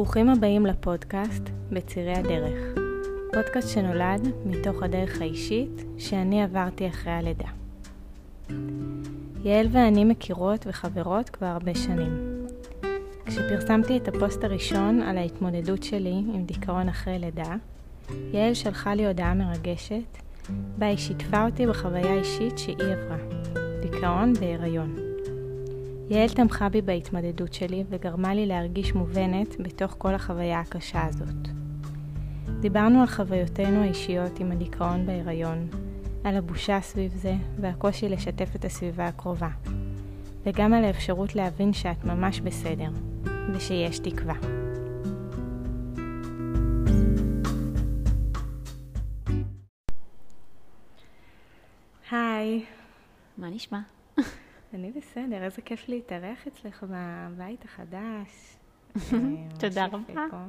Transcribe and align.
ברוכים 0.00 0.28
הבאים 0.28 0.66
לפודקאסט 0.66 1.42
בצירי 1.72 2.12
הדרך. 2.12 2.78
פודקאסט 3.32 3.68
שנולד 3.68 4.28
מתוך 4.46 4.82
הדרך 4.82 5.20
האישית 5.20 5.84
שאני 5.98 6.42
עברתי 6.42 6.88
אחרי 6.88 7.12
הלידה. 7.12 7.48
יעל 9.44 9.66
ואני 9.72 10.04
מכירות 10.04 10.66
וחברות 10.66 11.30
כבר 11.30 11.46
הרבה 11.46 11.74
שנים. 11.74 12.46
כשפרסמתי 13.26 13.96
את 13.96 14.08
הפוסט 14.08 14.44
הראשון 14.44 15.02
על 15.02 15.18
ההתמודדות 15.18 15.82
שלי 15.82 16.22
עם 16.34 16.44
דיכאון 16.44 16.88
אחרי 16.88 17.18
לידה, 17.18 17.54
יעל 18.32 18.54
שלחה 18.54 18.94
לי 18.94 19.06
הודעה 19.06 19.34
מרגשת, 19.34 20.18
בה 20.78 20.86
היא 20.86 20.98
שיתפה 20.98 21.44
אותי 21.44 21.66
בחוויה 21.66 22.14
אישית 22.14 22.58
שהיא 22.58 22.76
עברה, 22.76 23.16
דיכאון 23.82 24.32
בהיריון. 24.32 24.99
יעל 26.10 26.28
תמכה 26.28 26.68
בי 26.68 26.82
בהתמודדות 26.82 27.54
שלי 27.54 27.84
וגרמה 27.90 28.34
לי 28.34 28.46
להרגיש 28.46 28.94
מובנת 28.94 29.60
בתוך 29.60 29.94
כל 29.98 30.14
החוויה 30.14 30.60
הקשה 30.60 31.06
הזאת. 31.06 31.48
דיברנו 32.60 33.00
על 33.00 33.06
חוויותינו 33.06 33.82
האישיות 33.82 34.40
עם 34.40 34.52
הדיכאון 34.52 35.06
בהיריון, 35.06 35.68
על 36.24 36.36
הבושה 36.36 36.80
סביב 36.80 37.12
זה 37.14 37.34
והקושי 37.60 38.08
לשתף 38.08 38.56
את 38.56 38.64
הסביבה 38.64 39.06
הקרובה, 39.06 39.48
וגם 40.42 40.74
על 40.74 40.84
האפשרות 40.84 41.34
להבין 41.36 41.72
שאת 41.72 42.04
ממש 42.04 42.40
בסדר, 42.40 42.90
ושיש 43.54 43.98
תקווה. 43.98 44.34
היי. 52.10 52.64
מה 53.38 53.50
נשמע? 53.50 53.99
אני 54.74 54.92
בסדר, 54.92 55.44
איזה 55.44 55.62
כיף 55.62 55.88
להתארח 55.88 56.46
אצלך 56.46 56.84
בבית 56.88 57.64
החדש. 57.64 58.56
תודה 59.60 59.86
ממש 59.88 60.02
יפה 60.08 60.26
רבה. 60.26 60.46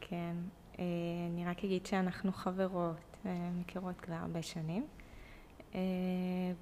כן, 0.00 0.36
אה, 0.78 0.84
אני 1.30 1.46
רק 1.46 1.64
אגיד 1.64 1.86
שאנחנו 1.86 2.32
חברות, 2.32 3.16
אה, 3.26 3.50
מכירות 3.60 4.00
כבר 4.00 4.14
הרבה 4.14 4.42
שנים, 4.42 4.86
אה, 5.74 5.80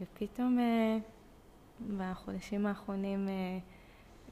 ופתאום 0.00 0.58
אה, 0.58 0.98
בחודשים 1.96 2.66
האחרונים 2.66 3.28
אה, 3.28 3.58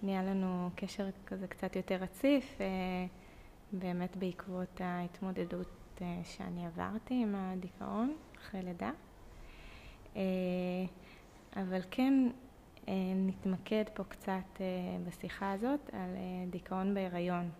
נהיה 0.03 0.23
לנו 0.23 0.70
קשר 0.75 1.07
כזה 1.27 1.47
קצת 1.47 1.77
יותר 1.77 1.95
רציף, 1.95 2.61
אה, 2.61 2.67
באמת 3.73 4.17
בעקבות 4.17 4.81
ההתמודדות 4.81 6.01
אה, 6.03 6.20
שאני 6.25 6.67
עברתי 6.67 7.15
עם 7.23 7.35
הדיכאון 7.35 8.17
אחרי 8.39 8.63
לידה. 8.63 8.91
אבל 11.57 11.81
כן 11.91 12.29
אה, 12.89 12.93
נתמקד 13.17 13.85
פה 13.95 14.05
קצת 14.05 14.31
אה, 14.61 14.65
בשיחה 15.09 15.53
הזאת 15.53 15.81
על 15.93 16.17
אה, 16.17 16.21
דיכאון 16.51 16.95
בהיריון. 16.95 17.51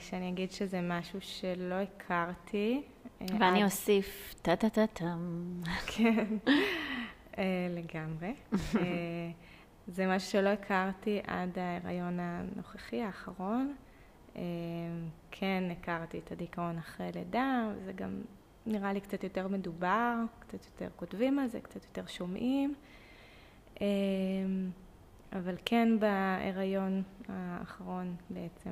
שאני 0.00 0.28
אגיד 0.28 0.50
שזה 0.52 0.80
משהו 0.82 1.20
שלא 1.20 1.74
הכרתי. 1.74 2.82
ואני 3.20 3.58
עד- 3.58 3.64
אוסיף 3.64 4.34
טה-טה-טה-טם. 4.42 5.52
כן, 5.86 6.24
לגמרי. 7.70 8.34
זה 9.88 10.06
משהו 10.16 10.30
שלא 10.30 10.48
הכרתי 10.48 11.20
עד 11.26 11.58
ההיריון 11.58 12.18
הנוכחי, 12.20 13.02
האחרון. 13.02 13.74
כן, 15.30 15.64
הכרתי 15.70 16.18
את 16.18 16.32
הדיכאון 16.32 16.78
אחרי 16.78 17.10
לידה, 17.14 17.68
זה 17.84 17.92
גם 17.92 18.20
נראה 18.66 18.92
לי 18.92 19.00
קצת 19.00 19.24
יותר 19.24 19.48
מדובר, 19.48 20.14
קצת 20.38 20.66
יותר 20.66 20.88
כותבים 20.96 21.38
על 21.38 21.48
זה, 21.48 21.60
קצת 21.60 21.84
יותר 21.84 22.06
שומעים. 22.06 22.74
אה, 23.80 23.86
אבל 25.32 25.54
כן 25.64 25.88
בהיריון 26.00 27.02
האחרון 27.28 28.16
בעצם, 28.30 28.70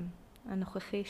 הנוכחי 0.49 1.03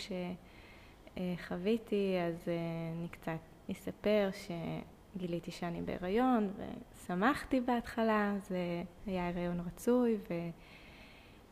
שחוויתי, 1.16 2.16
אז 2.28 2.48
אה, 2.48 2.54
אני 2.98 3.08
קצת 3.08 3.38
אספר 3.70 4.30
שגיליתי 4.32 5.50
שאני 5.50 5.82
בהיריון 5.82 6.50
ושמחתי 6.56 7.60
בהתחלה, 7.60 8.34
זה 8.48 8.82
היה 9.06 9.28
הריון 9.28 9.60
רצוי 9.60 10.16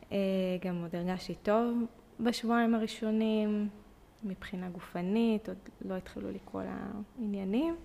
וגם 0.09 0.81
עוד 0.81 0.95
הרגשתי 0.95 1.35
טוב 1.35 1.77
בשבועיים 2.19 2.75
הראשונים 2.75 3.69
מבחינה 4.23 4.69
גופנית, 4.69 5.49
עוד 5.49 5.57
לא 5.81 5.97
התחילו 5.97 6.31
לקרוא 6.31 6.63
לעניינים. 7.19 7.75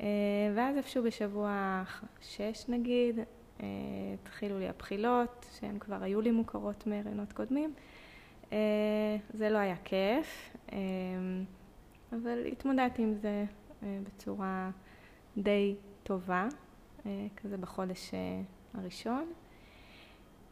אה, 0.00 0.06
ואז 0.54 0.76
איפשהו 0.76 1.02
בשבוע 1.02 1.82
שש 2.20 2.64
נגיד, 2.68 3.18
אה, 3.60 3.66
התחילו 4.22 4.58
לי 4.58 4.68
הבחילות, 4.68 5.46
שהן 5.58 5.78
כבר 5.78 6.02
היו 6.02 6.20
לי 6.20 6.30
מוכרות 6.30 6.86
מהריונות 6.86 7.32
קודמים. 7.32 7.74
אה, 8.52 9.16
זה 9.34 9.50
לא 9.50 9.58
היה 9.58 9.76
כיף, 9.84 10.56
אבל 12.12 12.46
התמודדתי 12.52 13.02
עם 13.02 13.14
זה 13.14 13.44
בצורה 13.82 14.70
די 15.36 15.74
טובה, 16.02 16.48
כזה 17.36 17.56
בחודש 17.56 18.10
הראשון. 18.74 19.32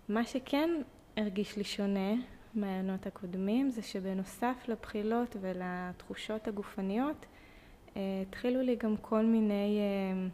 מה 0.09 0.25
שכן 0.25 0.71
הרגיש 1.17 1.57
לי 1.57 1.65
שונה 1.65 2.15
מהעיינות 2.57 3.07
הקודמים, 3.07 3.71
זה 3.71 3.83
שבנוסף 3.83 4.65
לבחילות 4.69 5.37
ולתחושות 5.41 6.49
הגופניות, 6.49 7.27
אה, 7.97 8.23
התחילו 8.29 8.63
לי 8.63 8.77
גם 8.77 8.97
כל 8.97 9.25
מיני, 9.25 9.79
אה, 9.79 10.29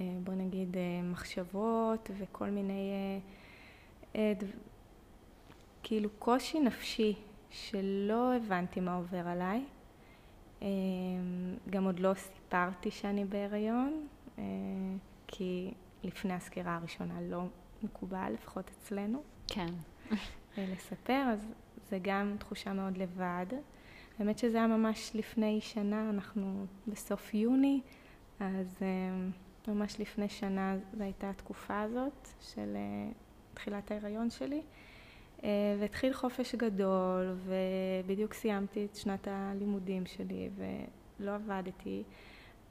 אה, 0.00 0.12
בוא 0.24 0.34
נגיד, 0.34 0.76
מחשבות 1.02 2.10
וכל 2.18 2.50
מיני, 2.50 2.92
כאילו 5.82 6.10
קושי 6.18 6.60
נפשי 6.60 7.14
שלא 7.50 8.34
הבנתי 8.34 8.80
מה 8.80 8.96
עובר 8.96 9.28
עליי. 9.28 9.64
גם 11.70 11.84
עוד 11.84 12.00
לא 12.00 12.14
סיפרתי 12.14 12.90
שאני 12.90 13.24
בהיריון, 13.24 14.06
כי 15.26 15.74
לפני 16.04 16.34
הסקירה 16.34 16.76
הראשונה 16.76 17.20
לא 17.20 17.42
מקובל, 17.82 18.32
לפחות 18.34 18.70
אצלנו. 18.70 19.22
כן. 19.48 19.74
אה, 20.58 20.66
לספר, 20.72 21.22
אז 21.32 21.52
זה 21.90 21.98
גם 22.02 22.36
תחושה 22.38 22.72
מאוד 22.72 22.98
לבד. 22.98 23.46
האמת 24.18 24.38
שזה 24.38 24.56
היה 24.56 24.66
ממש 24.66 25.10
לפני 25.14 25.60
שנה, 25.60 26.10
אנחנו 26.10 26.66
בסוף 26.86 27.34
יוני, 27.34 27.80
אז 28.40 28.78
אה, 28.82 29.28
ממש 29.68 30.00
לפני 30.00 30.28
שנה 30.28 30.76
זו 30.96 31.04
הייתה 31.04 31.30
התקופה 31.30 31.80
הזאת 31.80 32.28
של 32.40 32.76
אה, 32.76 33.12
תחילת 33.54 33.90
ההיריון 33.90 34.30
שלי. 34.30 34.62
והתחיל 35.80 36.12
חופש 36.12 36.54
גדול, 36.54 37.36
ובדיוק 37.44 38.34
סיימתי 38.34 38.84
את 38.84 38.96
שנת 38.96 39.28
הלימודים 39.30 40.06
שלי, 40.06 40.50
ולא 40.56 41.34
עבדתי, 41.34 42.02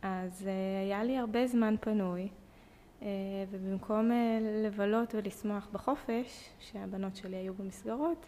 אז 0.01 0.47
היה 0.81 1.03
לי 1.03 1.17
הרבה 1.17 1.47
זמן 1.47 1.75
פנוי. 1.81 2.29
אה, 3.01 3.07
ובמקום 3.49 4.11
אה, 4.11 4.39
לבלות 4.65 5.15
ולשמוח 5.15 5.67
בחופש, 5.71 6.49
שהבנות 6.59 7.15
שלי 7.15 7.37
היו 7.37 7.53
במסגרות, 7.53 8.25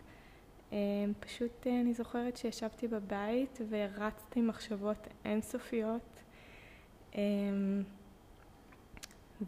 אה, 0.73 0.77
פשוט 1.19 1.67
אני 1.67 1.93
זוכרת 1.93 2.37
שישבתי 2.37 2.87
בבית 2.87 3.59
והרצתי 3.69 4.41
מחשבות 4.41 5.07
אינסופיות, 5.25 6.23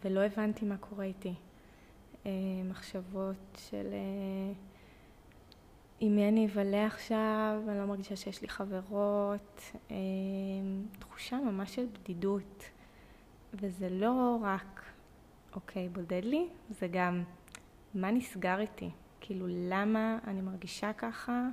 ולא 0.04 0.20
הבנתי 0.20 0.64
מה 0.64 0.76
קורה 0.76 1.04
איתי. 1.04 1.34
מחשבות 2.64 3.58
של 3.70 3.86
עם 6.00 6.16
מי 6.16 6.28
אני 6.28 6.46
אבלה 6.46 6.86
עכשיו, 6.86 7.62
אני 7.68 7.78
לא 7.78 7.86
מרגישה 7.86 8.16
שיש 8.16 8.42
לי 8.42 8.48
חברות, 8.48 9.72
תחושה 10.98 11.36
ממש 11.36 11.74
של 11.74 11.86
בדידות. 11.92 12.64
וזה 13.54 13.88
לא 13.90 14.38
רק 14.42 14.85
אוקיי, 15.56 15.88
בודד 15.88 16.24
לי, 16.24 16.48
זה 16.70 16.88
גם 16.88 17.22
מה 17.94 18.10
נסגר 18.10 18.60
איתי. 18.60 18.90
כאילו, 19.20 19.46
למה 19.48 20.18
אני 20.26 20.40
מרגישה 20.40 20.92
ככה? 20.92 21.48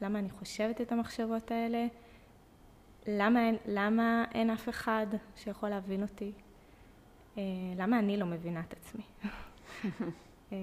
למה 0.00 0.18
אני 0.18 0.30
חושבת 0.30 0.80
את 0.80 0.92
המחשבות 0.92 1.50
האלה? 1.50 1.86
למה 3.06 3.40
למה 3.66 4.24
אין 4.34 4.50
אף 4.50 4.68
אחד 4.68 5.06
שיכול 5.36 5.68
להבין 5.68 6.02
אותי? 6.02 6.32
אה, 7.38 7.42
למה 7.76 7.98
אני 7.98 8.16
לא 8.16 8.26
מבינה 8.26 8.60
את 8.60 8.72
עצמי? 8.72 9.02
אה, 10.52 10.56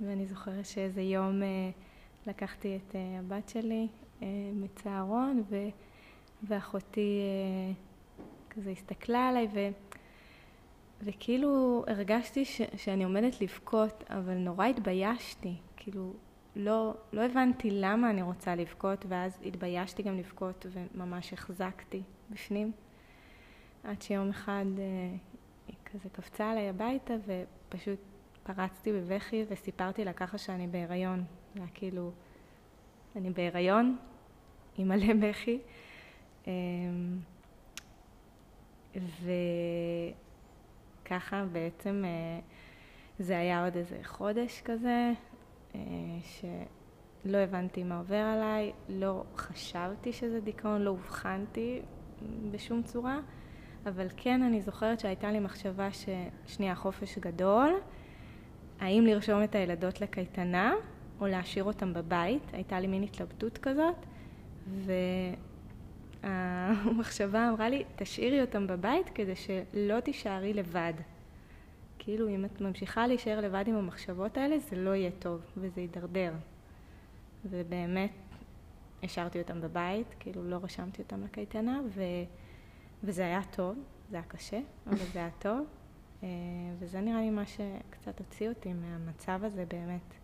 ואני 0.00 0.26
זוכרת 0.26 0.66
שאיזה 0.66 1.02
יום 1.02 1.42
אה, 1.42 1.70
לקחתי 2.26 2.76
את 2.76 2.94
הבת 3.18 3.48
שלי 3.48 3.88
מצהרון, 4.54 5.42
ו, 5.48 5.56
ואחותי 6.42 7.20
כזה 8.50 8.70
הסתכלה 8.70 9.28
עליי, 9.28 9.48
ו... 9.54 9.68
וכאילו 11.04 11.84
הרגשתי 11.86 12.44
ש, 12.44 12.60
שאני 12.76 13.04
עומדת 13.04 13.40
לבכות, 13.40 14.04
אבל 14.10 14.34
נורא 14.34 14.66
התביישתי. 14.66 15.54
כאילו, 15.76 16.12
לא, 16.56 16.94
לא 17.12 17.22
הבנתי 17.22 17.70
למה 17.70 18.10
אני 18.10 18.22
רוצה 18.22 18.54
לבכות, 18.54 19.04
ואז 19.08 19.38
התביישתי 19.44 20.02
גם 20.02 20.16
לבכות, 20.16 20.66
וממש 20.70 21.32
החזקתי 21.32 22.02
בפנים. 22.30 22.72
עד 23.84 24.02
שיום 24.02 24.30
אחד 24.30 24.64
אה, 24.78 25.16
היא 25.68 25.76
כזה 25.84 26.08
קפצה 26.08 26.50
עליי 26.50 26.68
הביתה, 26.68 27.14
ופשוט 27.26 27.98
פרצתי 28.42 28.92
בבכי 28.92 29.44
וסיפרתי 29.48 30.04
לה 30.04 30.12
ככה 30.12 30.38
שאני 30.38 30.66
בהיריון. 30.66 31.24
זה 31.54 31.60
היה 31.60 31.68
כאילו, 31.74 32.10
אני 33.16 33.30
בהיריון, 33.30 33.96
עם 34.78 34.88
מלא 34.88 35.14
בכי. 35.20 35.58
אמ, 36.46 36.52
וככה 41.16 41.44
בעצם 41.52 42.02
אה, 42.04 42.40
זה 43.18 43.38
היה 43.38 43.64
עוד 43.64 43.76
איזה 43.76 43.98
חודש 44.04 44.62
כזה, 44.64 45.12
אה, 45.74 45.80
שלא 46.22 47.38
הבנתי 47.38 47.82
מה 47.82 47.98
עובר 47.98 48.16
עליי, 48.16 48.72
לא 48.88 49.24
חשבתי 49.36 50.12
שזה 50.12 50.40
דיכאון, 50.40 50.82
לא 50.82 50.90
אובחנתי 50.90 51.80
בשום 52.50 52.82
צורה, 52.82 53.20
אבל 53.86 54.06
כן 54.16 54.42
אני 54.42 54.62
זוכרת 54.62 55.00
שהייתה 55.00 55.32
לי 55.32 55.40
מחשבה 55.40 55.88
ששנייה, 55.92 56.74
חופש 56.74 57.18
גדול, 57.18 57.70
האם 58.80 59.06
לרשום 59.06 59.42
את 59.42 59.54
הילדות 59.54 60.00
לקייטנה 60.00 60.74
או 61.20 61.26
להשאיר 61.26 61.64
אותם 61.64 61.94
בבית, 61.94 62.42
הייתה 62.52 62.80
לי 62.80 62.86
מין 62.86 63.02
התלבטות 63.02 63.58
כזאת, 63.58 64.06
והמחשבה 66.22 67.48
אמרה 67.48 67.68
לי, 67.68 67.84
תשאירי 67.96 68.40
אותם 68.40 68.66
בבית 68.66 69.10
כדי 69.14 69.36
שלא 69.36 70.00
תישארי 70.00 70.54
לבד. 70.54 70.92
כאילו, 71.98 72.28
אם 72.28 72.44
את 72.44 72.60
ממשיכה 72.60 73.06
להישאר 73.06 73.40
לבד 73.40 73.64
עם 73.66 73.74
המחשבות 73.74 74.36
האלה, 74.36 74.58
זה 74.58 74.76
לא 74.76 74.90
יהיה 74.94 75.10
טוב, 75.18 75.40
וזה 75.56 75.80
יידרדר. 75.80 76.32
ובאמת, 77.44 78.10
השארתי 79.02 79.38
אותם 79.38 79.60
בבית, 79.60 80.14
כאילו 80.20 80.50
לא 80.50 80.58
רשמתי 80.62 81.02
אותם 81.02 81.24
לקייטנה, 81.24 81.80
ו... 81.94 82.02
וזה 83.04 83.22
היה 83.22 83.40
טוב, 83.50 83.78
זה 84.10 84.16
היה 84.16 84.24
קשה, 84.24 84.60
אבל 84.86 85.06
זה 85.12 85.18
היה 85.18 85.30
טוב. 85.38 85.66
אה, 86.22 86.28
וזה 86.78 87.00
נראה 87.00 87.20
לי 87.20 87.30
מה 87.30 87.46
שקצת 87.46 88.18
הוציא 88.18 88.48
אותי 88.48 88.72
מהמצב 88.72 89.40
הזה 89.44 89.64
באמת, 89.68 90.14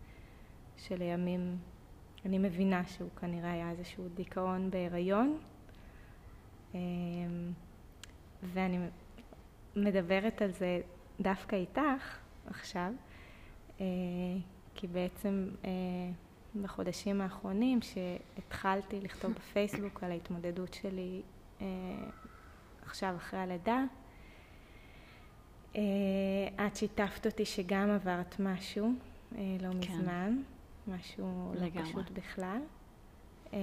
שלימים 0.77 1.57
אני 2.25 2.37
מבינה 2.37 2.85
שהוא 2.85 3.09
כנראה 3.19 3.51
היה 3.51 3.71
איזשהו 3.71 4.07
דיכאון 4.15 4.71
בהיריון. 4.71 5.37
אה, 6.75 6.79
ואני 8.43 8.77
מדברת 9.75 10.41
על 10.41 10.51
זה 10.51 10.81
דווקא 11.19 11.55
איתך 11.55 12.17
עכשיו, 12.47 12.91
אה, 13.79 13.85
כי 14.75 14.87
בעצם 14.87 15.49
בחודשים 16.61 17.21
האחרונים 17.21 17.79
שהתחלתי 17.81 19.01
לכתוב 19.01 19.33
בפייסבוק 19.39 20.03
על 20.03 20.11
ההתמודדות 20.11 20.73
שלי 20.73 21.21
עכשיו 22.81 23.15
אחרי 23.15 23.39
הלידה, 23.39 23.83
אה, 25.75 26.67
את 26.67 26.75
שיתפת 26.75 27.25
אותי 27.25 27.45
שגם 27.45 27.89
עברת 27.89 28.39
משהו 28.39 28.91
אה, 29.35 29.57
לא 29.61 29.69
כן. 29.69 29.77
מזמן, 29.77 30.41
משהו 30.87 31.53
לא 31.55 31.61
לגמרי. 31.65 31.83
לא 31.83 31.89
פשוט 31.89 32.11
בכלל. 32.11 32.59
אה, 33.53 33.59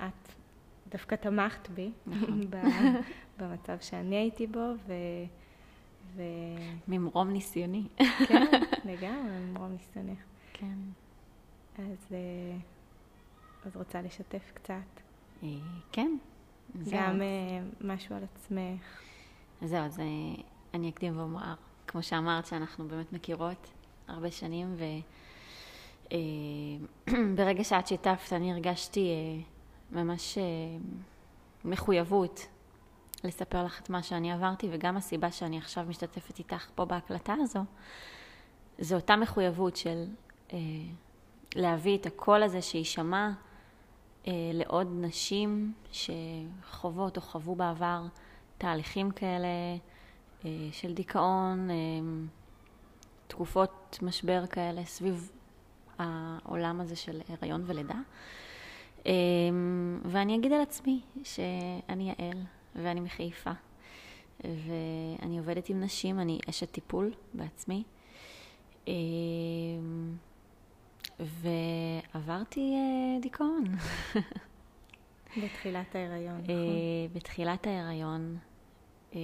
ואת 0.00 0.32
דווקא 0.88 1.14
תמכת 1.14 1.68
בי 1.68 1.90
נכון. 2.06 2.40
במצב 3.38 3.76
שאני 3.80 4.16
הייתי 4.16 4.46
בו, 4.46 4.72
ו... 4.86 4.92
ו... 6.14 6.22
ממרום 6.88 7.28
ניסיוני. 7.28 7.82
כן, 8.28 8.46
לגמרי, 8.90 9.38
ממרום 9.38 9.72
ניסיונך. 9.72 10.18
כן. 10.52 10.78
אז, 11.78 12.14
אז 13.64 13.76
רוצה 13.76 14.02
לשתף 14.02 14.50
קצת. 14.54 15.00
כן. 15.92 16.16
גם 16.90 17.20
משהו 17.80 18.16
על 18.16 18.22
עצמך. 18.24 19.00
זהו, 19.62 19.84
אז 19.84 20.00
אני 20.74 20.88
אקדים 20.88 21.18
ואומר, 21.18 21.54
כמו 21.86 22.02
שאמרת, 22.02 22.46
שאנחנו 22.46 22.88
באמת 22.88 23.12
מכירות 23.12 23.70
הרבה 24.08 24.30
שנים, 24.30 24.76
וברגע 27.08 27.64
שאת 27.68 27.86
שיתפת, 27.86 28.32
אני 28.32 28.52
הרגשתי 28.52 29.00
אה, 29.00 29.42
ממש 29.92 30.38
אה, 30.38 30.44
מחויבות 31.64 32.46
לספר 33.24 33.64
לך 33.64 33.80
את 33.80 33.90
מה 33.90 34.02
שאני 34.02 34.32
עברתי, 34.32 34.68
וגם 34.72 34.96
הסיבה 34.96 35.30
שאני 35.32 35.58
עכשיו 35.58 35.84
משתתפת 35.88 36.38
איתך 36.38 36.70
פה 36.74 36.84
בהקלטה 36.84 37.34
הזו, 37.40 37.60
זו 38.78 38.96
אותה 38.96 39.16
מחויבות 39.16 39.76
של 39.76 40.04
אה, 40.52 40.58
להביא 41.56 41.98
את 41.98 42.06
הקול 42.06 42.42
הזה 42.42 42.62
שיישמע 42.62 43.30
לעוד 44.52 44.88
נשים 45.00 45.72
שחוות 45.92 47.16
או 47.16 47.22
חוו 47.22 47.54
בעבר 47.54 48.02
תהליכים 48.58 49.10
כאלה 49.10 49.48
אה, 50.44 50.50
של 50.72 50.94
דיכאון, 50.94 51.70
אה, 51.70 51.76
תקופות 53.26 53.98
משבר 54.02 54.46
כאלה 54.46 54.84
סביב 54.84 55.32
העולם 55.98 56.80
הזה 56.80 56.96
של 56.96 57.20
הריון 57.28 57.62
ולידה. 57.66 57.98
אה, 59.06 59.12
ואני 60.04 60.36
אגיד 60.36 60.52
על 60.52 60.60
עצמי 60.60 61.00
שאני 61.24 62.08
יעל 62.08 62.42
ואני 62.74 63.00
מחיפה, 63.00 63.50
ואני 64.44 65.38
עובדת 65.38 65.68
עם 65.68 65.80
נשים, 65.80 66.20
אני 66.20 66.38
אשת 66.48 66.70
טיפול 66.70 67.12
בעצמי. 67.34 67.82
ועברתי 71.20 72.74
דיכאון. 73.22 73.64
בתחילת 75.42 75.94
ההיריון, 75.94 76.40
נכון? 76.40 76.54
בתחילת 77.12 77.66
ההיריון, 77.66 78.38
אה, 79.14 79.20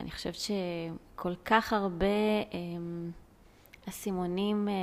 אני 0.00 0.10
חושבת 0.10 0.34
שכל 0.34 1.34
כך 1.44 1.72
הרבה 1.72 2.06
אה, 2.06 2.58
אסימונים 3.88 4.68
אה, 4.68 4.74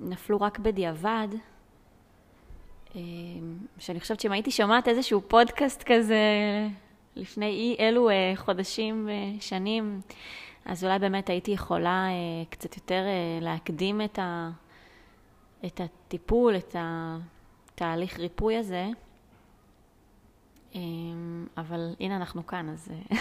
נפלו 0.00 0.40
רק 0.40 0.58
בדיעבד, 0.58 1.28
שאני 3.78 4.00
חושבת 4.00 4.20
שאם 4.20 4.32
הייתי 4.32 4.50
שומעת 4.50 4.88
איזשהו 4.88 5.20
פודקאסט 5.28 5.82
כזה 5.86 6.18
לפני 7.16 7.46
אי 7.46 7.76
אלו 7.80 8.10
חודשים, 8.36 9.08
שנים, 9.40 10.00
אז 10.64 10.84
אולי 10.84 10.98
באמת 10.98 11.30
הייתי 11.30 11.50
יכולה 11.50 12.06
קצת 12.50 12.76
יותר 12.76 13.02
להקדים 13.40 14.00
את, 14.00 14.18
ה, 14.18 14.50
את 15.66 15.80
הטיפול, 15.80 16.56
את 16.56 16.76
התהליך 16.78 18.18
ריפוי 18.18 18.56
הזה. 18.56 18.86
אמ, 20.74 21.46
אבל 21.56 21.94
הנה 22.00 22.16
אנחנו 22.16 22.46
כאן, 22.46 22.68
אז 22.68 22.88
אה, 22.90 23.16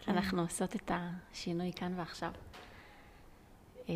כן. 0.00 0.12
אנחנו 0.12 0.42
עושות 0.42 0.76
את 0.76 0.90
השינוי 0.94 1.72
כאן 1.76 1.92
ועכשיו. 1.96 2.30
אה, 3.88 3.94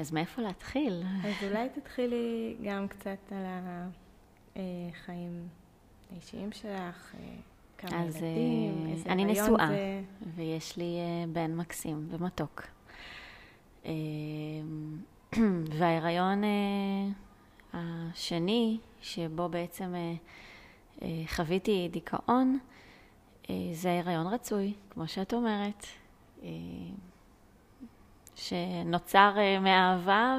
אז 0.00 0.12
מאיפה 0.12 0.42
להתחיל? 0.42 1.02
אז 1.24 1.48
אולי 1.50 1.68
תתחילי 1.68 2.56
גם 2.64 2.88
קצת 2.88 3.32
על 3.32 3.44
החיים 4.56 5.48
האישיים 6.12 6.52
שלך, 6.52 7.14
אה, 7.14 7.20
כמה 7.78 8.04
אז 8.04 8.16
ילדים, 8.16 8.86
איזה 8.92 9.10
אני 9.10 9.24
נשואה, 9.24 9.68
זה... 9.68 10.02
ויש 10.36 10.76
לי 10.76 10.98
בן 11.32 11.54
מקסים 11.56 12.08
ומתוק. 12.10 12.62
וההיריון 15.78 16.42
השני, 17.72 18.78
שבו 19.02 19.48
בעצם 19.48 19.94
אה, 21.02 21.22
חוויתי 21.26 21.88
דיכאון, 21.90 22.58
אה, 23.50 23.54
זה 23.72 23.98
הריון 23.98 24.26
רצוי, 24.26 24.72
כמו 24.90 25.08
שאת 25.08 25.34
אומרת, 25.34 25.86
אה, 26.42 26.48
שנוצר 28.36 29.34
מאהבה 29.60 30.38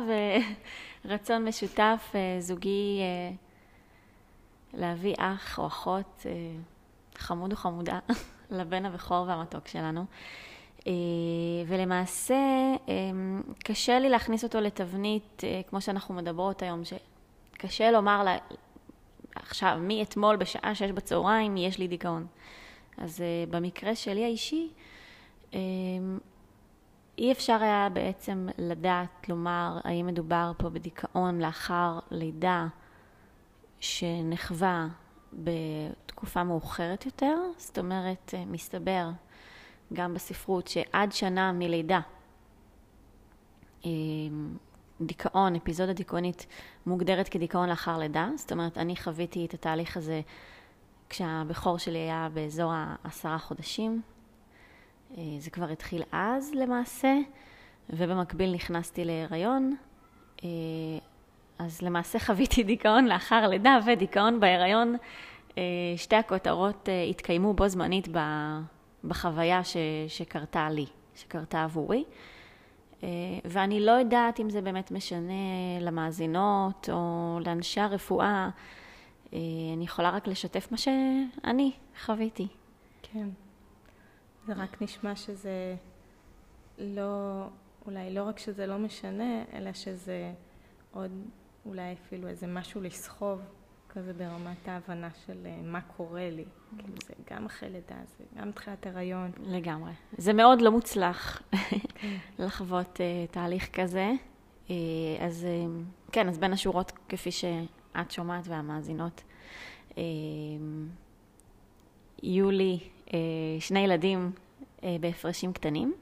ורצון 1.05 1.45
משותף 1.47 2.13
זוגי 2.39 3.01
להביא 4.75 5.15
אח 5.17 5.59
או 5.59 5.67
אחות, 5.67 6.25
חמוד 7.17 7.51
או 7.51 7.57
חמודה, 7.57 7.99
לבן 8.57 8.85
הבכור 8.85 9.25
והמתוק 9.27 9.67
שלנו. 9.67 10.05
ולמעשה, 11.67 12.35
קשה 13.63 13.99
לי 13.99 14.09
להכניס 14.09 14.43
אותו 14.43 14.61
לתבנית, 14.61 15.43
כמו 15.69 15.81
שאנחנו 15.81 16.13
מדברות 16.15 16.61
היום, 16.61 16.81
שקשה 16.85 17.91
לומר 17.91 18.25
עכשיו, 19.35 19.77
מאתמול 19.81 20.35
בשעה 20.35 20.75
שש 20.75 20.91
בצהריים 20.91 21.57
יש 21.57 21.77
לי 21.77 21.87
דיכאון. 21.87 22.27
אז 22.97 23.23
במקרה 23.49 23.95
שלי 23.95 24.23
האישי, 24.23 24.69
um, 25.51 25.55
אי 27.17 27.31
אפשר 27.31 27.57
היה 27.61 27.87
בעצם 27.93 28.47
לדעת, 28.57 29.29
לומר, 29.29 29.77
האם 29.83 30.07
מדובר 30.07 30.51
פה 30.57 30.69
בדיכאון 30.69 31.39
לאחר 31.39 31.99
לידה 32.11 32.67
שנחווה 33.85 34.87
בתקופה 35.33 36.43
מאוחרת 36.43 37.05
יותר, 37.05 37.37
זאת 37.57 37.79
אומרת, 37.79 38.33
uh, 38.33 38.37
מסתבר 38.47 39.09
גם 39.93 40.13
בספרות 40.13 40.67
שעד 40.67 41.11
שנה 41.11 41.51
מלידה 41.51 41.99
um, 43.81 43.85
דיכאון, 45.01 45.55
אפיזודה 45.55 45.93
דיכאונית 45.93 46.45
מוגדרת 46.85 47.29
כדיכאון 47.29 47.69
לאחר 47.69 47.97
לידה, 47.97 48.29
זאת 48.35 48.51
אומרת, 48.51 48.77
אני 48.77 48.95
חוויתי 48.95 49.45
את 49.45 49.53
התהליך 49.53 49.97
הזה 49.97 50.21
כשהבכור 51.09 51.77
שלי 51.77 51.97
היה 51.97 52.29
באזור 52.33 52.71
העשרה 52.75 53.37
חודשים, 53.37 54.01
זה 55.39 55.49
כבר 55.51 55.69
התחיל 55.69 56.03
אז 56.11 56.51
למעשה, 56.53 57.13
ובמקביל 57.89 58.53
נכנסתי 58.53 59.05
להיריון. 59.05 59.75
אז 61.59 61.81
למעשה 61.81 62.19
חוויתי 62.19 62.63
דיכאון 62.63 63.05
לאחר 63.05 63.47
לידה 63.47 63.79
ודיכאון 63.85 64.39
בהיריון. 64.39 64.95
שתי 65.97 66.15
הכותרות 66.15 66.89
התקיימו 67.09 67.53
בו 67.53 67.67
זמנית 67.67 68.07
בחוויה 69.03 69.63
ש, 69.63 69.77
שקרתה 70.07 70.69
לי, 70.69 70.85
שקרתה 71.15 71.63
עבורי. 71.63 72.03
אה, 73.03 73.09
ואני 73.45 73.85
לא 73.85 73.91
יודעת 73.91 74.39
אם 74.39 74.49
זה 74.49 74.61
באמת 74.61 74.91
משנה 74.91 75.79
למאזינות 75.81 76.89
או 76.91 77.39
לאנשי 77.45 77.79
הרפואה. 77.79 78.49
אה, 79.33 79.39
אני 79.73 79.83
יכולה 79.83 80.09
רק 80.09 80.27
לשתף 80.27 80.71
מה 80.71 80.77
שאני 80.77 81.71
חוויתי. 82.05 82.47
כן. 83.01 83.29
זה 84.47 84.53
רק 84.53 84.81
נשמע 84.81 85.15
שזה 85.15 85.75
לא, 86.77 87.43
אולי 87.85 88.13
לא 88.13 88.23
רק 88.23 88.39
שזה 88.39 88.67
לא 88.67 88.77
משנה, 88.77 89.43
אלא 89.53 89.73
שזה 89.73 90.31
עוד 90.93 91.11
אולי 91.65 91.93
אפילו 91.93 92.27
איזה 92.27 92.47
משהו 92.47 92.81
לסחוב 92.81 93.41
כזה 93.89 94.13
ברמת 94.13 94.67
ההבנה 94.67 95.09
של 95.25 95.37
אה, 95.45 95.59
מה 95.63 95.81
קורה 95.81 96.29
לי. 96.29 96.45
כאילו 96.77 96.93
זה 97.07 97.13
גם 97.31 97.45
אחרי 97.45 97.69
לידה, 97.69 97.95
זה 98.17 98.23
גם 98.39 98.51
תחילת 98.51 98.87
הריון. 98.87 99.31
לגמרי. 99.43 99.91
זה 100.17 100.33
מאוד 100.33 100.61
לא 100.61 100.71
מוצלח 100.71 101.41
כן. 101.51 101.77
לחוות 102.39 102.97
uh, 102.97 103.31
תהליך 103.31 103.69
כזה. 103.73 104.11
Uh, 104.67 104.71
אז 105.19 105.47
uh, 105.47 106.11
כן, 106.11 106.29
אז 106.29 106.37
בין 106.37 106.53
השורות, 106.53 106.91
כפי 107.09 107.31
שאת 107.31 108.11
שומעת 108.11 108.47
והמאזינות, 108.47 109.23
uh, 109.89 109.95
יהיו 112.23 112.51
לי 112.51 112.79
uh, 113.05 113.11
שני 113.59 113.79
ילדים 113.79 114.31
uh, 114.31 114.83
בהפרשים 114.99 115.53
קטנים, 115.53 115.93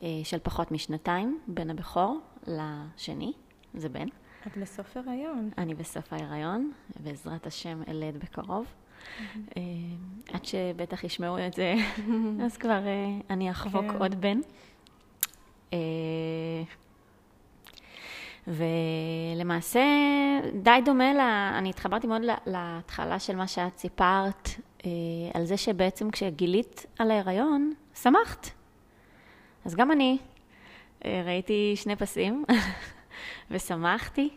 uh, 0.00 0.04
של 0.24 0.38
פחות 0.42 0.72
משנתיים, 0.72 1.40
בין 1.48 1.70
הבכור 1.70 2.20
לשני, 2.46 3.32
זה 3.74 3.88
בן. 3.88 4.08
את 4.46 4.56
בסוף 4.56 4.96
הריון. 4.96 5.50
אני 5.58 5.74
בסוף 5.74 6.12
ההיריון, 6.12 6.72
בעזרת 7.00 7.46
השם 7.46 7.82
אלד 7.88 8.16
בקרוב. 8.16 8.66
אה, 9.56 9.62
עד 10.32 10.44
שבטח 10.44 11.04
ישמעו 11.04 11.46
את 11.46 11.54
זה, 11.54 11.74
אז 12.44 12.56
כבר 12.56 12.86
אה, 12.86 13.06
אני 13.30 13.50
אחבוק 13.50 13.84
כן. 13.90 13.96
עוד 13.96 14.20
בן. 14.20 14.40
אה, 15.72 15.78
ולמעשה 18.46 19.80
די 20.62 20.78
דומה, 20.84 21.12
לה, 21.12 21.54
אני 21.58 21.70
התחברתי 21.70 22.06
מאוד 22.06 22.22
להתחלה 22.46 23.18
של 23.18 23.36
מה 23.36 23.46
שאת 23.46 23.78
סיפרת, 23.78 24.48
על 25.34 25.44
זה 25.44 25.56
שבעצם 25.56 26.10
כשגילית 26.10 26.86
על 26.98 27.10
ההיריון, 27.10 27.72
שמחת. 27.94 28.50
אז 29.64 29.74
גם 29.74 29.92
אני 29.92 30.18
ראיתי 31.04 31.72
שני 31.76 31.96
פסים 31.96 32.44
ושמחתי, 33.50 34.28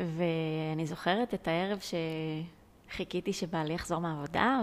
ואני 0.00 0.86
זוכרת 0.86 1.34
את 1.34 1.48
הערב 1.48 1.80
שחיכיתי 2.90 3.32
שבעלי 3.32 3.74
יחזור 3.74 3.98
מהעבודה, 3.98 4.60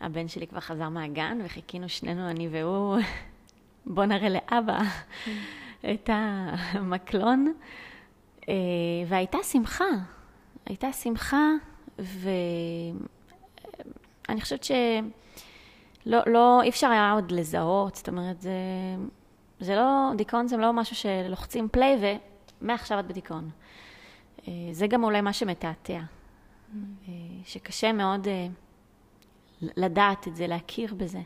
והבן 0.00 0.28
שלי 0.28 0.46
כבר 0.46 0.60
חזר 0.60 0.88
מהגן, 0.88 1.38
וחיכינו 1.44 1.88
שנינו, 1.88 2.30
אני 2.30 2.48
והוא, 2.48 2.96
בוא 3.94 4.04
נראה 4.04 4.28
לאבא 4.28 4.78
את 5.94 6.10
המקלון. 6.12 7.52
אה, 8.48 8.54
והייתה 9.08 9.38
שמחה, 9.42 9.84
הייתה 10.66 10.92
שמחה, 10.92 11.50
ואני 11.98 13.00
חושבת 14.40 14.64
שלא, 14.64 16.18
לא, 16.26 16.62
אי 16.62 16.68
אפשר 16.68 16.86
היה 16.86 17.12
עוד 17.12 17.30
לזהות, 17.30 17.94
זאת 17.94 18.08
אומרת, 18.08 18.40
זה, 18.40 18.50
זה 19.60 19.76
לא, 19.76 20.10
דיכאון 20.16 20.48
זה 20.48 20.56
לא 20.56 20.72
משהו 20.72 20.96
שלוחצים 20.96 21.68
פליי 21.68 22.18
ומעכשיו 22.62 23.00
את 23.00 23.06
בדיכאון. 23.06 23.50
אה, 24.48 24.52
זה 24.72 24.86
גם 24.86 25.04
אולי 25.04 25.20
מה 25.20 25.32
שמתעתע, 25.32 26.00
אה, 27.08 27.12
שקשה 27.44 27.92
מאוד 27.92 28.28
אה, 28.28 28.46
לדעת 29.76 30.28
את 30.28 30.36
זה, 30.36 30.46
להכיר 30.46 30.94
בזה. 30.94 31.20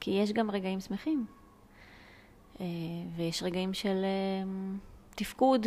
כי 0.00 0.10
יש 0.10 0.32
גם 0.32 0.50
רגעים 0.50 0.80
שמחים, 0.80 1.26
ויש 3.16 3.42
רגעים 3.42 3.74
של 3.74 4.04
תפקוד. 5.14 5.66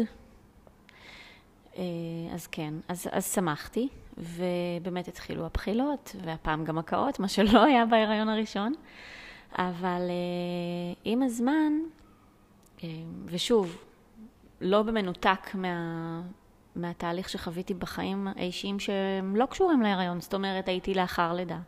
אז 2.33 2.47
כן, 2.51 2.73
אז, 2.87 3.07
אז 3.11 3.33
שמחתי, 3.33 3.87
ובאמת 4.17 5.07
התחילו 5.07 5.45
הבחילות, 5.45 6.15
והפעם 6.25 6.65
גם 6.65 6.77
הקאות, 6.77 7.19
מה 7.19 7.27
שלא 7.27 7.63
היה 7.63 7.85
בהיריון 7.85 8.29
הראשון. 8.29 8.73
אבל 9.51 10.01
עם 11.03 11.23
הזמן, 11.23 11.73
ושוב, 13.25 13.77
לא 14.61 14.83
במנותק 14.83 15.39
מה, 15.53 16.21
מהתהליך 16.75 17.29
שחוויתי 17.29 17.73
בחיים 17.73 18.27
האישיים 18.35 18.79
שהם 18.79 19.35
לא 19.35 19.45
קשורים 19.45 19.81
להיריון. 19.81 20.21
זאת 20.21 20.33
אומרת, 20.33 20.67
הייתי 20.67 20.93
לאחר 20.93 21.33
לידה. 21.33 21.59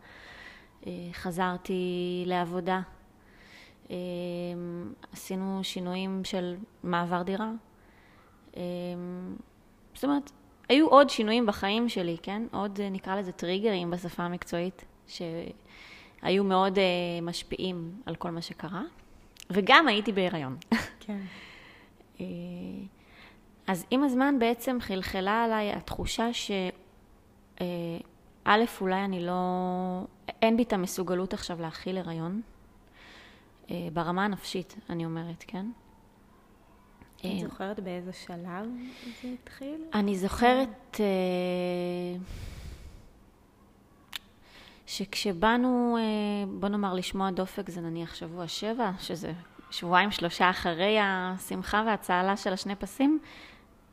אה, 0.88 0.92
חזרתי 1.14 2.24
לעבודה. 2.26 2.82
אה, 3.92 3.96
עשינו 5.14 5.60
שינויים 5.64 6.22
של 6.24 6.56
מעבר 6.84 7.22
דירה. 7.22 7.52
אה, 8.58 8.62
זאת 9.94 10.04
אומרת, 10.04 10.32
היו 10.70 10.88
עוד 10.88 11.10
שינויים 11.10 11.46
בחיים 11.46 11.90
שלי, 11.90 12.18
כן? 12.24 12.44
עוד 12.52 12.82
נקרא 12.92 13.16
לזה 13.16 13.32
טריגרים 13.32 13.92
בשפה 13.92 14.24
המקצועית, 14.24 14.86
שהיו 16.22 16.44
מאוד 16.44 16.80
משפיעים 17.22 18.02
על 18.06 18.16
כל 18.16 18.32
מה 18.32 18.42
שקרה. 18.42 18.82
וגם 19.50 19.88
הייתי 19.88 20.12
בהיריון. 20.12 20.58
כן. 21.00 21.20
אז 23.68 23.86
עם 23.92 24.04
הזמן 24.04 24.40
בעצם 24.40 24.78
חלחלה 24.82 25.44
עליי 25.44 25.74
התחושה 25.74 26.34
שא', 26.34 26.70
אה, 27.62 28.58
אולי 28.82 29.06
אני 29.06 29.26
לא, 29.26 29.42
אין 30.42 30.58
בי 30.58 30.64
את 30.64 30.74
המסוגלות 30.74 31.34
עכשיו 31.34 31.62
להכיל 31.62 31.98
הריון, 31.98 32.42
אה, 33.72 33.88
ברמה 33.94 34.26
הנפשית, 34.26 34.76
אני 34.90 35.06
אומרת, 35.06 35.44
כן? 35.48 35.66
את 37.18 37.50
זוכרת 37.50 37.80
באיזה 37.80 38.14
שלב 38.14 38.66
זה 39.22 39.28
התחיל? 39.44 39.82
אני 39.94 40.16
זוכרת 40.16 41.00
שכשבאנו, 44.90 45.98
בוא 46.60 46.70
נאמר, 46.70 46.94
לשמוע 46.94 47.32
דופק, 47.32 47.70
זה 47.70 47.82
נניח 47.82 48.16
שבוע 48.16 48.48
שבע, 48.48 48.92
שזה 49.00 49.34
שבועיים 49.72 50.12
שלושה 50.12 50.50
אחרי 50.50 50.98
השמחה 51.02 51.84
והצהלה 51.86 52.38
של 52.38 52.54
השני 52.54 52.76
פסים, 52.76 53.20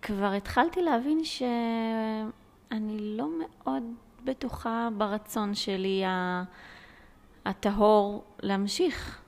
כבר 0.03 0.33
התחלתי 0.33 0.83
להבין 0.83 1.25
שאני 1.25 2.99
לא 3.17 3.29
מאוד 3.39 3.83
בטוחה 4.25 4.89
ברצון 4.97 5.55
שלי 5.55 6.03
הטהור 7.45 8.25
להמשיך. 8.43 9.21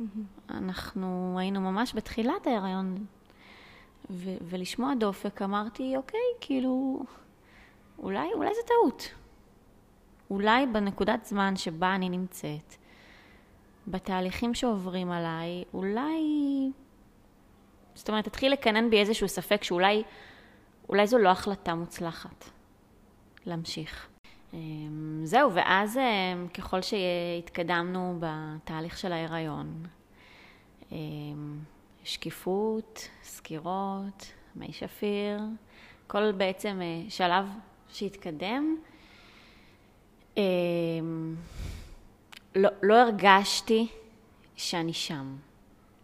Mm-hmm. 0.00 0.04
אנחנו 0.50 1.36
היינו 1.38 1.60
ממש 1.60 1.94
בתחילת 1.94 2.46
ההיריון, 2.46 3.06
ו- 4.10 4.36
ולשמוע 4.42 4.94
דופק 4.94 5.42
אמרתי, 5.42 5.96
אוקיי, 5.96 6.20
כאילו, 6.40 7.02
אולי, 7.98 8.28
אולי 8.34 8.50
זה 8.54 8.60
טעות. 8.66 9.21
אולי 10.32 10.66
בנקודת 10.66 11.24
זמן 11.24 11.56
שבה 11.56 11.94
אני 11.94 12.08
נמצאת, 12.08 12.74
בתהליכים 13.86 14.54
שעוברים 14.54 15.10
עליי, 15.10 15.64
אולי 15.74 16.22
זאת 17.94 18.08
אומרת, 18.08 18.24
תתחיל 18.24 18.52
לקנן 18.52 18.90
בי 18.90 19.00
איזשהו 19.00 19.28
ספק 19.28 19.64
שאולי 19.64 20.02
אולי 20.88 21.06
זו 21.06 21.18
לא 21.18 21.28
החלטה 21.28 21.74
מוצלחת 21.74 22.44
להמשיך. 23.46 24.08
אמ, 24.54 25.20
זהו, 25.24 25.54
ואז 25.54 25.96
אמ, 25.96 26.48
ככל 26.48 26.78
שהתקדמנו 26.82 28.18
בתהליך 28.20 28.98
של 28.98 29.12
ההיריון, 29.12 29.82
אמ, 30.92 31.58
שקיפות, 32.04 33.08
סקירות, 33.22 34.32
מי 34.56 34.72
שפיר, 34.72 35.40
כל 36.06 36.32
בעצם 36.32 36.80
אה, 36.82 37.10
שלב 37.10 37.46
שהתקדם, 37.88 38.76
לא, 42.54 42.68
לא 42.82 42.94
הרגשתי 42.94 43.88
שאני 44.56 44.92
שם. 44.92 45.36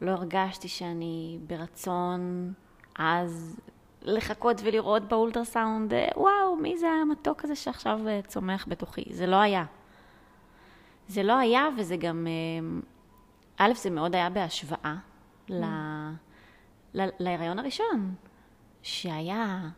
לא 0.01 0.11
הרגשתי 0.11 0.69
שאני 0.69 1.39
ברצון 1.47 2.53
אז 2.99 3.61
לחכות 4.03 4.61
ולראות 4.65 5.09
באולטרסאונד, 5.09 5.95
אה, 5.95 6.09
וואו, 6.17 6.57
מי 6.57 6.79
זה 6.79 6.89
המתוק 6.89 7.45
הזה 7.45 7.57
שעכשיו 7.57 8.09
אה, 8.09 8.21
צומח 8.27 8.65
בתוכי? 8.69 9.05
זה 9.11 9.27
לא 9.27 9.37
היה. 9.37 9.65
זה 11.09 11.23
לא 11.23 11.39
היה, 11.39 11.69
וזה 11.79 11.97
גם, 11.97 12.27
אה, 12.27 13.67
א', 13.67 13.75
זה 13.75 13.91
מאוד 13.91 14.15
היה 14.15 14.31
בהשוואה 14.31 14.95
mm. 14.95 15.53
ל, 15.53 15.65
ל, 16.95 17.09
להיריון 17.19 17.59
הראשון, 17.59 18.15
שהיה 18.83 19.69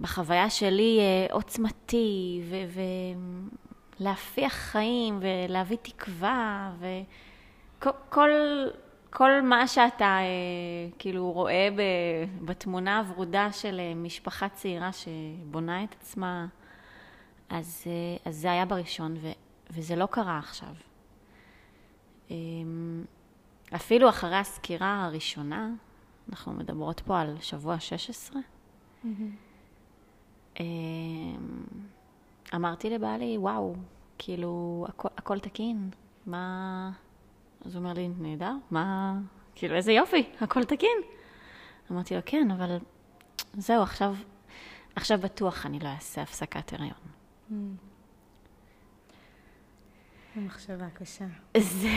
בחוויה 0.00 0.50
שלי 0.50 1.00
עוצמתי, 1.30 2.42
ו... 2.50 2.56
ו 2.68 2.80
להפיח 4.00 4.52
חיים 4.52 5.20
ולהביא 5.22 5.76
תקווה 5.82 6.72
וכל 7.78 8.30
כל, 9.10 9.42
מה 9.42 9.66
שאתה 9.66 10.04
אה, 10.04 10.90
כאילו 10.98 11.30
רואה 11.30 11.68
בתמונה 12.44 12.98
הוורודה 12.98 13.52
של 13.52 13.80
אה, 13.80 13.94
משפחה 13.94 14.48
צעירה 14.48 14.90
שבונה 14.92 15.84
את 15.84 15.94
עצמה, 16.00 16.46
אז, 17.48 17.84
אה, 17.86 18.30
אז 18.30 18.36
זה 18.36 18.50
היה 18.50 18.64
בראשון 18.64 19.16
ו, 19.20 19.30
וזה 19.70 19.96
לא 19.96 20.06
קרה 20.06 20.38
עכשיו. 20.38 20.74
אה, 22.30 22.36
אפילו 23.74 24.08
אחרי 24.08 24.36
הסקירה 24.36 25.04
הראשונה, 25.04 25.70
אנחנו 26.30 26.52
מדברות 26.52 27.00
פה 27.00 27.20
על 27.20 27.36
שבוע 27.40 27.80
16, 27.80 28.40
mm-hmm. 29.04 30.62
אמרתי 32.54 32.90
לבעלי, 32.90 33.38
וואו, 33.38 33.74
כאילו, 34.18 34.84
הכל, 34.88 35.08
הכל 35.16 35.38
תקין, 35.38 35.90
מה... 36.26 36.90
אז 37.64 37.74
הוא 37.74 37.80
אומר 37.82 37.92
לי, 37.92 38.08
נהדר, 38.18 38.54
מה... 38.70 39.18
כאילו, 39.54 39.74
איזה 39.74 39.92
יופי, 39.92 40.24
הכל 40.40 40.64
תקין. 40.64 40.98
אמרתי 41.90 42.14
לו, 42.14 42.20
כן, 42.26 42.50
אבל 42.50 42.78
זהו, 43.54 43.82
עכשיו, 43.82 44.14
עכשיו 44.96 45.18
בטוח 45.18 45.66
אני 45.66 45.78
לא 45.78 45.88
אעשה 45.88 46.22
הפסקת 46.22 46.72
הריון. 46.72 46.92
Mm. 47.50 47.54
זו 50.34 50.40
מחשבה 50.40 50.90
קשה. 50.90 51.24
זה... 51.58 51.88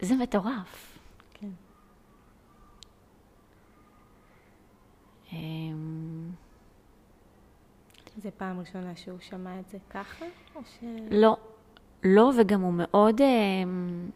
זה 0.00 0.14
מטורף. 0.14 0.98
כן. 1.34 1.46
אמ, 1.46 1.52
זה 8.16 8.30
פעם 8.36 8.60
ראשונה 8.60 8.96
שהוא 8.96 9.18
שמע 9.20 9.60
את 9.60 9.68
זה 9.68 9.78
ככה? 9.90 10.24
או 10.54 10.60
ש... 10.64 10.84
לא, 11.10 11.36
לא, 12.04 12.32
וגם 12.38 12.60
הוא 12.60 12.72
מאוד... 12.72 13.20
אמ, 13.20 14.10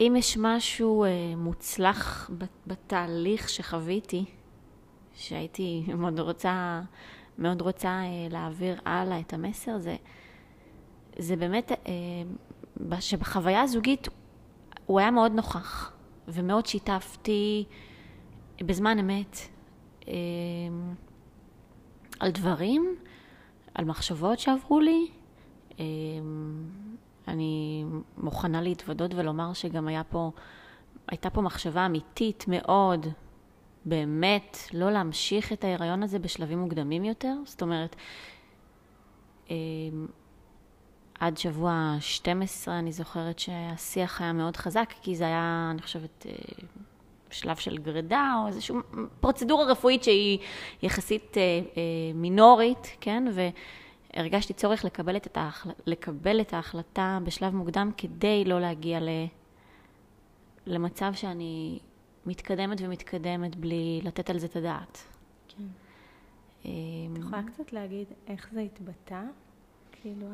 אם 0.00 0.14
יש 0.18 0.36
משהו 0.40 1.04
אה, 1.04 1.08
מוצלח 1.36 2.30
בתהליך 2.66 3.48
שחוויתי, 3.48 4.24
שהייתי 5.14 5.84
מאוד 5.94 6.20
רוצה, 6.20 6.80
מאוד 7.38 7.62
רוצה 7.62 7.88
אה, 7.88 8.28
להעביר 8.30 8.80
הלאה 8.84 9.20
את 9.20 9.32
המסר, 9.32 9.78
זה, 9.78 9.96
זה 11.18 11.36
באמת 11.36 11.72
אה, 11.72 13.00
שבחוויה 13.00 13.62
הזוגית 13.62 14.08
הוא 14.86 15.00
היה 15.00 15.10
מאוד 15.10 15.32
נוכח, 15.32 15.92
ומאוד 16.28 16.66
שיתפתי 16.66 17.64
בזמן 18.60 18.98
אמת 18.98 19.36
על 22.20 22.30
דברים, 22.30 22.96
על 23.74 23.84
מחשבות 23.84 24.38
שעברו 24.38 24.80
לי. 24.80 25.10
אני 27.28 27.84
מוכנה 28.16 28.62
להתוודות 28.62 29.14
ולומר 29.14 29.52
שגם 29.52 29.88
היה 29.88 30.04
פה, 30.04 30.30
הייתה 31.08 31.30
פה 31.30 31.40
מחשבה 31.40 31.86
אמיתית 31.86 32.44
מאוד, 32.48 33.06
באמת, 33.84 34.58
לא 34.72 34.90
להמשיך 34.90 35.52
את 35.52 35.64
ההיריון 35.64 36.02
הזה 36.02 36.18
בשלבים 36.18 36.58
מוקדמים 36.58 37.04
יותר. 37.04 37.34
זאת 37.44 37.62
אומרת, 37.62 37.96
עד 41.20 41.38
שבוע 41.38 41.96
12 42.00 42.78
אני 42.78 42.92
זוכרת 42.92 43.38
שהשיח 43.38 44.20
היה 44.20 44.32
מאוד 44.32 44.56
חזק, 44.56 44.94
כי 45.02 45.16
זה 45.16 45.24
היה, 45.24 45.68
אני 45.70 45.82
חושבת, 45.82 46.26
אה, 46.28 46.32
שלב 47.30 47.56
של 47.56 47.78
גרידה 47.78 48.34
או 48.42 48.46
איזושהי 48.46 48.76
פרוצדורה 49.20 49.64
רפואית 49.64 50.02
שהיא 50.02 50.38
יחסית 50.82 51.36
אה, 51.36 51.42
אה, 51.42 51.82
מינורית, 52.14 52.96
כן? 53.00 53.24
והרגשתי 54.14 54.52
צורך 54.52 54.84
לקבל 54.84 55.16
את, 55.16 55.36
ההחל... 55.36 55.70
לקבל 55.86 56.40
את 56.40 56.54
ההחלטה 56.54 57.18
בשלב 57.24 57.54
מוקדם 57.54 57.90
כדי 57.96 58.44
לא 58.44 58.60
להגיע 58.60 59.00
ל... 59.00 59.08
למצב 60.66 61.12
שאני 61.14 61.78
מתקדמת 62.26 62.80
ומתקדמת 62.80 63.56
בלי 63.56 64.00
לתת 64.02 64.30
על 64.30 64.38
זה 64.38 64.46
את 64.46 64.56
הדעת. 64.56 65.04
כן. 65.48 65.64
את 66.62 66.68
יכולה 67.18 67.42
קצת 67.42 67.72
להגיד 67.72 68.06
איך 68.26 68.48
זה 68.52 68.60
התבטא? 68.60 69.22
כאילו 69.92 70.26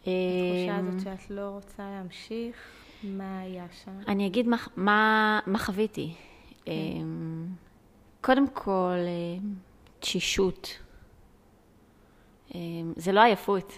התחושה 0.00 0.76
הזאת 0.76 1.00
שאת 1.00 1.30
לא 1.30 1.48
רוצה 1.48 1.82
להמשיך, 1.82 2.56
מה 3.04 3.40
היה 3.40 3.66
שם? 3.84 3.90
אני 4.08 4.26
אגיד 4.26 4.48
מה, 4.48 4.56
מה, 4.76 5.40
מה 5.46 5.58
חוויתי. 5.58 6.14
כן. 6.64 6.70
אמ, 6.72 7.46
קודם 8.20 8.48
כל, 8.48 8.98
אמ, 9.06 9.54
תשישות. 10.00 10.78
אמ, 12.54 12.92
זה 12.96 13.12
לא 13.12 13.20
עייפות. 13.20 13.72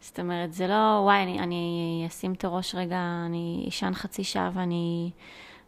זאת 0.00 0.20
אומרת, 0.20 0.52
זה 0.52 0.66
לא, 0.66 1.00
וואי, 1.02 1.22
אני, 1.22 1.38
אני 1.40 2.04
אשים 2.08 2.32
את 2.32 2.44
הראש 2.44 2.74
רגע, 2.74 2.98
אני 3.26 3.66
אשן 3.68 3.94
חצי 3.94 4.24
שעה 4.24 4.50
ואני 4.54 5.10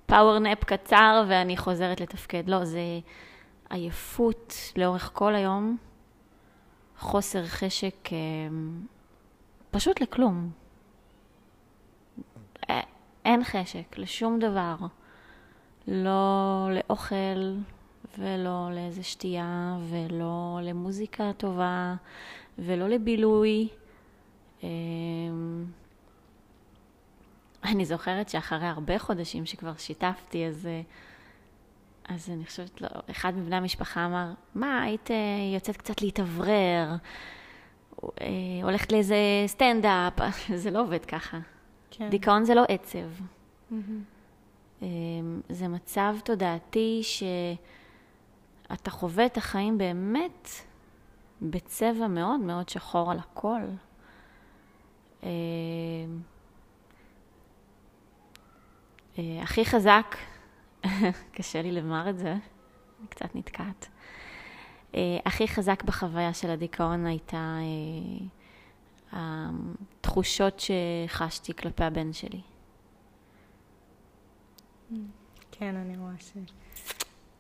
פאוור 0.07 0.39
נאפ 0.39 0.65
קצר 0.65 1.25
ואני 1.29 1.57
חוזרת 1.57 2.01
לתפקד. 2.01 2.49
לא, 2.49 2.65
זה 2.65 2.81
עייפות 3.71 4.55
לאורך 4.77 5.11
כל 5.15 5.35
היום, 5.35 5.77
חוסר 6.99 7.47
חשק 7.47 8.09
פשוט 9.71 10.01
לכלום. 10.01 10.64
אין 13.25 13.45
חשק 13.45 13.99
לשום 13.99 14.39
דבר. 14.39 14.77
לא 15.89 16.69
לאוכל 16.73 17.55
ולא 18.19 18.69
לאיזה 18.73 19.03
שתייה 19.03 19.77
ולא 19.91 20.59
למוזיקה 20.63 21.31
טובה 21.37 21.95
ולא 22.59 22.89
לבילוי. 22.89 23.69
אמ, 24.63 25.65
אני 27.65 27.85
זוכרת 27.85 28.29
שאחרי 28.29 28.67
הרבה 28.67 28.99
חודשים 28.99 29.47
שכבר 29.47 29.73
שיתפתי, 29.79 30.47
אז, 30.47 30.69
אז 32.09 32.31
אני 32.31 32.47
חושבת, 32.47 32.81
לא, 32.81 32.89
אחד 33.11 33.39
מבני 33.39 33.57
המשפחה 33.57 34.07
אמר, 34.07 34.33
מה, 34.55 34.83
היית 34.83 35.11
אה, 35.11 35.17
יוצאת 35.55 35.77
קצת 35.77 36.03
להתאוורר, 36.03 36.95
אה, 38.03 38.27
הולכת 38.63 38.93
לאיזה 38.93 39.17
סטנדאפ, 39.47 40.21
זה 40.55 40.71
לא 40.71 40.83
עובד 40.83 41.05
ככה. 41.05 41.39
כן. 41.99 42.11
דיכאון 42.11 42.45
זה 42.45 42.55
לא 42.55 42.65
עצב. 42.69 43.09
Mm-hmm. 43.71 44.85
זה 45.49 45.69
מצב 45.69 46.15
תודעתי 46.25 47.01
שאתה 47.03 48.91
חווה 48.91 49.27
את 49.27 49.37
החיים 49.37 49.79
באמת 49.79 50.49
בצבע 51.43 52.07
מאוד 52.09 52.41
מאוד 52.41 52.69
שחור 52.69 53.11
על 53.13 53.19
הכל. 53.19 53.61
אמ, 55.23 55.29
אה, 59.19 59.43
הכי 59.43 59.65
חזק, 59.65 60.17
קשה 61.35 61.63
לי 61.63 61.73
לומר 61.73 62.11
את 62.11 62.19
זה, 62.19 62.33
אני 63.01 63.09
קצת 63.09 63.35
נתקעת. 63.35 63.89
אה, 64.95 65.19
הכי 65.27 65.49
חזק 65.49 65.83
בחוויה 65.83 66.35
של 66.35 66.51
הדיכאון 66.51 67.07
הייתה 67.07 67.57
אה, 69.13 69.51
התחושות 70.15 70.61
שחשתי 70.61 71.55
כלפי 71.55 71.85
הבן 71.85 72.13
שלי. 72.13 72.41
כן, 75.51 75.77
אני 75.77 75.97
רואה 75.99 76.13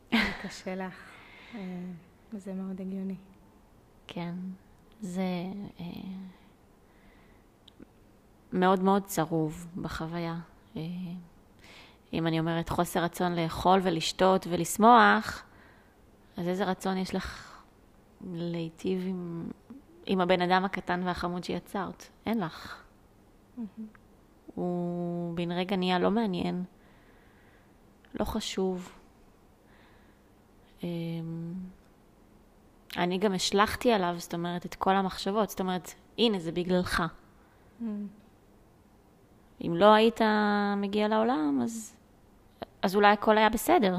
שקשה 0.09 0.75
לך, 0.87 0.95
אה, 1.55 1.61
וזה 2.33 2.55
מאוד 2.55 2.81
הגיוני. 2.81 3.15
כן, 4.07 4.35
זה 5.01 5.23
מאוד 8.53 8.83
מאוד 8.83 9.05
צרוב 9.05 9.67
בחוויה. 9.77 10.37
אם 12.13 12.27
אני 12.27 12.41
אומרת 12.41 12.69
חוסר 12.69 13.05
רצון 13.05 13.35
לאכול 13.35 13.81
ולשתות 13.83 14.47
ולשמוח, 14.51 15.43
אז 16.37 16.49
איזה 16.49 16.65
רצון 16.65 16.97
יש 16.97 17.15
לך 17.15 17.61
להיטיב 18.33 19.05
עם, 19.07 19.51
עם 20.07 20.21
הבן 20.21 20.43
אדם 20.43 20.64
הקטן 20.64 21.01
והחמוד 21.05 21.45
שיצרת? 21.45 22.05
אין 22.27 22.40
לך. 22.40 22.83
Mm-hmm. 23.59 23.62
הוא 24.55 25.37
בן 25.37 25.53
רגע 25.53 25.77
נהיה 25.77 25.99
לא 25.99 26.11
מעניין, 26.11 26.64
לא 28.14 28.25
חשוב. 28.25 28.93
אמ, 30.83 31.55
אני 32.97 33.19
גם 33.19 33.35
השלכתי 33.35 33.93
עליו, 33.93 34.14
זאת 34.19 34.35
אומרת, 34.35 34.67
את 34.67 34.75
כל 34.75 34.95
המחשבות. 34.97 35.51
זאת 35.51 35.61
אומרת, 35.61 35.95
הנה, 36.19 36.38
זה 36.38 36.53
בגללך. 36.53 37.03
Mm. 37.81 37.85
אם 39.61 39.75
לא 39.77 39.95
היית 39.95 40.21
מגיע 40.77 41.09
לעולם, 41.09 41.61
אז, 41.62 41.97
אז 42.83 42.97
אולי 42.97 43.09
הכל 43.12 43.38
היה 43.38 43.49
בסדר. 43.49 43.97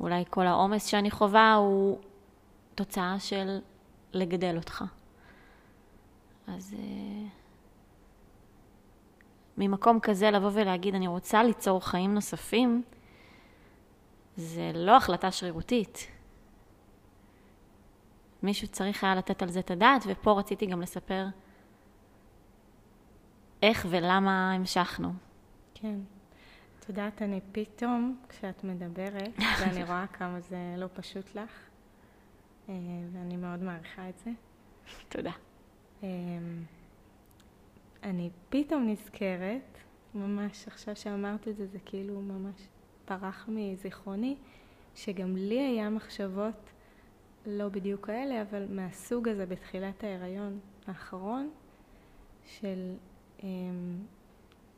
אולי 0.00 0.24
כל 0.30 0.46
העומס 0.46 0.86
שאני 0.86 1.10
חווה 1.10 1.54
הוא 1.54 1.98
תוצאה 2.74 3.18
של 3.18 3.58
לגדל 4.12 4.56
אותך. 4.56 4.84
אז 6.46 6.74
uh, 6.78 7.30
ממקום 9.58 10.00
כזה 10.00 10.30
לבוא 10.30 10.50
ולהגיד, 10.52 10.94
אני 10.94 11.06
רוצה 11.06 11.42
ליצור 11.42 11.86
חיים 11.86 12.14
נוספים, 12.14 12.82
זה 14.36 14.70
לא 14.74 14.96
החלטה 14.96 15.30
שרירותית. 15.30 16.06
מישהו 18.42 18.68
צריך 18.68 19.04
היה 19.04 19.14
לתת 19.14 19.42
על 19.42 19.50
זה 19.50 19.60
את 19.60 19.70
הדעת, 19.70 20.02
ופה 20.06 20.32
רציתי 20.38 20.66
גם 20.66 20.82
לספר 20.82 21.26
איך 23.62 23.86
ולמה 23.90 24.52
המשכנו. 24.52 25.12
כן. 25.74 25.98
את 26.80 26.88
יודעת, 26.88 27.22
אני 27.22 27.40
פתאום, 27.52 28.16
כשאת 28.28 28.64
מדברת, 28.64 29.38
ואני 29.60 29.84
רואה 29.84 30.06
כמה 30.06 30.40
זה 30.40 30.74
לא 30.76 30.86
פשוט 30.94 31.34
לך, 31.34 31.36
אה, 31.36 31.69
ואני 33.12 33.36
מאוד 33.36 33.62
מעריכה 33.62 34.08
את 34.08 34.18
זה. 34.18 34.30
תודה. 35.08 35.32
אה, 36.02 36.08
אני 38.02 38.30
פתאום 38.48 38.88
נזכרת, 38.88 39.78
ממש 40.14 40.68
עכשיו 40.68 40.96
שאמרת 40.96 41.48
את 41.48 41.56
זה, 41.56 41.66
זה 41.66 41.78
כאילו 41.84 42.20
ממש 42.20 42.68
פרח 43.04 43.48
מזיכרוני, 43.48 44.36
שגם 44.94 45.36
לי 45.36 45.60
היה 45.60 45.90
מחשבות 45.90 46.70
לא 47.46 47.68
בדיוק 47.68 48.06
כאלה, 48.06 48.42
אבל 48.42 48.66
מהסוג 48.70 49.28
הזה 49.28 49.46
בתחילת 49.46 50.04
ההיריון 50.04 50.58
האחרון, 50.86 51.50
של 52.46 52.94
אמ, 53.42 53.98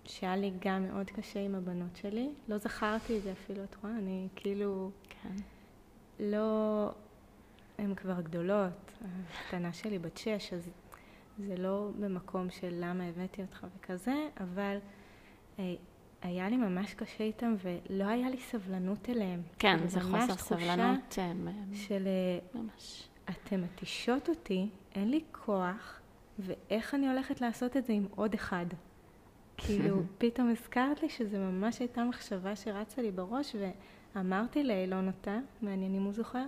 שהיה 0.04 0.36
לי 0.36 0.52
גם 0.60 0.86
מאוד 0.86 1.10
קשה 1.10 1.40
עם 1.40 1.54
הבנות 1.54 1.96
שלי. 1.96 2.30
לא 2.48 2.58
זכרתי 2.58 3.18
את 3.18 3.22
זה 3.22 3.32
אפילו, 3.32 3.64
את 3.64 3.76
רואה? 3.82 3.92
אני 3.98 4.28
כאילו... 4.36 4.90
כן. 5.08 5.34
לא... 6.20 6.90
הן 7.82 7.94
כבר 7.94 8.20
גדולות. 8.20 8.92
הקטנה 9.30 9.72
שלי 9.72 9.98
בת 9.98 10.16
שש, 10.16 10.52
אז 10.52 10.70
זה 11.38 11.56
לא 11.56 11.90
במקום 12.00 12.50
של 12.50 12.74
למה 12.80 13.04
הבאתי 13.04 13.42
אותך 13.42 13.66
וכזה, 13.76 14.28
אבל 14.40 14.76
אה, 15.58 15.74
היה 16.22 16.48
לי 16.48 16.56
ממש 16.56 16.94
קשה 16.94 17.24
איתם 17.24 17.54
ולא 17.62 18.04
היה 18.04 18.30
לי 18.30 18.40
סבלנות 18.40 19.08
אליהם. 19.08 19.42
כן, 19.58 19.88
זה 19.88 20.00
חוסר 20.00 20.36
סבלנות. 20.36 21.18
אה, 21.18 21.32
של... 21.72 22.06
אה, 22.06 22.60
ממש. 22.60 23.08
אתן 23.30 23.60
מתישות 23.60 24.28
אותי, 24.28 24.68
אין 24.94 25.10
לי 25.10 25.20
כוח, 25.32 26.00
ואיך 26.38 26.94
אני 26.94 27.08
הולכת 27.08 27.40
לעשות 27.40 27.76
את 27.76 27.86
זה 27.86 27.92
עם 27.92 28.06
עוד 28.14 28.34
אחד? 28.34 28.66
כאילו, 29.56 30.02
פתאום 30.18 30.50
הזכרת 30.50 31.02
לי 31.02 31.08
שזה 31.08 31.38
ממש 31.38 31.78
הייתה 31.78 32.04
מחשבה 32.04 32.56
שרצה 32.56 33.02
לי 33.02 33.10
בראש, 33.10 33.56
ואמרתי 34.14 34.64
לאילון 34.64 35.06
אותה, 35.06 35.38
מעניין 35.62 35.94
אם 35.94 36.02
הוא 36.02 36.12
זוכר, 36.12 36.44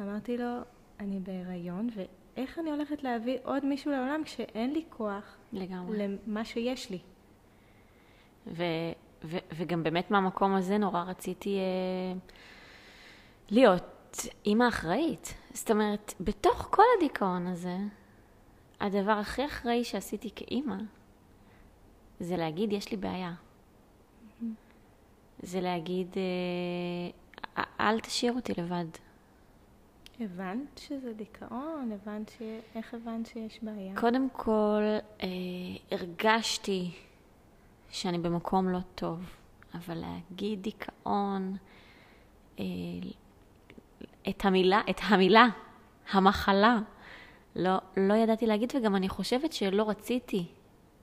אמרתי 0.00 0.38
לו, 0.38 0.60
אני 1.00 1.20
בהיריון, 1.20 1.88
ואיך 1.94 2.58
אני 2.58 2.70
הולכת 2.70 3.02
להביא 3.02 3.38
עוד 3.42 3.64
מישהו 3.64 3.90
לעולם 3.90 4.22
כשאין 4.24 4.72
לי 4.72 4.84
כוח 4.90 5.36
לגמרי. 5.52 5.98
למה 6.26 6.44
שיש 6.44 6.90
לי. 6.90 6.98
ו, 8.46 8.62
ו, 9.24 9.36
וגם 9.52 9.82
באמת 9.82 10.10
מהמקום 10.10 10.54
הזה 10.54 10.78
נורא 10.78 11.02
רציתי 11.02 11.58
אה, 11.58 12.18
להיות 13.50 14.16
אימא 14.46 14.68
אחראית. 14.68 15.34
זאת 15.52 15.70
אומרת, 15.70 16.14
בתוך 16.20 16.68
כל 16.70 16.82
הדיכאון 16.98 17.46
הזה, 17.46 17.76
הדבר 18.80 19.12
הכי 19.12 19.46
אחראי 19.46 19.84
שעשיתי 19.84 20.30
כאימא, 20.36 20.76
זה 22.20 22.36
להגיד, 22.36 22.72
יש 22.72 22.90
לי 22.90 22.96
בעיה. 22.96 23.34
זה 25.42 25.60
להגיד, 25.60 26.08
אה, 27.56 27.64
אל 27.80 28.00
תשאיר 28.00 28.32
אותי 28.32 28.52
לבד. 28.58 28.86
הבנת 30.20 30.78
שזה 30.78 31.12
דיכאון? 31.12 31.92
הבנת 31.92 32.28
ש... 32.28 32.42
איך 32.74 32.94
הבנת 32.94 33.26
שיש 33.26 33.58
בעיה? 33.62 33.96
קודם 33.96 34.28
כל, 34.32 34.82
אה, 35.22 35.28
הרגשתי 35.90 36.90
שאני 37.90 38.18
במקום 38.18 38.68
לא 38.68 38.78
טוב, 38.94 39.36
אבל 39.74 39.94
להגיד 39.94 40.62
דיכאון, 40.62 41.56
אה, 42.58 42.64
את 44.28 44.44
המילה, 44.44 44.80
את 44.90 45.00
המילה, 45.02 45.46
המחלה, 46.10 46.78
לא, 47.56 47.78
לא 47.96 48.14
ידעתי 48.14 48.46
להגיד, 48.46 48.72
וגם 48.76 48.96
אני 48.96 49.08
חושבת 49.08 49.52
שלא 49.52 49.88
רציתי 49.90 50.44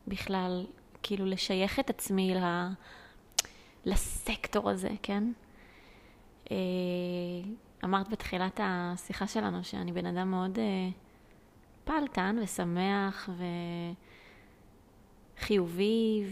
בכלל, 0.08 0.66
כאילו, 1.04 1.26
לשייך 1.26 1.80
את 1.80 1.90
עצמי 1.90 2.36
ל, 2.36 2.68
לסקטור 3.86 4.70
הזה, 4.70 4.90
כן? 5.04 5.24
אה, 6.52 6.58
אמרת 7.84 8.10
בתחילת 8.10 8.60
השיחה 8.64 9.28
שלנו 9.28 9.64
שאני 9.64 9.92
בן 9.92 10.06
אדם 10.06 10.32
מאוד 10.32 10.60
אה, 10.60 10.90
פעלתן 11.84 12.36
ושמח 12.42 13.30
וחיובי, 15.38 16.24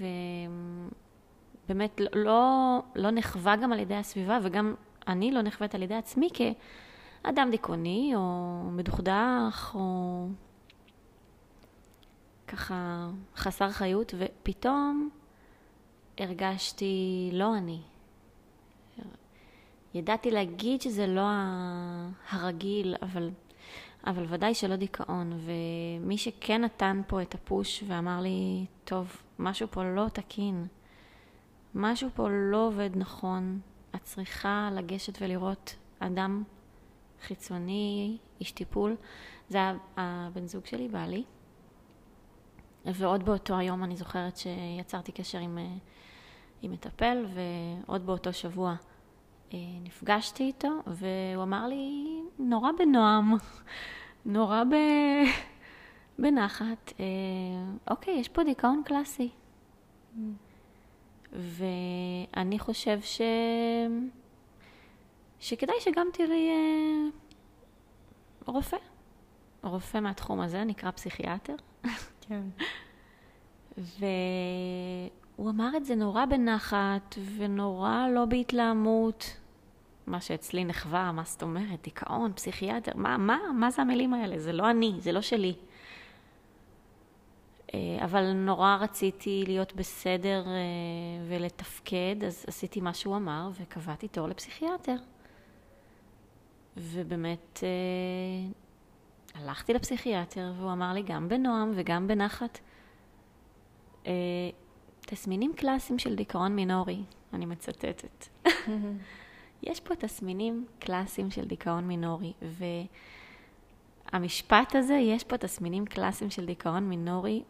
ובאמת 1.65 1.99
לא, 1.99 2.07
לא, 2.13 2.79
לא 2.95 3.11
נחווה 3.11 3.55
גם 3.55 3.73
על 3.73 3.79
ידי 3.79 3.95
הסביבה, 3.95 4.39
וגם 4.43 4.75
אני 5.07 5.31
לא 5.31 5.41
נחווית 5.41 5.75
על 5.75 5.83
ידי 5.83 5.95
עצמי 5.95 6.29
כ... 6.33 6.41
אדם 7.23 7.47
דיכאוני, 7.51 8.11
או 8.15 8.61
מדוכדך, 8.71 9.71
או 9.75 10.27
ככה 12.47 13.09
חסר 13.35 13.71
חיות, 13.71 14.13
ופתאום 14.17 15.09
הרגשתי 16.17 17.29
לא 17.33 17.57
אני. 17.57 17.81
ידעתי 19.93 20.31
להגיד 20.31 20.81
שזה 20.81 21.07
לא 21.07 21.25
הרגיל, 22.29 22.95
אבל, 23.01 23.29
אבל 24.07 24.25
ודאי 24.29 24.53
שלא 24.53 24.75
דיכאון. 24.75 25.39
ומי 25.39 26.17
שכן 26.17 26.61
נתן 26.61 27.01
פה 27.07 27.21
את 27.21 27.35
הפוש 27.35 27.83
ואמר 27.87 28.21
לי, 28.21 28.65
טוב, 28.83 29.21
משהו 29.39 29.67
פה 29.71 29.83
לא 29.83 30.05
תקין, 30.13 30.67
משהו 31.75 32.09
פה 32.15 32.29
לא 32.29 32.67
עובד 32.67 32.89
נכון, 32.95 33.59
את 33.95 34.03
צריכה 34.03 34.69
לגשת 34.73 35.21
ולראות 35.21 35.75
אדם 35.99 36.43
חיצוני, 37.21 38.17
איש 38.39 38.51
טיפול, 38.51 38.95
זה 39.49 39.59
הבן 39.97 40.47
זוג 40.47 40.65
שלי, 40.65 40.87
בעלי. 40.87 41.23
ועוד 42.85 43.25
באותו 43.25 43.57
היום 43.57 43.83
אני 43.83 43.95
זוכרת 43.95 44.37
שיצרתי 44.37 45.11
קשר 45.11 45.37
עם, 45.37 45.57
אה, 45.57 45.75
עם 46.61 46.71
מטפל, 46.71 47.25
ועוד 47.33 48.05
באותו 48.05 48.33
שבוע 48.33 48.75
נפגשתי 49.83 50.43
איתו, 50.43 50.69
והוא 50.87 51.43
אמר 51.43 51.67
לי, 51.67 52.19
נורא 52.39 52.71
בנועם, 52.77 53.33
נורא 54.25 54.63
ב... 54.63 54.73
בנחת, 56.21 56.93
אה, 56.99 57.05
אוקיי, 57.91 58.13
יש 58.13 58.29
פה 58.29 58.43
דיכאון 58.43 58.81
קלאסי. 58.85 59.29
Mm. 60.15 60.19
ואני 61.33 62.59
חושב 62.59 62.99
ש... 63.01 63.21
שכדאי 65.39 65.75
שגם 65.79 66.07
תראי 66.13 66.49
אה, 66.49 67.09
רופא. 68.45 68.77
רופא 69.63 69.97
מהתחום 69.97 70.39
הזה, 70.39 70.63
נקרא 70.63 70.91
פסיכיאטר. 70.91 71.55
כן. 72.21 72.41
והוא 75.37 75.49
אמר 75.49 75.77
את 75.77 75.85
זה 75.85 75.95
נורא 75.95 76.25
בנחת 76.25 77.15
ונורא 77.37 78.07
לא 78.13 78.25
בהתלהמות. 78.25 79.38
מה 80.09 80.21
שאצלי 80.21 80.65
נחווה, 80.65 81.11
מה 81.11 81.23
זאת 81.25 81.41
אומרת, 81.43 81.81
דיכאון, 81.83 82.33
פסיכיאטר, 82.33 82.91
מה, 82.95 83.17
מה, 83.17 83.37
מה 83.53 83.71
זה 83.71 83.81
המילים 83.81 84.13
האלה? 84.13 84.39
זה 84.39 84.53
לא 84.53 84.69
אני, 84.69 84.93
זה 84.99 85.11
לא 85.11 85.21
שלי. 85.21 85.55
אה, 87.73 87.97
אבל 88.03 88.33
נורא 88.33 88.77
רציתי 88.79 89.43
להיות 89.47 89.73
בסדר 89.73 90.47
אה, 90.47 90.53
ולתפקד, 91.27 92.15
אז 92.27 92.45
עשיתי 92.47 92.81
מה 92.81 92.93
שהוא 92.93 93.15
אמר 93.15 93.49
וקבעתי 93.61 94.07
תור 94.07 94.27
לפסיכיאטר. 94.27 94.95
ובאמת 96.77 97.63
אה, 97.63 98.49
הלכתי 99.41 99.73
לפסיכיאטר, 99.73 100.53
והוא 100.57 100.71
אמר 100.71 100.93
לי 100.93 101.03
גם 101.03 101.29
בנועם 101.29 101.71
וגם 101.75 102.07
בנחת, 102.07 102.59
תסמינים 105.01 105.53
קלאסיים 105.55 105.99
של 105.99 106.15
דיכאון 106.15 106.55
מינורי, 106.55 107.03
אני 107.33 107.45
מצטטת. 107.45 108.27
יש 109.63 109.79
פה 109.79 109.95
תסמינים 109.95 110.65
קלאסיים 110.79 111.31
של 111.31 111.45
דיכאון 111.45 111.87
מינורי, 111.87 112.33
והמשפט 114.11 114.75
הזה, 114.75 114.93
יש 114.93 115.23
פה 115.23 115.37
תסמינים 115.37 115.85
קלאסיים 115.85 116.29
של 116.29 116.45
דיכאון 116.45 116.89
מינורי, 116.89 117.43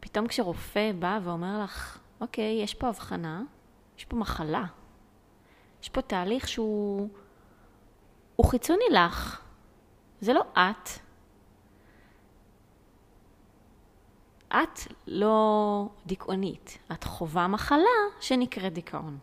פתאום 0.00 0.26
כשרופא 0.26 0.92
בא 0.98 1.18
ואומר 1.22 1.62
לך, 1.64 1.98
אוקיי, 2.20 2.62
יש 2.62 2.74
פה 2.74 2.88
הבחנה, 2.88 3.42
יש 3.98 4.04
פה 4.04 4.16
מחלה, 4.16 4.64
יש 5.82 5.88
פה 5.88 6.02
תהליך 6.02 6.48
שהוא 6.48 7.08
הוא 8.40 8.46
חיצוני 8.46 8.84
לך. 8.90 9.40
זה 10.20 10.32
לא 10.32 10.42
את. 10.52 10.88
את 14.48 14.80
לא 15.06 15.88
דיכאונית, 16.06 16.78
את 16.92 17.04
חווה 17.04 17.48
מחלה 17.48 18.00
שנקראת 18.20 18.72
דיכאון. 18.72 19.18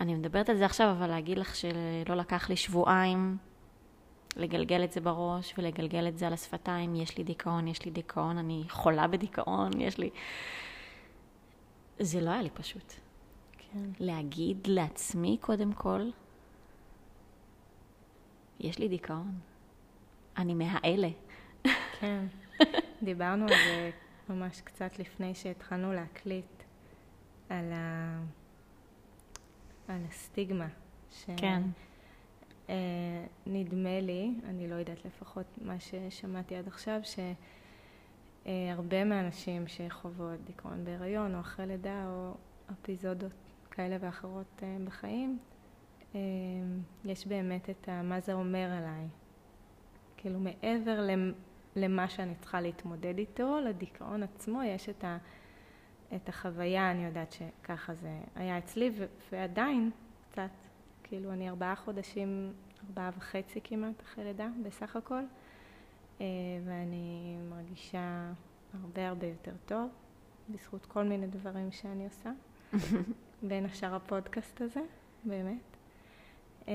אני 0.00 0.14
מדברת 0.14 0.48
על 0.48 0.56
זה 0.56 0.64
עכשיו, 0.64 0.90
אבל 0.90 1.06
להגיד 1.06 1.38
לך 1.38 1.56
שלא 1.56 2.14
לקח 2.16 2.50
לי 2.50 2.56
שבועיים 2.56 3.36
לגלגל 4.36 4.84
את 4.84 4.92
זה 4.92 5.00
בראש 5.00 5.54
ולגלגל 5.58 6.08
את 6.08 6.18
זה 6.18 6.26
על 6.26 6.32
השפתיים, 6.32 6.96
יש 6.96 7.18
לי 7.18 7.24
דיכאון, 7.24 7.68
יש 7.68 7.84
לי 7.84 7.90
דיכאון, 7.90 8.38
אני 8.38 8.64
חולה 8.68 9.06
בדיכאון, 9.06 9.80
יש 9.80 9.98
לי... 9.98 10.10
זה 11.98 12.20
לא 12.20 12.30
היה 12.30 12.42
לי 12.42 12.50
פשוט. 12.50 12.92
כן. 13.58 13.90
להגיד 14.00 14.66
לעצמי 14.66 15.36
קודם 15.40 15.72
כל, 15.72 16.10
יש 18.60 18.78
לי 18.78 18.88
דיכאון. 18.88 19.38
אני 20.36 20.54
מהאלה. 20.54 21.08
כן. 22.00 22.26
דיברנו 23.02 23.44
על 23.44 23.54
זה 23.66 23.90
ממש 24.28 24.60
קצת 24.60 24.98
לפני 24.98 25.34
שהתחלנו 25.34 25.92
להקליט, 25.92 26.62
על, 27.48 27.72
ה... 27.72 28.20
על 29.88 30.00
הסטיגמה. 30.08 30.68
ש... 31.10 31.26
כן. 31.36 31.62
Uh, 32.66 32.70
נדמה 33.46 34.00
לי, 34.00 34.34
אני 34.44 34.68
לא 34.68 34.74
יודעת 34.74 35.04
לפחות 35.04 35.46
מה 35.62 35.80
ששמעתי 35.80 36.56
עד 36.56 36.66
עכשיו, 36.66 37.00
שהרבה 38.44 39.02
uh, 39.02 39.04
מהנשים 39.04 39.66
שחוות 39.66 40.40
דיכאון 40.44 40.84
בהיריון 40.84 41.34
או 41.34 41.40
אחרי 41.40 41.66
לידה 41.66 42.06
או 42.08 42.34
אפיזודות 42.72 43.32
כאלה 43.70 43.96
ואחרות 44.00 44.46
uh, 44.58 44.62
בחיים, 44.86 45.38
uh, 46.12 46.16
יש 47.04 47.26
באמת 47.26 47.70
את 47.70 47.88
ה, 47.88 48.02
מה 48.02 48.20
זה 48.20 48.32
אומר 48.32 48.70
עליי. 48.78 49.06
כאילו 50.16 50.40
מעבר 50.40 51.08
למה 51.76 52.08
שאני 52.08 52.34
צריכה 52.34 52.60
להתמודד 52.60 53.18
איתו, 53.18 53.58
לדיכאון 53.60 54.22
עצמו 54.22 54.62
יש 54.62 54.88
את, 54.88 55.04
ה, 55.04 55.18
את 56.16 56.28
החוויה, 56.28 56.90
אני 56.90 57.04
יודעת 57.04 57.32
שככה 57.32 57.94
זה 57.94 58.18
היה 58.34 58.58
אצלי, 58.58 58.90
ו, 58.98 59.04
ועדיין 59.32 59.90
קצת, 60.30 60.50
כאילו 61.02 61.32
אני 61.32 61.48
ארבעה 61.48 61.76
חודשים, 61.76 62.52
ארבעה 62.86 63.10
וחצי 63.16 63.60
כמעט 63.64 64.02
אחרי 64.02 64.24
לידה 64.24 64.48
בסך 64.62 64.96
הכל, 64.96 65.22
אה, 66.20 66.26
ואני 66.66 67.36
מרגישה 67.50 68.32
הרבה 68.82 69.08
הרבה 69.08 69.26
יותר 69.26 69.52
טוב, 69.66 69.90
בזכות 70.48 70.86
כל 70.86 71.04
מיני 71.04 71.26
דברים 71.26 71.72
שאני 71.72 72.04
עושה, 72.04 72.30
בין 73.48 73.64
השאר 73.64 73.94
הפודקאסט 73.94 74.60
הזה, 74.60 74.82
באמת. 75.24 75.76
אה, 76.68 76.74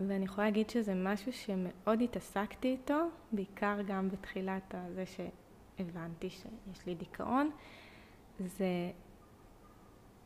ואני 0.00 0.24
יכולה 0.24 0.46
להגיד 0.46 0.70
שזה 0.70 0.94
משהו 0.94 1.32
שמאוד 1.32 2.02
התעסקתי 2.02 2.68
איתו, 2.68 3.08
בעיקר 3.32 3.76
גם 3.86 4.08
בתחילת 4.08 4.74
זה 4.94 5.04
שהבנתי 5.78 6.30
שיש 6.30 6.86
לי 6.86 6.94
דיכאון. 6.94 7.50
זה 8.38 8.90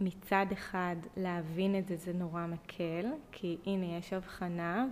מצד 0.00 0.46
אחד 0.52 0.96
להבין 1.16 1.78
את 1.78 1.88
זה 1.88 1.96
זה 1.96 2.12
נורא 2.12 2.46
מקל, 2.46 3.06
כי 3.32 3.56
הנה 3.66 3.86
יש 3.86 4.12
הבחנה, 4.12 4.86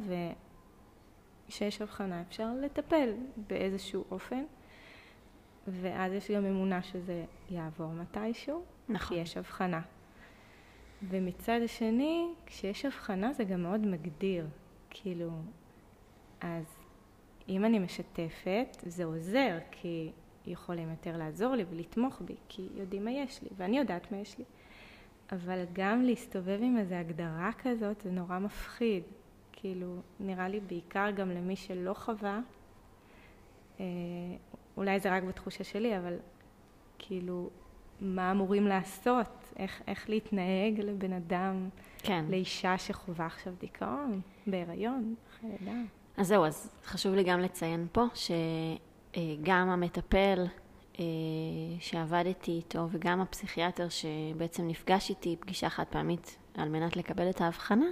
וכשיש 1.49 1.83
הבחנה 1.83 2.23
אפשר 2.29 2.53
לטפל 2.63 3.13
באיזשהו 3.37 4.05
אופן, 4.11 4.45
ואז 5.67 6.13
יש 6.13 6.31
גם 6.31 6.45
אמונה 6.45 6.83
שזה 6.83 7.25
יעבור 7.51 7.93
מתישהו, 7.93 8.63
נכון. 8.89 9.17
כי 9.17 9.23
יש 9.23 9.37
הבחנה. 9.37 9.81
ומצד 11.09 11.61
השני, 11.65 12.29
כשיש 12.47 12.85
הבחנה 12.85 13.33
זה 13.33 13.45
גם 13.45 13.63
מאוד 13.63 13.87
מגדיר. 13.87 14.47
כאילו, 14.91 15.31
אז 16.41 16.65
אם 17.49 17.65
אני 17.65 17.79
משתפת, 17.79 18.77
זה 18.87 19.05
עוזר, 19.05 19.59
כי 19.71 20.11
יכולים 20.47 20.91
יותר 20.91 21.17
לעזור 21.17 21.55
לי 21.55 21.65
ולתמוך 21.71 22.23
בי, 22.25 22.35
כי 22.49 22.69
יודעים 22.75 23.05
מה 23.05 23.11
יש 23.11 23.43
לי, 23.43 23.49
ואני 23.57 23.79
יודעת 23.79 24.13
מה 24.13 24.19
יש 24.19 24.39
לי. 24.39 24.45
אבל 25.33 25.65
גם 25.73 26.03
להסתובב 26.03 26.59
עם 26.63 26.79
איזו 26.79 26.95
הגדרה 26.95 27.51
כזאת 27.59 28.01
זה 28.01 28.11
נורא 28.11 28.39
מפחיד. 28.39 29.03
כאילו, 29.53 29.97
נראה 30.21 30.49
לי 30.49 30.61
בעיקר 30.61 31.11
גם 31.11 31.31
למי 31.31 31.57
שלא 31.57 31.95
חווה, 31.95 32.41
אה, 33.81 33.85
אולי 34.77 35.01
זה 35.01 35.17
רק 35.17 35.23
בתחושה 35.23 35.65
שלי, 35.65 35.99
אבל 35.99 36.17
כאילו, 36.99 37.51
מה 38.01 38.31
אמורים 38.31 38.67
לעשות? 38.67 39.53
איך, 39.57 39.83
איך 39.87 40.11
להתנהג 40.11 40.81
לבן 40.81 41.13
אדם, 41.13 41.69
כן. 41.99 42.25
לאישה 42.29 42.79
שחווה 42.79 43.27
עכשיו 43.27 43.53
דיכאון, 43.61 44.21
בהיריון, 44.47 45.15
אחרי 45.31 45.51
לידה. 45.51 45.79
אז 46.17 46.27
זהו, 46.27 46.45
אז 46.45 46.75
חשוב 46.85 47.15
לי 47.15 47.25
גם 47.25 47.41
לציין 47.41 47.87
פה 47.93 48.05
שגם 49.17 49.69
המטפל 49.69 50.47
אה, 50.99 51.05
שעבדתי 51.81 52.51
איתו 52.51 52.87
וגם 52.91 53.21
הפסיכיאטר 53.21 53.87
שבעצם 53.89 54.69
נפגש 54.69 55.11
איתי 55.11 55.37
פגישה 55.41 55.71
חד 55.71 55.85
פעמית 55.91 56.37
על 56.55 56.69
מנת 56.69 56.97
לקבל 56.97 57.31
את 57.31 57.41
ההבחנה, 57.41 57.87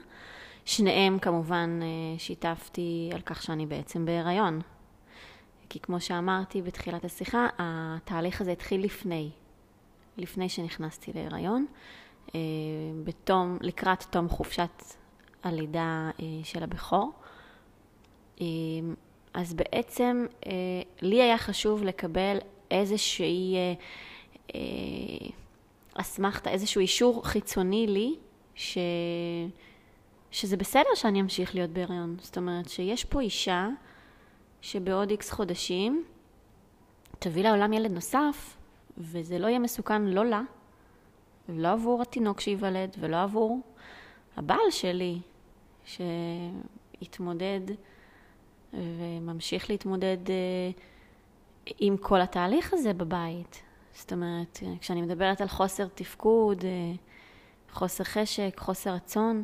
שניהם 0.64 1.18
כמובן 1.18 1.80
אה, 1.82 2.18
שיתפתי 2.18 3.10
על 3.14 3.20
כך 3.20 3.42
שאני 3.42 3.66
בעצם 3.66 4.04
בהיריון. 4.04 4.60
כי 5.68 5.80
כמו 5.80 6.00
שאמרתי 6.00 6.62
בתחילת 6.62 7.04
השיחה, 7.04 7.46
התהליך 7.58 8.40
הזה 8.40 8.52
התחיל 8.52 8.84
לפני, 8.84 9.30
לפני 10.16 10.48
שנכנסתי 10.48 11.12
להיריון, 11.12 11.66
אה, 12.34 12.40
בתום, 13.04 13.58
לקראת 13.60 14.02
תום 14.02 14.28
חופשת 14.28 14.82
הלידה 15.42 16.10
של 16.42 16.62
הבכור. 16.62 17.12
אז 19.38 19.54
בעצם 19.54 20.26
לי 21.02 21.22
היה 21.22 21.38
חשוב 21.38 21.84
לקבל 21.84 22.38
איזושהי 22.70 23.54
אה, 23.56 23.74
אה, 24.54 25.28
אסמכתה, 25.94 26.50
איזשהו 26.50 26.80
אישור 26.80 27.26
חיצוני 27.26 27.86
לי, 27.86 28.14
ש... 28.54 28.78
שזה 30.30 30.56
בסדר 30.56 30.94
שאני 30.94 31.20
אמשיך 31.20 31.54
להיות 31.54 31.70
בהריון. 31.70 32.16
זאת 32.20 32.36
אומרת 32.36 32.68
שיש 32.68 33.04
פה 33.04 33.20
אישה 33.20 33.68
שבעוד 34.60 35.10
איקס 35.10 35.30
חודשים 35.30 36.04
תביא 37.18 37.42
לעולם 37.42 37.72
ילד 37.72 37.90
נוסף, 37.90 38.56
וזה 38.98 39.38
לא 39.38 39.46
יהיה 39.46 39.58
מסוכן 39.58 40.02
לא 40.02 40.26
לה, 40.26 40.42
ולא 41.48 41.72
עבור 41.72 42.02
התינוק 42.02 42.40
שייוולד, 42.40 42.96
ולא 42.98 43.22
עבור 43.22 43.60
הבעל 44.36 44.70
שלי, 44.70 45.18
שהתמודד 45.84 47.60
וממשיך 48.72 49.70
להתמודד 49.70 50.30
אה, 50.30 50.70
עם 51.78 51.96
כל 51.96 52.20
התהליך 52.20 52.72
הזה 52.72 52.92
בבית. 52.92 53.62
זאת 53.92 54.12
אומרת, 54.12 54.58
כשאני 54.80 55.02
מדברת 55.02 55.40
על 55.40 55.48
חוסר 55.48 55.86
תפקוד, 55.94 56.64
אה, 56.64 56.94
חוסר 57.72 58.04
חשק, 58.04 58.54
חוסר 58.58 58.90
רצון, 58.90 59.42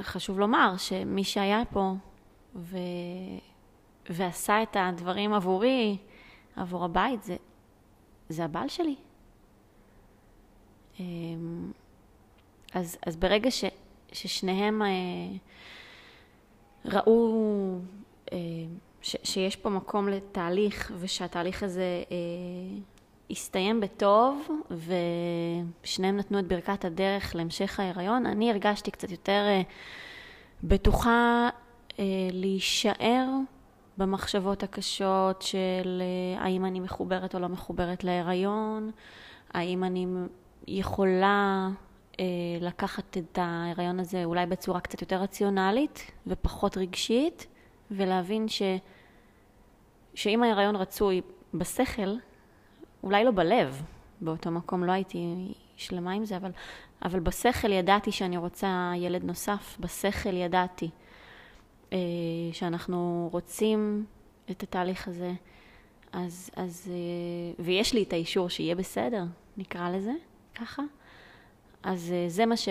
חשוב 0.00 0.38
לומר 0.38 0.74
שמי 0.76 1.24
שהיה 1.24 1.62
פה 1.72 1.92
ו... 2.54 2.76
ועשה 4.10 4.62
את 4.62 4.76
הדברים 4.80 5.32
עבורי, 5.32 5.96
עבור 6.56 6.84
הבית, 6.84 7.22
זה, 7.22 7.36
זה 8.28 8.44
הבעל 8.44 8.68
שלי. 8.68 8.96
אמ, 11.00 11.72
אז, 12.74 12.98
אז 13.06 13.16
ברגע 13.16 13.50
ש, 13.50 13.64
ששניהם 14.12 14.82
אה, 14.82 14.88
ראו 16.84 17.78
אה, 18.32 18.38
ש, 19.02 19.16
שיש 19.22 19.56
פה 19.56 19.70
מקום 19.70 20.08
לתהליך 20.08 20.92
ושהתהליך 20.98 21.62
הזה 21.62 22.02
אה, 22.10 22.16
הסתיים 23.30 23.80
בטוב 23.80 24.48
ושניהם 25.82 26.16
נתנו 26.16 26.38
את 26.38 26.48
ברכת 26.48 26.84
הדרך 26.84 27.34
להמשך 27.34 27.80
ההיריון, 27.80 28.26
אני 28.26 28.50
הרגשתי 28.50 28.90
קצת 28.90 29.10
יותר 29.10 29.42
אה, 29.46 29.62
בטוחה 30.64 31.48
להישאר 32.32 33.28
במחשבות 33.98 34.62
הקשות 34.62 35.42
של 35.42 36.02
האם 36.38 36.64
אני 36.64 36.80
מחוברת 36.80 37.34
או 37.34 37.40
לא 37.40 37.48
מחוברת 37.48 38.04
להיריון, 38.04 38.90
האם 39.54 39.84
אני 39.84 40.06
יכולה 40.66 41.68
לקחת 42.60 43.18
את 43.18 43.38
ההיריון 43.42 44.00
הזה 44.00 44.24
אולי 44.24 44.46
בצורה 44.46 44.80
קצת 44.80 45.00
יותר 45.00 45.16
רציונלית 45.16 46.10
ופחות 46.26 46.76
רגשית. 46.76 47.46
ולהבין 47.96 48.48
ש... 48.48 48.62
שאם 50.14 50.42
ההיריון 50.42 50.76
רצוי 50.76 51.20
בשכל, 51.54 52.14
אולי 53.02 53.24
לא 53.24 53.30
בלב, 53.30 53.82
באותו 54.20 54.50
מקום 54.50 54.84
לא 54.84 54.92
הייתי 54.92 55.52
שלמה 55.76 56.12
עם 56.12 56.24
זה, 56.24 56.36
אבל, 56.36 56.50
אבל 57.04 57.20
בשכל 57.20 57.72
ידעתי 57.72 58.12
שאני 58.12 58.36
רוצה 58.36 58.92
ילד 58.96 59.24
נוסף, 59.24 59.76
בשכל 59.80 60.34
ידעתי 60.34 60.90
אה, 61.92 61.98
שאנחנו 62.52 63.28
רוצים 63.32 64.04
את 64.50 64.62
התהליך 64.62 65.08
הזה, 65.08 65.32
אז, 66.12 66.50
אז, 66.56 66.90
אה, 66.92 67.64
ויש 67.64 67.94
לי 67.94 68.02
את 68.02 68.12
האישור 68.12 68.48
שיהיה 68.48 68.74
בסדר, 68.74 69.24
נקרא 69.56 69.90
לזה 69.90 70.12
ככה, 70.54 70.82
אז 71.82 72.12
אה, 72.12 72.28
זה 72.28 72.46
מה 72.46 72.56
ש... 72.56 72.68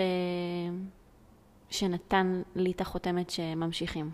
שנתן 1.70 2.42
לי 2.54 2.70
את 2.70 2.80
החותמת 2.80 3.30
שממשיכים. 3.30 4.10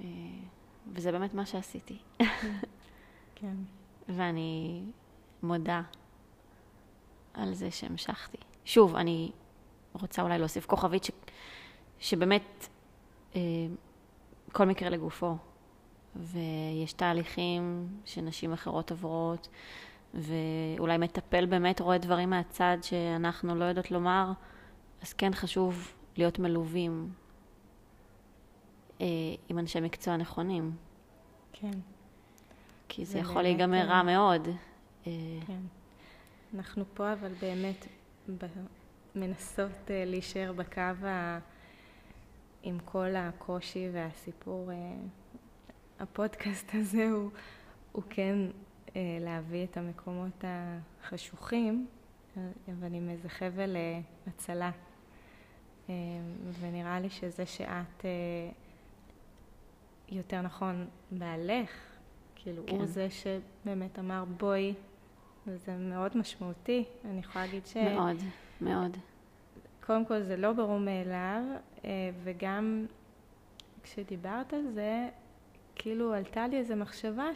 אה, 0.00 0.06
וזה 0.92 1.12
באמת 1.12 1.34
מה 1.34 1.46
שעשיתי. 1.46 1.98
כן. 3.34 3.56
ואני 4.08 4.82
מודה 5.42 5.82
על 7.34 7.54
זה 7.54 7.70
שהמשכתי. 7.70 8.38
שוב, 8.64 8.96
אני 8.96 9.30
רוצה 9.92 10.22
אולי 10.22 10.38
להוסיף 10.38 10.66
כוכבית 10.66 11.04
ש... 11.04 11.10
שבאמת 11.98 12.68
אה, 13.36 13.40
כל 14.52 14.64
מקרה 14.64 14.88
לגופו, 14.90 15.36
ויש 16.16 16.92
תהליכים 16.92 17.88
שנשים 18.04 18.52
אחרות 18.52 18.90
עוברות, 18.90 19.48
ואולי 20.14 20.98
מטפל 20.98 21.46
באמת 21.46 21.80
רואה 21.80 21.98
דברים 21.98 22.30
מהצד 22.30 22.76
שאנחנו 22.82 23.54
לא 23.54 23.64
יודעות 23.64 23.90
לומר, 23.90 24.32
אז 25.02 25.12
כן 25.12 25.34
חשוב 25.34 25.94
להיות 26.16 26.38
מלווים 26.38 27.10
אה, 29.00 29.06
עם 29.48 29.58
אנשי 29.58 29.80
מקצוע 29.80 30.16
נכונים, 30.16 30.72
כן, 31.52 31.70
כי 32.88 33.04
זה 33.04 33.12
זה 33.12 33.18
יכול 33.18 33.42
להיגמר 33.42 33.80
אה, 33.80 33.84
רע 33.84 34.02
מאוד. 34.02 34.48
אה, 35.06 35.12
כן. 35.46 35.60
אנחנו 36.54 36.84
פה 36.94 37.12
אבל 37.12 37.32
באמת 37.40 37.86
ב- 38.38 38.46
מנסות 39.14 39.90
אה, 39.90 40.04
להישאר 40.06 40.52
בקו 40.52 40.80
ה... 41.06 41.38
עם 42.62 42.78
כל 42.84 43.16
הקושי 43.16 43.88
והסיפור. 43.92 44.70
אה, 44.70 44.76
הפודקאסט 46.00 46.70
הזה 46.74 47.08
הוא, 47.10 47.30
הוא 47.92 48.02
כן 48.10 48.36
להביא 49.20 49.64
את 49.64 49.76
המקומות 49.76 50.44
החשוכים, 50.44 51.86
אה, 52.36 52.42
אבל 52.72 52.94
עם 52.94 53.08
איזה 53.08 53.28
חבל 53.28 53.76
אה, 53.76 54.00
הצלה. 54.26 54.70
אה, 55.90 55.94
ונראה 56.60 57.00
לי 57.00 57.10
שזה 57.10 57.46
שאת, 57.46 58.04
אה, 58.04 58.50
יותר 60.08 60.40
נכון, 60.40 60.86
בעלך, 61.10 61.70
כאילו, 62.34 62.62
כן. 62.66 62.76
הוא 62.76 62.86
זה 62.86 63.08
שבאמת 63.10 63.98
אמר 63.98 64.24
בואי, 64.24 64.74
וזה 65.46 65.76
מאוד 65.76 66.16
משמעותי. 66.16 66.84
אני 67.04 67.20
יכולה 67.20 67.44
להגיד 67.44 67.66
ש... 67.66 67.76
מאוד, 67.76 68.16
מאוד. 68.60 68.96
קודם 69.86 70.04
כל 70.04 70.22
זה 70.22 70.36
לא 70.36 70.52
ברור 70.52 70.78
מאליו, 70.78 71.42
אה, 71.84 71.90
וגם 72.22 72.86
כשדיברת 73.82 74.52
על 74.52 74.70
זה, 74.74 75.08
כאילו 75.74 76.14
עלתה 76.14 76.46
לי 76.46 76.56
איזו 76.56 76.76
מחשבה 76.76 77.34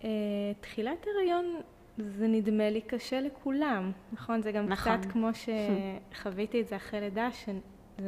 שתחילת 0.00 1.06
הריון 1.16 1.60
זה 1.98 2.26
נדמה 2.28 2.70
לי 2.70 2.80
קשה 2.80 3.20
לכולם, 3.20 3.92
נכון? 4.12 4.42
זה 4.42 4.52
גם 4.52 4.66
נכון. 4.66 4.96
קצת 5.00 5.10
כמו 5.12 5.28
שחוויתי 6.12 6.60
את 6.60 6.68
זה 6.68 6.76
אחרי 6.76 7.00
לידה, 7.00 7.28
שזה 7.32 7.60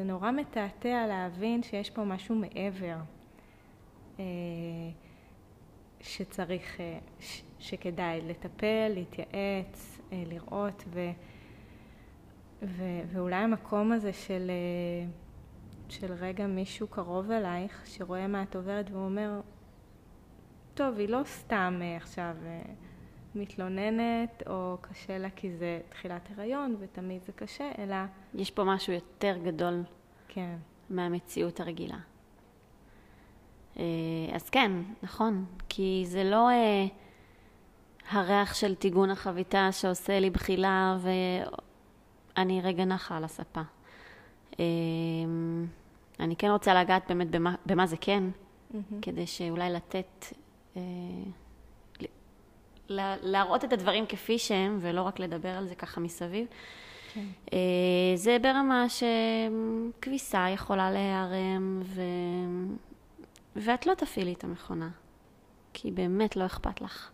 נורא 0.04 0.30
מתעתע 0.30 1.06
להבין 1.08 1.62
שיש 1.62 1.90
פה 1.90 2.04
משהו 2.04 2.34
מעבר. 2.34 2.96
אה, 4.18 4.24
שצריך, 6.00 6.80
אה, 6.80 6.98
ש- 7.20 7.42
שכדאי 7.58 8.20
לטפל, 8.20 8.92
להתייעץ, 8.94 10.00
אה, 10.12 10.22
לראות, 10.26 10.84
ו... 10.88 11.10
ו- 12.62 13.00
ואולי 13.12 13.36
המקום 13.36 13.92
הזה 13.92 14.12
של, 14.12 14.50
אה, 14.50 15.06
של 15.88 16.12
רגע 16.12 16.46
מישהו 16.46 16.88
קרוב 16.88 17.30
אלייך, 17.30 17.82
שרואה 17.86 18.26
מה 18.26 18.42
את 18.42 18.56
עוברת 18.56 18.90
והוא 18.90 19.04
אומר, 19.04 19.40
טוב, 20.74 20.98
היא 20.98 21.08
לא 21.08 21.20
סתם 21.24 21.80
אה, 21.82 21.96
עכשיו 21.96 22.36
אה, 22.46 22.62
מתלוננת, 23.34 24.42
או 24.46 24.76
קשה 24.80 25.18
לה 25.18 25.30
כי 25.36 25.52
זה 25.56 25.80
תחילת 25.88 26.28
הריון 26.36 26.76
ותמיד 26.80 27.22
זה 27.22 27.32
קשה, 27.32 27.70
אלא 27.78 27.96
יש 28.34 28.50
פה 28.50 28.64
משהו 28.64 28.92
יותר 28.92 29.36
גדול 29.44 29.82
כן, 30.28 30.56
מהמציאות 30.90 31.60
הרגילה. 31.60 31.98
אה, 33.76 33.84
אז 34.32 34.50
כן, 34.50 34.72
נכון, 35.02 35.44
כי 35.68 36.04
זה 36.06 36.24
לא 36.24 36.50
אה, 36.50 36.86
הריח 38.10 38.54
של 38.54 38.74
טיגון 38.74 39.10
החביתה 39.10 39.72
שעושה 39.72 40.20
לי 40.20 40.30
בחילה 40.30 40.98
ואני 42.36 42.60
רגע 42.60 42.84
נחה 42.84 43.16
על 43.16 43.24
הספה. 43.24 43.62
אה, 44.60 44.64
אני 46.20 46.36
כן 46.36 46.50
רוצה 46.50 46.74
לגעת 46.82 47.02
באמת 47.08 47.30
במה, 47.30 47.54
במה 47.66 47.86
זה 47.86 47.96
כן, 48.00 48.24
מהמם. 48.70 49.00
כדי 49.02 49.26
שאולי 49.26 49.70
לתת, 49.70 50.26
להראות 53.22 53.64
את 53.64 53.72
הדברים 53.72 54.06
כפי 54.06 54.38
שהם, 54.38 54.78
ולא 54.80 55.02
רק 55.02 55.20
לדבר 55.20 55.48
על 55.48 55.68
זה 55.68 55.74
ככה 55.74 56.00
מסביב. 56.00 56.46
כן. 57.14 57.24
אה, 57.52 57.58
זה 58.14 58.36
ברמה 58.42 58.86
שכביסה 58.88 60.46
יכולה 60.54 60.90
להיערם, 60.90 61.80
ו... 61.84 62.02
ואת 63.56 63.86
לא 63.86 63.94
תפעילי 63.94 64.32
את 64.32 64.44
המכונה, 64.44 64.88
כי 65.72 65.90
באמת 65.90 66.36
לא 66.36 66.46
אכפת 66.46 66.80
לך. 66.80 67.10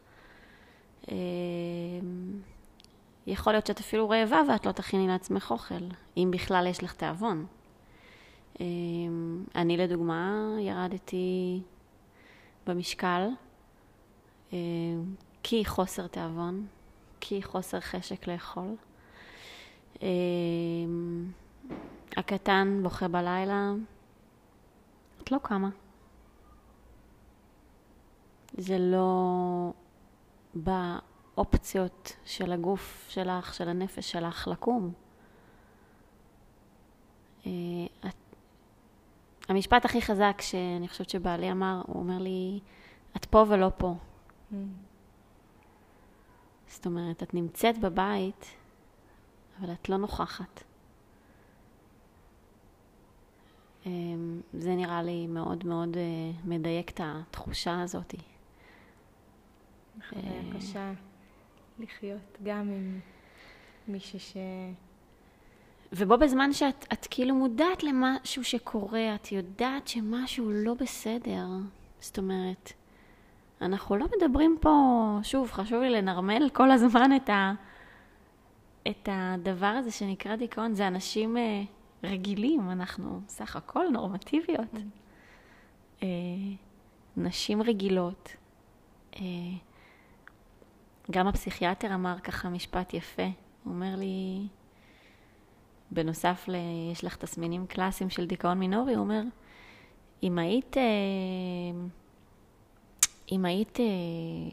אה, 1.11 1.17
יכול 3.27 3.53
להיות 3.53 3.67
שאת 3.67 3.81
אפילו 3.81 4.09
רעבה 4.09 4.41
ואת 4.49 4.67
לא 4.67 4.73
תכיני 4.73 5.09
לעצמך 5.09 5.51
אוכל, 5.51 5.85
אם 6.17 6.29
בכלל 6.33 6.67
יש 6.67 6.83
לך 6.83 6.93
תיאבון. 6.93 7.47
אה, 8.61 8.67
אני 9.55 9.77
לדוגמה 9.77 10.49
ירדתי 10.61 11.61
במשקל 12.67 13.29
אה, 13.29 13.48
כי 15.43 15.65
חוסר 15.65 16.07
תיאבון, 16.07 16.67
כי 17.21 17.43
חוסר 17.43 17.81
חשק 17.81 18.27
לאכול. 18.27 18.77
אה, 20.03 20.09
הקטן 22.17 22.81
בוכה 22.83 23.09
בלילה, 23.09 23.73
את 25.23 25.33
לא 25.33 25.39
קמה. 25.43 25.69
זה 28.57 28.79
לא 28.79 29.73
באופציות 30.55 32.17
של 32.25 32.53
הגוף 32.53 33.07
שלך, 33.09 33.55
של 33.55 33.69
הנפש 33.69 34.11
שלך, 34.11 34.49
לקום. 34.49 34.93
אה. 37.47 37.51
המשפט 39.49 39.85
הכי 39.85 40.03
חזק 40.03 40.41
שאני 40.41 40.89
חושבת 40.89 41.11
שבעלי 41.11 41.53
אמר, 41.53 41.83
הוא 41.87 42.03
אומר 42.03 42.19
לי, 42.19 42.61
את 43.17 43.25
פה 43.25 43.45
ולא 43.49 43.71
פה. 43.77 43.95
מהמם. 44.51 44.69
זאת 46.69 46.87
אומרת, 46.87 47.23
את 47.23 47.35
נמצאת 47.35 47.79
בבית, 47.79 48.47
אבל 49.61 49.73
את 49.73 49.89
לא 49.89 49.97
נוכחת. 49.97 50.63
אמ, 53.87 54.41
זה 54.53 54.75
נראה 54.77 55.03
לי 55.03 55.27
מאוד 55.27 55.67
מאוד 55.67 55.97
אה, 55.97 56.03
מדייק 56.45 56.91
את 56.91 57.01
התחושה 57.05 57.83
הזאת. 57.83 58.15
חוויה 60.09 60.33
אה, 60.33 60.41
קשה 60.57 60.93
לחיות 61.79 62.39
גם 62.43 62.71
עם 62.71 63.01
מישהי 63.89 64.19
ש... 64.19 64.37
ובו 65.93 66.19
בזמן 66.19 66.53
שאת 66.53 66.87
את 66.93 67.07
כאילו 67.11 67.35
מודעת 67.35 67.83
למשהו 67.83 68.45
שקורה, 68.45 69.15
את 69.15 69.33
יודעת 69.33 69.89
שמשהו 69.89 70.51
לא 70.51 70.75
בסדר. 70.75 71.47
זאת 72.01 72.19
אומרת, 72.19 72.73
אנחנו 73.63 73.97
לא 73.97 74.07
מדברים 74.17 74.57
פה, 74.61 74.71
שוב, 75.23 75.51
חשוב 75.51 75.83
לי 75.83 75.91
לנרמל 75.91 76.51
כל 76.53 76.71
הזמן 76.71 77.17
את, 77.17 77.29
ה, 77.29 77.53
את 78.89 79.09
הדבר 79.13 79.67
הזה 79.67 79.91
שנקרא 79.91 80.37
דיכאון. 80.37 80.75
זה 80.75 80.87
אנשים 80.87 81.37
אה, 81.37 81.63
רגילים, 82.05 82.71
אנחנו 82.71 83.21
סך 83.29 83.57
הכל 83.57 83.89
נורמטיביות. 83.93 84.75
אה, 86.03 86.09
נשים 87.17 87.63
רגילות. 87.63 88.37
אה, 89.17 89.21
גם 91.11 91.27
הפסיכיאטר 91.27 91.95
אמר 91.95 92.19
ככה 92.19 92.49
משפט 92.49 92.95
יפה. 92.95 93.23
הוא 93.65 93.75
אומר 93.75 93.97
לי, 93.97 94.47
בנוסף 95.91 96.45
ל... 96.49 96.55
יש 96.93 97.05
לך 97.05 97.17
תסמינים 97.17 97.67
קלאסיים 97.67 98.11
של 98.11 98.27
דיכאון 98.27 98.59
מינורי, 98.59 98.95
הוא 98.95 99.01
אומר, 99.01 99.23
אם 100.23 100.39
היית, 100.39 100.77
אה, 100.77 100.83
אם 103.33 103.45
היית 103.45 103.81
אה, 103.81 103.85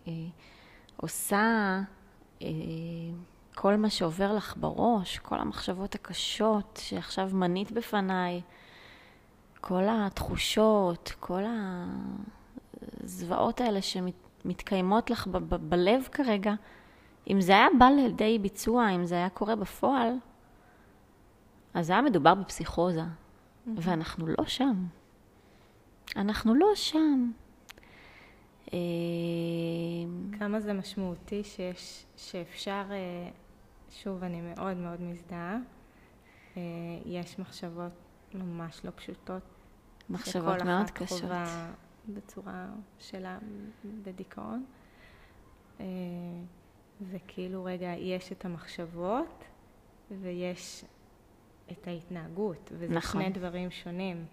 אה, 0.08 0.14
עושה 0.98 1.80
אה, 2.42 2.48
כל 3.56 3.76
מה 3.76 3.90
שעובר 3.90 4.34
לך 4.34 4.58
בראש, 4.58 5.20
כל 5.20 5.40
המחשבות 5.40 5.96
הקשות 5.96 6.80
שעכשיו 6.84 7.30
מנית 7.34 7.72
בפניי, 7.72 8.42
כל 9.62 9.84
התחושות, 9.90 11.12
כל 11.20 11.44
הזוועות 13.04 13.62
האלה 13.62 13.80
שמתקיימות 13.82 15.10
לך 15.10 15.28
ב- 15.28 15.38
ב- 15.38 15.70
בלב 15.70 16.08
כרגע, 16.12 16.54
אם 17.30 17.42
זה 17.42 17.52
היה 17.52 17.68
בא 17.80 17.86
לידי 17.86 18.40
ביצוע, 18.40 18.90
אם 18.90 19.06
זה 19.06 19.16
היה 19.16 19.30
קורה 19.30 19.56
בפועל, 19.56 20.14
אז 21.74 21.90
היה 21.90 22.02
מדובר 22.02 22.34
בפסיכוזה, 22.34 23.04
ואנחנו 23.76 24.28
לא 24.28 24.46
שם. 24.46 24.86
אנחנו 26.16 26.56
לא 26.56 26.68
שם. 26.76 27.32
אה, 28.74 28.78
כמה 30.40 30.60
זה 30.60 30.74
משמעותי 30.74 31.44
שיש, 31.44 32.06
שאפשר, 32.18 32.84
אה, 32.92 33.30
שוב, 33.90 34.24
אני 34.24 34.42
מאוד 34.42 34.78
מאוד 34.78 35.02
מזדהה, 35.02 35.58
אה, 36.58 36.62
יש 37.06 37.40
מחשבות 37.40 37.92
ממש 38.34 38.86
לא 38.86 38.92
פשוטות. 38.96 39.42
מחשבות 40.10 40.60
שכל 40.60 40.66
מאוד 40.66 40.82
אחת 40.82 40.90
קשות. 40.90 41.22
חווה 41.22 41.72
בצורה 42.10 42.68
שלה 43.00 43.38
בדיכאון. 43.86 44.66
וכאילו, 47.02 47.64
רגע, 47.64 47.88
יש 47.98 48.32
את 48.32 48.46
המחשבות 48.46 49.44
ויש 50.22 50.86
את 51.72 51.88
ההתנהגות, 51.88 52.72
וזה 52.74 52.94
נכון. 52.94 53.22
שני 53.22 53.32
דברים 53.34 53.72
שונים. 53.72 54.26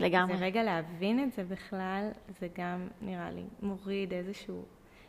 לגמרי. 0.00 0.36
זה 0.36 0.44
רגע 0.44 0.62
להבין 0.62 1.24
את 1.24 1.32
זה 1.32 1.44
בכלל, 1.44 2.08
זה 2.40 2.48
גם 2.58 2.88
נראה 3.02 3.30
לי 3.30 3.44
מוריד 3.62 4.12
איזשהו, 4.12 4.62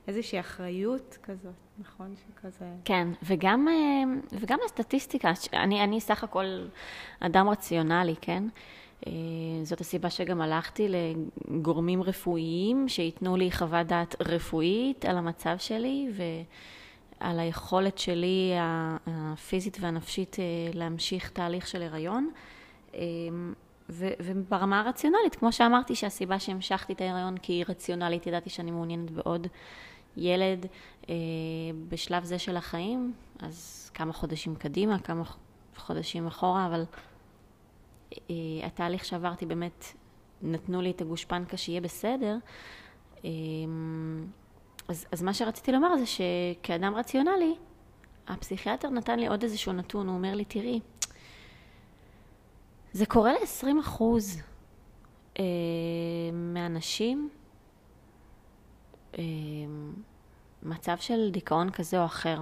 איזושהי 0.07 0.39
אחריות 0.39 1.17
כזאת, 1.23 1.53
נכון? 1.79 2.15
שכזה... 2.15 2.65
כן, 2.85 3.07
וגם, 3.23 3.67
אה, 3.67 4.03
וגם 4.39 4.59
הסטטיסטיקה, 4.65 5.31
אני, 5.53 5.83
אני 5.83 6.01
סך 6.01 6.23
הכל 6.23 6.67
אדם 7.19 7.49
רציונלי, 7.49 8.15
כן? 8.21 8.43
אה, 9.07 9.11
זאת 9.63 9.81
הסיבה 9.81 10.09
שגם 10.09 10.41
הלכתי 10.41 10.87
לגורמים 11.47 12.03
רפואיים 12.03 12.89
שייתנו 12.89 13.35
לי 13.35 13.51
חוות 13.51 13.87
דעת 13.87 14.15
רפואית 14.21 15.05
על 15.05 15.17
המצב 15.17 15.55
שלי 15.57 16.09
ועל 17.21 17.39
היכולת 17.39 17.97
שלי 17.97 18.53
הפיזית 19.07 19.77
והנפשית 19.81 20.37
להמשיך 20.73 21.29
תהליך 21.29 21.67
של 21.67 21.81
הריון. 21.81 22.29
וברמה 23.89 24.79
הרציונלית, 24.79 25.35
כמו 25.35 25.51
שאמרתי, 25.51 25.95
שהסיבה 25.95 26.39
שהמשכתי 26.39 26.93
את 26.93 27.01
ההיריון 27.01 27.37
כי 27.37 27.53
היא 27.53 27.65
רציונלית, 27.69 28.27
ידעתי 28.27 28.49
שאני 28.49 28.71
מעוניינת 28.71 29.11
בעוד 29.11 29.47
ילד 30.17 30.65
אה, 31.09 31.15
בשלב 31.89 32.23
זה 32.23 32.39
של 32.39 32.57
החיים, 32.57 33.13
אז 33.39 33.89
כמה 33.93 34.13
חודשים 34.13 34.55
קדימה, 34.55 34.99
כמה 34.99 35.23
חודשים 35.75 36.27
אחורה, 36.27 36.65
אבל 36.65 36.83
אה, 38.13 38.35
התהליך 38.63 39.05
שעברתי 39.05 39.45
באמת 39.45 39.85
נתנו 40.41 40.81
לי 40.81 40.91
את 40.91 41.01
הגושפנקה 41.01 41.57
שיהיה 41.57 41.81
בסדר. 41.81 42.37
אה, 43.25 43.29
אז, 44.87 45.05
אז 45.11 45.23
מה 45.23 45.33
שרציתי 45.33 45.71
לומר 45.71 45.97
זה 45.97 46.05
שכאדם 46.05 46.95
רציונלי, 46.95 47.55
הפסיכיאטר 48.27 48.89
נתן 48.89 49.19
לי 49.19 49.27
עוד 49.27 49.43
איזשהו 49.43 49.73
נתון, 49.73 50.07
הוא 50.07 50.15
אומר 50.15 50.35
לי, 50.35 50.45
תראי, 50.45 50.79
זה 52.95 53.05
קורה 53.05 53.33
ל-20 53.33 53.79
אחוז 53.79 54.41
אה, 55.39 55.43
מהאנשים, 56.33 57.29
אה, 59.17 59.23
מצב 60.63 60.97
של 60.99 61.29
דיכאון 61.31 61.69
כזה 61.69 61.99
או 61.99 62.05
אחר. 62.05 62.41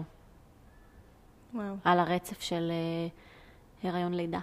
וואו. 1.54 1.76
על 1.84 2.00
הרצף 2.00 2.42
של 2.42 2.72
אה, 2.72 3.90
הריון 3.90 4.14
לידה. 4.14 4.40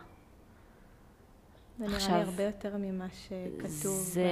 זה 1.79 1.85
נראה 1.85 2.09
לי 2.09 2.15
הרבה 2.15 2.43
יותר 2.43 2.77
ממה 2.77 3.07
שכתוב 3.11 3.99
זה... 3.99 4.25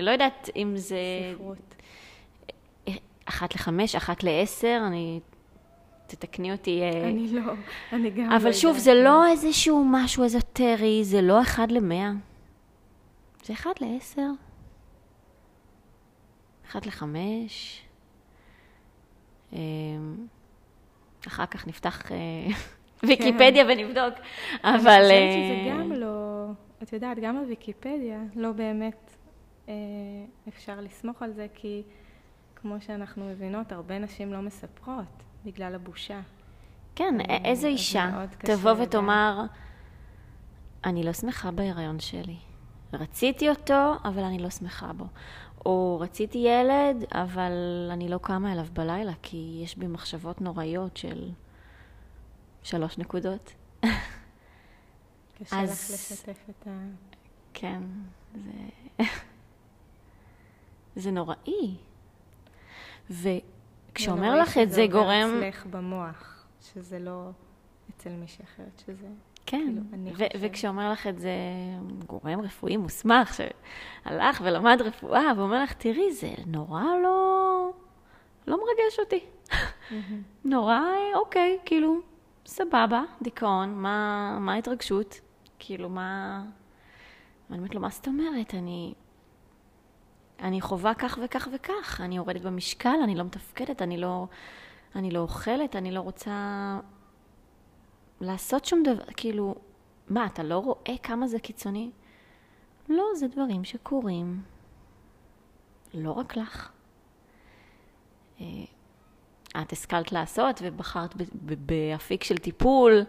ב... 0.00 0.04
לא 0.04 0.10
יודעת 0.10 0.48
אם 0.56 0.72
זה... 0.76 0.98
ספרות. 1.34 1.74
אחת 3.24 3.54
לחמש, 3.54 3.94
אחת 3.94 4.22
לעשר, 4.22 4.82
אני 4.86 5.20
תתקני 6.16 6.52
אותי. 6.52 6.82
אה, 6.82 7.08
אני 7.08 7.28
לא, 7.28 7.52
אני 7.92 8.10
גם 8.10 8.30
לא 8.30 8.36
אבל 8.36 8.52
שוב, 8.52 8.78
זה 8.78 8.94
לא 8.94 9.26
איזשהו 9.26 9.84
משהו 9.90 10.24
אזוטרי, 10.24 11.04
זה 11.04 11.22
לא 11.22 11.42
אחד 11.42 11.70
למאה. 11.70 12.10
זה 13.44 13.52
אחד 13.52 13.72
לעשר, 13.80 14.30
אחד 16.66 16.86
לחמש. 16.86 17.82
אמ, 19.52 19.58
אחר 21.26 21.46
כך 21.46 21.66
נפתח 21.66 22.12
אה, 22.12 22.16
ויקיפדיה 23.08 23.64
ונבדוק, 23.68 24.14
אבל... 24.64 24.70
אני 24.70 24.78
חושבת 24.78 25.32
שזה 25.32 25.70
אה, 25.70 25.70
גם 25.70 25.92
לא, 25.92 26.46
את 26.82 26.92
יודעת, 26.92 27.18
גם 27.18 27.40
בוויקיפדיה 27.40 28.22
לא 28.36 28.52
באמת 28.52 29.16
אפשר 30.48 30.80
לסמוך 30.80 31.22
על 31.22 31.32
זה, 31.32 31.46
כי 31.54 31.82
כמו 32.62 32.80
שאנחנו 32.80 33.28
מבינות, 33.30 33.72
הרבה 33.72 33.98
נשים 33.98 34.32
לא 34.32 34.40
מספרות. 34.40 35.22
בגלל 35.44 35.74
הבושה. 35.74 36.20
כן, 36.94 37.14
אה, 37.20 37.38
איזו 37.44 37.66
אישה 37.66 38.24
תבוא 38.38 38.70
ותאמר, 38.82 39.42
אני 40.84 41.02
לא 41.02 41.12
שמחה 41.12 41.50
בהיריון 41.50 42.00
שלי. 42.00 42.36
רציתי 42.92 43.48
אותו, 43.48 43.94
אבל 44.04 44.22
אני 44.22 44.38
לא 44.38 44.50
שמחה 44.50 44.92
בו. 44.92 45.04
או 45.66 45.98
רציתי 46.00 46.38
ילד, 46.38 47.04
אבל 47.12 47.52
אני 47.92 48.08
לא 48.08 48.18
קמה 48.18 48.52
אליו 48.52 48.66
בלילה, 48.72 49.12
כי 49.22 49.60
יש 49.64 49.76
בי 49.76 49.86
מחשבות 49.86 50.40
נוראיות 50.40 50.96
של 50.96 51.30
שלוש 52.62 52.98
נקודות. 52.98 53.52
קשה 55.38 55.62
אז... 55.62 55.70
לך 55.70 56.12
לשתף 56.12 56.38
את 56.50 56.66
ה... 56.66 56.70
כן, 57.54 57.82
זה... 58.34 59.04
זה 61.02 61.10
נוראי. 61.10 61.76
ו... 63.10 63.28
כשאומר 63.94 64.36
לך 64.36 64.58
את 64.58 64.72
זה 64.72 64.86
גורם... 64.90 65.28
זה 65.28 65.34
עובר 65.34 65.48
אצלך 65.48 65.66
במוח, 65.66 66.46
שזה 66.60 66.98
לא 66.98 67.30
אצל 67.90 68.10
מישהי 68.10 68.44
אחרת, 68.44 68.82
שזה... 68.86 69.06
כן, 69.46 69.74
כאילו, 69.90 70.16
ו- 70.18 70.40
וכשאומר 70.40 70.92
לך 70.92 71.06
את 71.06 71.18
זה 71.18 71.32
גורם 72.06 72.40
רפואי 72.40 72.76
מוסמך 72.76 73.34
שהלך 73.34 74.40
ולמד 74.44 74.82
רפואה 74.84 75.32
ואומר 75.36 75.62
לך, 75.62 75.72
תראי, 75.72 76.12
זה 76.12 76.30
נורא 76.46 76.84
לא, 77.02 77.70
לא 78.46 78.56
מרגש 78.56 78.98
אותי. 78.98 79.24
נורא, 80.44 80.80
אוקיי, 81.14 81.58
כאילו, 81.64 82.00
סבבה, 82.46 83.02
דיכאון, 83.22 83.74
מה, 83.74 84.38
מה 84.40 84.52
ההתרגשות? 84.52 85.20
כאילו, 85.58 85.88
מה... 85.88 86.42
אני 87.50 87.58
אומרת 87.58 87.74
לו, 87.74 87.80
מה 87.80 87.88
זאת 87.88 88.06
אומרת? 88.08 88.54
אני... 88.54 88.94
אני 90.40 90.60
חווה 90.60 90.94
כך 90.94 91.18
וכך 91.24 91.48
וכך, 91.54 92.00
אני 92.04 92.16
יורדת 92.16 92.40
במשקל, 92.40 92.96
אני 93.04 93.14
לא 93.14 93.24
מתפקדת, 93.24 93.82
אני 93.82 93.96
לא, 93.96 94.26
אני 94.96 95.10
לא 95.10 95.18
אוכלת, 95.18 95.76
אני 95.76 95.92
לא 95.92 96.00
רוצה 96.00 96.78
לעשות 98.20 98.64
שום 98.64 98.82
דבר, 98.82 99.04
כאילו, 99.16 99.54
מה, 100.08 100.26
אתה 100.26 100.42
לא 100.42 100.58
רואה 100.58 100.98
כמה 101.02 101.26
זה 101.26 101.38
קיצוני? 101.38 101.90
לא, 102.88 103.04
זה 103.14 103.28
דברים 103.28 103.64
שקורים, 103.64 104.42
לא 105.94 106.10
רק 106.10 106.36
לך. 106.36 106.70
אה, 108.40 108.46
את 109.62 109.72
השכלת 109.72 110.12
לעשות 110.12 110.60
ובחרת 110.62 111.14
באפיק 111.42 112.24
של 112.24 112.38
טיפול 112.38 113.04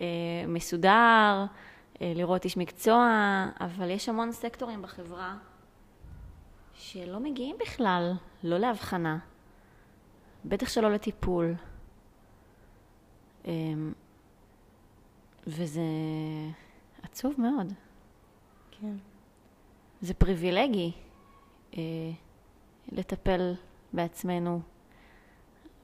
אה, 0.00 0.06
מסודר, 0.48 1.44
אה, 2.00 2.12
לראות 2.14 2.44
איש 2.44 2.56
מקצוע, 2.56 3.08
אבל 3.60 3.90
יש 3.90 4.08
המון 4.08 4.32
סקטורים 4.32 4.82
בחברה 4.82 5.36
שלא 6.84 7.20
מגיעים 7.20 7.56
בכלל, 7.60 8.12
לא 8.42 8.58
להבחנה, 8.58 9.18
בטח 10.44 10.68
שלא 10.68 10.90
לטיפול. 10.90 11.54
אמ, 13.44 13.92
וזה 15.46 15.80
עצוב 17.02 17.34
מאוד. 17.38 17.72
כן. 18.70 18.96
זה 20.00 20.14
פריבילגי 20.14 20.92
אה, 21.76 21.80
לטפל 22.92 23.54
בעצמנו 23.92 24.60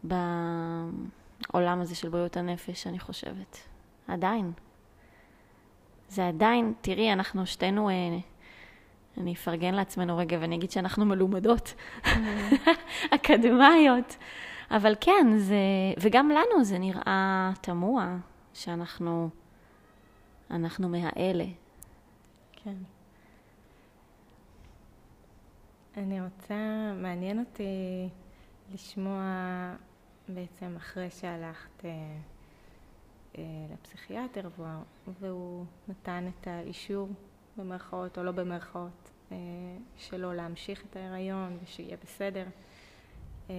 בעולם 0.04 1.80
הזה 1.80 1.94
של 1.94 2.08
בריאות 2.08 2.36
הנפש, 2.36 2.86
אני 2.86 2.98
חושבת. 2.98 3.58
עדיין. 4.08 4.52
זה 6.08 6.28
עדיין, 6.28 6.72
תראי, 6.80 7.12
אנחנו 7.12 7.46
שתינו 7.46 7.90
אה, 7.90 8.18
אני 9.20 9.32
אפרגן 9.32 9.74
לעצמנו 9.74 10.16
רגע 10.16 10.38
ואני 10.40 10.56
אגיד 10.56 10.70
שאנחנו 10.70 11.04
מלומדות, 11.04 11.74
אקדמאיות. 13.14 14.16
אבל 14.70 14.94
כן, 15.00 15.26
זה, 15.36 15.56
וגם 16.00 16.28
לנו 16.28 16.64
זה 16.64 16.78
נראה 16.78 17.52
תמוה 17.60 18.16
שאנחנו 18.54 19.30
אנחנו 20.50 20.88
מהאלה. 20.88 21.44
כן. 22.52 22.76
אני 25.96 26.20
רוצה, 26.20 26.54
מעניין 26.96 27.38
אותי 27.38 28.08
לשמוע 28.74 29.22
בעצם 30.28 30.76
אחרי 30.76 31.10
שהלכת 31.10 31.84
אה, 31.84 31.90
אה, 33.38 33.42
לפסיכיאטר 33.72 34.48
והוא, 34.56 34.68
והוא 35.20 35.64
נתן 35.88 36.28
את 36.28 36.46
האישור 36.46 37.08
במרכאות 37.60 38.18
או 38.18 38.22
לא 38.22 38.32
במרכאות, 38.32 39.10
אה, 39.32 39.36
שלא 39.96 40.34
להמשיך 40.34 40.84
את 40.90 40.96
ההיריון 40.96 41.58
ושיהיה 41.62 41.96
בסדר. 42.04 42.44
אה, 43.50 43.54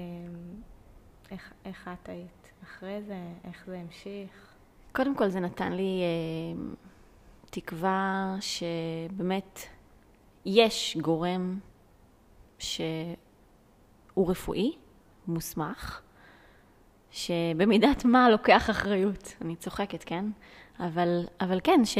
איך, 1.31 1.53
איך 1.65 1.89
את 1.93 2.09
היית 2.09 2.51
אחרי 2.63 3.01
זה? 3.01 3.17
איך 3.43 3.63
זה 3.65 3.79
המשיך? 3.79 4.53
קודם 4.91 5.15
כל 5.15 5.29
זה 5.29 5.39
נתן 5.39 5.73
לי 5.73 6.01
אה, 6.01 6.63
תקווה 7.49 8.35
שבאמת 8.39 9.59
יש 10.45 10.97
גורם 11.01 11.59
שהוא 12.59 13.15
רפואי, 14.17 14.75
מוסמך, 15.27 16.01
שבמידת 17.11 18.05
מה 18.05 18.29
לוקח 18.29 18.69
אחריות. 18.69 19.33
אני 19.41 19.55
צוחקת, 19.55 20.03
כן? 20.03 20.25
אבל, 20.79 21.25
אבל 21.41 21.59
כן, 21.63 21.85
ש, 21.85 21.97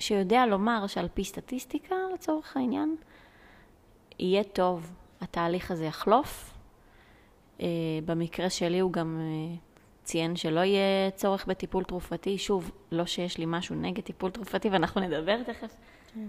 שיודע 0.00 0.46
לומר 0.46 0.86
שעל 0.86 1.08
פי 1.14 1.24
סטטיסטיקה, 1.24 1.94
לצורך 2.14 2.56
העניין, 2.56 2.96
יהיה 4.18 4.44
טוב, 4.44 4.92
התהליך 5.20 5.70
הזה 5.70 5.84
יחלוף. 5.84 6.54
Uh, 7.58 7.62
במקרה 8.04 8.50
שלי 8.50 8.78
הוא 8.78 8.92
גם 8.92 9.20
uh, 9.20 9.58
ציין 10.04 10.36
שלא 10.36 10.60
יהיה 10.60 11.10
צורך 11.10 11.46
בטיפול 11.46 11.84
תרופתי. 11.84 12.38
שוב, 12.38 12.70
לא 12.92 13.06
שיש 13.06 13.38
לי 13.38 13.44
משהו 13.48 13.74
נגד 13.74 14.02
טיפול 14.02 14.30
תרופתי, 14.30 14.68
ואנחנו 14.68 15.00
נדבר 15.00 15.42
תכף 15.42 15.76
כן. 16.14 16.26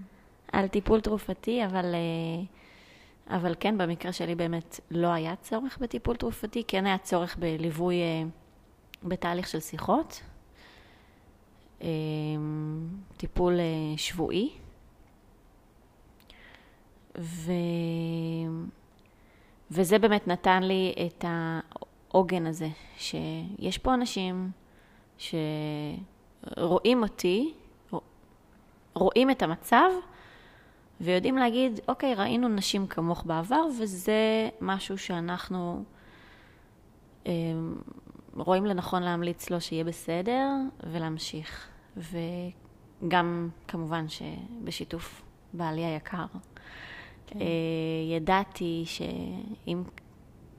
על 0.51 0.67
טיפול 0.67 1.01
תרופתי, 1.01 1.65
אבל, 1.65 1.85
uh, 1.93 3.35
אבל 3.35 3.55
כן, 3.59 3.77
במקרה 3.77 4.11
שלי 4.13 4.35
באמת 4.35 4.79
לא 4.91 5.07
היה 5.07 5.35
צורך 5.35 5.77
בטיפול 5.77 6.15
תרופתי, 6.15 6.63
כן 6.67 6.85
היה 6.85 6.97
צורך 6.97 7.37
בליווי 7.37 7.95
uh, 7.95 9.07
בתהליך 9.07 9.47
של 9.47 9.59
שיחות. 9.59 10.21
אה, 11.81 11.87
טיפול 13.17 13.59
אה, 13.59 13.97
שבועי. 13.97 14.49
ו... 17.17 17.51
וזה 19.71 19.99
באמת 19.99 20.27
נתן 20.27 20.63
לי 20.63 20.93
את 21.05 21.25
העוגן 21.27 22.47
הזה, 22.47 22.69
שיש 22.97 23.77
פה 23.77 23.93
אנשים 23.93 24.51
שרואים 25.17 27.03
אותי, 27.03 27.53
רואים 28.93 29.31
את 29.31 29.41
המצב, 29.41 29.89
ויודעים 31.01 31.37
להגיד, 31.37 31.79
אוקיי, 31.87 32.15
ראינו 32.15 32.47
נשים 32.47 32.87
כמוך 32.87 33.23
בעבר, 33.25 33.65
וזה 33.79 34.49
משהו 34.61 34.97
שאנחנו 34.97 35.83
אה, 37.27 37.31
רואים 38.33 38.65
לנכון 38.65 39.03
להמליץ 39.03 39.49
לו 39.49 39.61
שיהיה 39.61 39.83
בסדר, 39.83 40.47
ולהמשיך. 40.91 41.70
וגם, 41.97 43.49
כמובן, 43.67 44.05
שבשיתוף 44.09 45.21
בעלי 45.53 45.85
היקר. 45.85 46.25
כן. 47.27 47.41
אה, 47.41 47.45
ידעתי 48.15 48.83
שאם 48.85 49.83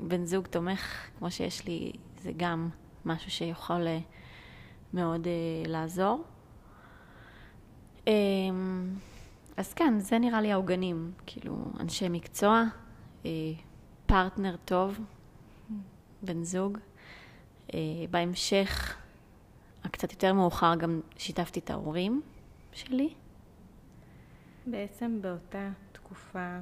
בן 0.01 0.25
זוג 0.25 0.47
תומך 0.47 1.11
כמו 1.19 1.31
שיש 1.31 1.67
לי, 1.67 1.93
זה 2.23 2.33
גם 2.37 2.69
משהו 3.05 3.31
שיכול 3.31 3.87
אה, 3.87 3.99
מאוד 4.95 5.27
אה, 5.27 5.33
לעזור. 5.71 6.25
אה, 8.09 8.13
אז 9.57 9.73
כן, 9.75 9.99
זה 9.99 10.19
נראה 10.19 10.41
לי 10.41 10.53
העוגנים, 10.53 11.13
כאילו, 11.27 11.57
אנשי 11.81 12.09
מקצוע, 12.09 12.63
פרטנר 14.07 14.57
טוב, 14.65 14.99
בן 16.23 16.45
זוג. 16.45 16.79
בהמשך, 18.11 18.97
קצת 19.91 20.13
יותר 20.13 20.33
מאוחר, 20.33 20.75
גם 20.75 21.01
שיתפתי 21.17 21.61
את 21.61 21.71
ההורים 21.71 22.23
שלי. 22.73 23.15
בעצם 24.67 25.23
באותה 25.23 25.71
תקופה 25.93 26.59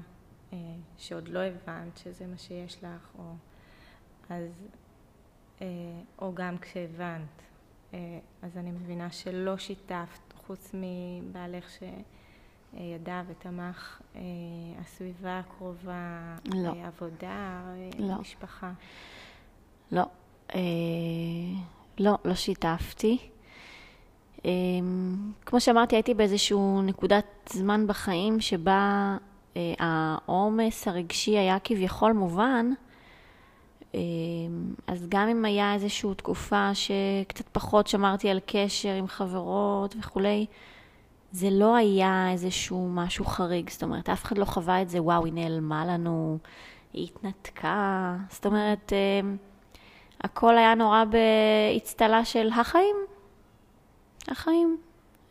אה, 0.52 0.58
שעוד 0.98 1.28
לא 1.28 1.38
הבנת 1.38 1.98
שזה 1.98 2.26
מה 2.26 2.38
שיש 2.38 2.84
לך, 2.84 3.08
או, 3.18 3.34
אז, 4.30 4.68
אה, 5.60 5.66
או 6.18 6.34
גם 6.34 6.58
כשהבנת, 6.58 7.42
אה, 7.94 8.18
אז 8.42 8.56
אני 8.56 8.70
מבינה 8.70 9.10
שלא 9.10 9.58
שיתפת, 9.58 10.32
חוץ 10.46 10.74
מבעלך 10.74 11.70
ש... 11.70 11.82
ידע 12.74 13.22
ותמך 13.26 14.00
אה, 14.16 14.20
הסביבה 14.80 15.38
הקרובה, 15.38 16.36
לא. 16.54 16.68
אה, 16.68 16.86
עבודה, 16.86 17.62
אה, 17.66 17.90
לא. 17.98 18.20
משפחה? 18.20 18.72
לא. 19.92 20.04
אה, 20.54 20.60
לא, 21.98 22.18
לא 22.24 22.34
שיתפתי. 22.34 23.18
אה, 24.44 24.50
כמו 25.46 25.60
שאמרתי, 25.60 25.96
הייתי 25.96 26.14
באיזושהי 26.14 26.58
נקודת 26.82 27.50
זמן 27.52 27.86
בחיים 27.86 28.40
שבה 28.40 29.16
אה, 29.56 29.74
העומס 29.78 30.88
הרגשי 30.88 31.38
היה 31.38 31.58
כביכול 31.64 32.12
מובן, 32.12 32.70
אה, 33.94 34.00
אז 34.86 35.06
גם 35.08 35.28
אם 35.28 35.44
היה 35.44 35.74
איזושהי 35.74 36.14
תקופה 36.16 36.70
שקצת 36.74 37.48
פחות 37.52 37.86
שמרתי 37.86 38.30
על 38.30 38.40
קשר 38.46 38.92
עם 38.92 39.06
חברות 39.06 39.94
וכולי, 39.98 40.46
זה 41.32 41.48
לא 41.50 41.76
היה 41.76 42.30
איזשהו 42.32 42.88
משהו 42.90 43.24
חריג, 43.24 43.70
זאת 43.70 43.82
אומרת, 43.82 44.08
אף 44.08 44.24
אחד 44.24 44.38
לא 44.38 44.44
חווה 44.44 44.82
את 44.82 44.88
זה, 44.88 45.02
וואו, 45.02 45.24
היא 45.24 45.32
נעלמה 45.32 45.86
לנו, 45.86 46.38
היא 46.92 47.04
התנתקה, 47.04 48.16
זאת 48.30 48.46
אומרת, 48.46 48.92
אה, 48.92 49.30
הכל 50.20 50.58
היה 50.58 50.74
נורא 50.74 51.04
באצטלה 51.04 52.24
של 52.24 52.48
החיים, 52.60 52.96
החיים, 54.28 54.78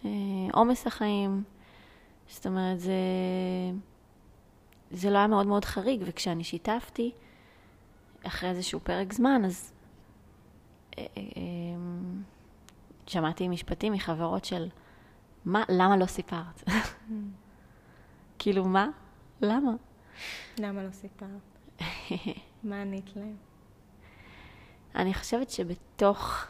אה, 0.06 0.10
עומס 0.54 0.88
החיים, 0.88 1.44
זאת 2.30 2.46
אומרת, 2.46 2.80
זה, 2.80 2.94
זה 4.92 5.10
לא 5.10 5.18
היה 5.18 5.28
מאוד 5.28 5.48
מאוד 5.48 5.66
חריג, 5.66 6.02
וכשאני 6.06 6.44
שיתפתי, 6.44 7.12
אחרי 8.24 8.50
איזשהו 8.50 8.80
פרק 8.80 9.14
זמן, 9.14 9.42
אז 9.46 9.74
אה, 10.98 11.04
שמעתי 13.08 13.48
משפטים 13.48 13.94
מחברות 13.94 14.46
של, 14.46 14.68
מה, 15.46 15.64
למה 15.70 15.98
לא 15.98 16.06
סיפרת? 16.06 16.64
כאילו, 18.40 18.66
מה? 18.66 18.90
למה? 19.42 19.72
למה 20.60 20.84
לא 20.84 20.92
סיפרת? 20.92 21.60
מה 22.64 22.82
ענית 22.82 23.16
להם? 23.16 23.49
אני 24.96 25.14
חושבת 25.14 25.50
שבתוך, 25.50 26.46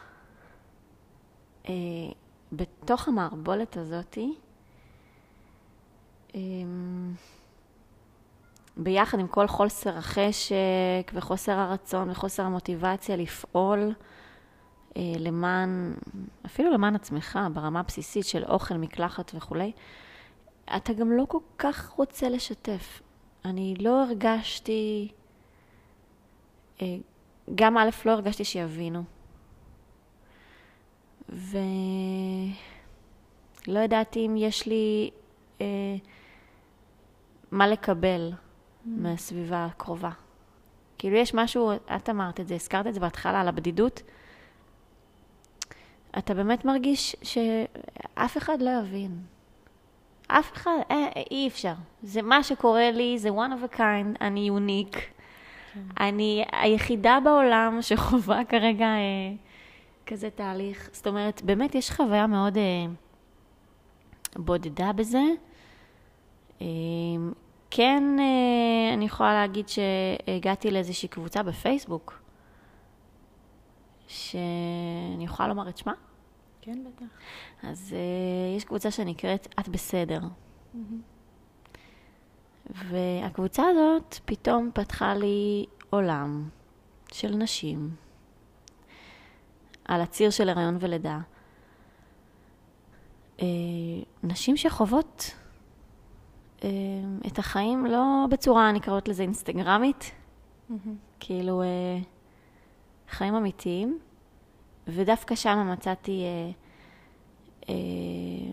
אה, 1.68 1.72
בתוך 2.52 3.08
המערבולת 3.08 3.76
הזאתי, 3.76 4.34
אה, 6.34 6.40
ביחד 8.76 9.18
עם 9.18 9.26
כל 9.26 9.46
חוסר 9.46 9.98
החשק 9.98 11.12
וחוסר 11.14 11.52
הרצון 11.52 12.10
וחוסר 12.10 12.42
המוטיבציה 12.42 13.16
לפעול, 13.16 13.94
אה, 14.96 15.02
למען, 15.18 15.94
אפילו 16.46 16.70
למען 16.70 16.94
עצמך, 16.94 17.38
ברמה 17.52 17.80
הבסיסית 17.80 18.24
של 18.26 18.44
אוכל, 18.44 18.74
מקלחת 18.74 19.32
וכולי, 19.34 19.72
אתה 20.76 20.92
גם 20.92 21.12
לא 21.12 21.24
כל 21.28 21.38
כך 21.58 21.88
רוצה 21.88 22.28
לשתף. 22.28 23.02
אני 23.44 23.74
לא 23.80 24.02
הרגשתי, 24.02 25.12
אה, 26.82 26.96
גם 27.54 27.78
א', 27.78 27.90
לא 28.04 28.10
הרגשתי 28.10 28.44
שיבינו. 28.44 29.02
ולא 31.28 31.58
ידעתי 33.78 34.26
אם 34.26 34.36
יש 34.36 34.66
לי 34.66 35.10
אה, 35.60 35.66
מה 37.50 37.68
לקבל 37.68 38.32
mm. 38.32 38.36
מהסביבה 38.86 39.64
הקרובה. 39.64 40.10
כאילו 40.98 41.16
יש 41.16 41.34
משהו, 41.34 41.72
את 41.96 42.08
אמרת 42.08 42.40
את 42.40 42.48
זה, 42.48 42.54
הזכרת 42.54 42.86
את 42.86 42.94
זה 42.94 43.00
בהתחלה, 43.00 43.40
על 43.40 43.48
הבדידות. 43.48 44.02
אתה 46.18 46.34
באמת 46.34 46.64
מרגיש 46.64 47.16
שאף 47.22 48.36
אחד 48.38 48.62
לא 48.62 48.70
יבין. 48.80 49.22
אף 50.26 50.52
אחד, 50.52 50.70
אה, 50.90 51.08
אי 51.30 51.48
אפשר. 51.48 51.74
זה 52.02 52.22
מה 52.22 52.42
שקורה 52.42 52.90
לי, 52.90 53.18
זה 53.18 53.28
one 53.28 53.32
of 53.32 53.74
a 53.74 53.76
kind, 53.76 54.16
אני 54.20 54.40
יוניק. 54.40 54.96
כן. 55.74 55.80
אני 56.00 56.44
היחידה 56.52 57.18
בעולם 57.24 57.78
שחווה 57.80 58.44
כרגע 58.50 58.86
אה, 58.86 59.32
כזה 60.06 60.30
תהליך. 60.30 60.90
זאת 60.92 61.06
אומרת, 61.06 61.42
באמת 61.42 61.74
יש 61.74 61.90
חוויה 61.90 62.26
מאוד 62.26 62.56
אה, 62.56 62.86
בודדה 64.36 64.92
בזה. 64.92 65.22
אה, 66.62 66.66
כן, 67.70 68.02
אה, 68.18 68.94
אני 68.94 69.04
יכולה 69.04 69.34
להגיד 69.34 69.66
שהגעתי 69.68 70.70
לאיזושהי 70.70 71.08
קבוצה 71.08 71.42
בפייסבוק, 71.42 72.22
שאני 74.06 75.24
יכולה 75.24 75.48
לומר 75.48 75.68
את 75.68 75.76
שמה? 75.78 75.92
כן, 76.60 76.78
בטח. 76.84 77.06
אז 77.62 77.94
uh, 77.96 78.56
יש 78.56 78.64
קבוצה 78.64 78.90
שנקראת 78.90 79.54
את 79.60 79.68
בסדר. 79.68 80.20
Mm-hmm. 80.20 80.78
והקבוצה 82.74 83.62
הזאת 83.68 84.18
פתאום 84.24 84.70
פתחה 84.74 85.14
לי 85.14 85.66
עולם 85.90 86.48
של 87.12 87.36
נשים 87.36 87.90
על 89.84 90.00
הציר 90.00 90.30
של 90.30 90.48
הריון 90.48 90.76
ולידה. 90.80 91.18
Uh, 93.38 93.42
נשים 94.22 94.56
שחוות 94.56 95.34
uh, 96.58 96.64
את 97.26 97.38
החיים 97.38 97.86
לא 97.86 98.26
בצורה, 98.30 98.70
אני 98.70 98.80
קוראת 98.80 99.08
לזה 99.08 99.22
אינסטגרמית, 99.22 100.10
mm-hmm. 100.10 100.74
כאילו 101.20 101.62
uh, 101.62 102.04
חיים 103.10 103.34
אמיתיים, 103.34 103.98
ודווקא 104.86 105.34
שם 105.34 105.68
מצאתי 105.72 106.22
אה, 106.22 106.50
אה, 107.68 107.74
אה, 107.74 108.52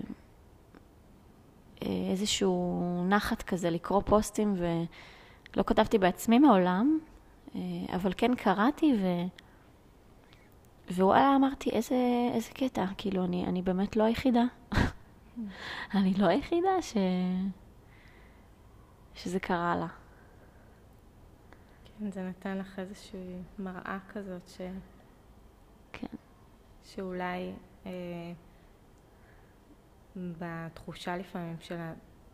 איזשהו 1.81 3.05
נחת 3.09 3.41
כזה 3.41 3.69
לקרוא 3.69 4.01
פוסטים, 4.05 4.55
ולא 4.57 5.63
כתבתי 5.63 5.97
בעצמי 5.97 6.39
מעולם, 6.39 6.99
אה, 7.55 7.61
אבל 7.95 8.11
כן 8.17 8.35
קראתי, 8.35 8.93
ו... 9.01 9.05
ווואלה, 10.91 11.35
אמרתי, 11.35 11.69
איזה, 11.69 11.95
איזה 12.33 12.49
קטע, 12.49 12.85
כאילו, 12.97 13.25
אני, 13.25 13.45
אני 13.45 13.61
באמת 13.61 13.95
לא 13.95 14.03
היחידה. 14.03 14.43
אני 15.95 16.13
לא 16.13 16.25
היחידה 16.25 16.81
ש... 16.81 16.97
שזה 19.15 19.39
קרה 19.39 19.75
לה. 19.75 19.87
כן, 21.85 22.11
זה 22.11 22.23
נתן 22.29 22.57
לך 22.57 22.79
איזושהי 22.79 23.35
מראה 23.59 23.97
כזאת 24.13 24.47
ש... 24.47 24.61
כן. 25.93 26.17
שאולי 26.83 27.53
אה, 27.85 27.91
בתחושה 30.17 31.17
לפעמים 31.17 31.55
של 31.59 31.77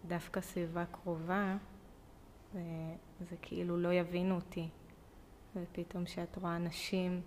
דווקא 0.07 0.41
סביבה 0.41 0.86
קרובה, 0.86 1.57
זה, 2.53 2.61
זה 3.29 3.36
כאילו 3.41 3.77
לא 3.77 3.93
יבינו 3.93 4.36
אותי. 4.36 4.69
ופתאום 5.55 6.05
כשאת 6.05 6.36
רואה 6.36 6.57
נשים 6.57 7.21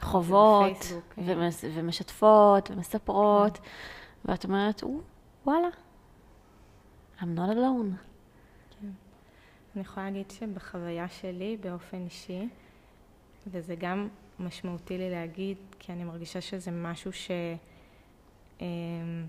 חוות, 0.00 0.70
בפייסבוק, 0.70 1.04
כן. 1.14 1.22
ומס, 1.26 1.64
ומשתפות, 1.74 2.70
ומספרות, 2.70 3.58
ואת 4.24 4.44
אומרת, 4.44 4.82
"או, 4.82 5.00
וואלה, 5.46 5.68
I'm 7.18 7.22
not 7.36 7.50
alone. 7.50 7.94
אני 9.74 9.82
יכולה 9.82 10.06
להגיד 10.06 10.30
שבחוויה 10.30 11.08
שלי, 11.08 11.56
באופן 11.56 12.04
אישי, 12.04 12.48
וזה 13.46 13.74
גם 13.74 14.08
משמעותי 14.38 14.98
לי 14.98 15.10
להגיד, 15.10 15.56
כי 15.78 15.92
אני 15.92 16.04
מרגישה 16.04 16.40
שזה 16.40 16.70
משהו 16.70 17.12
ש... 17.12 17.30
אמ, 18.60 19.26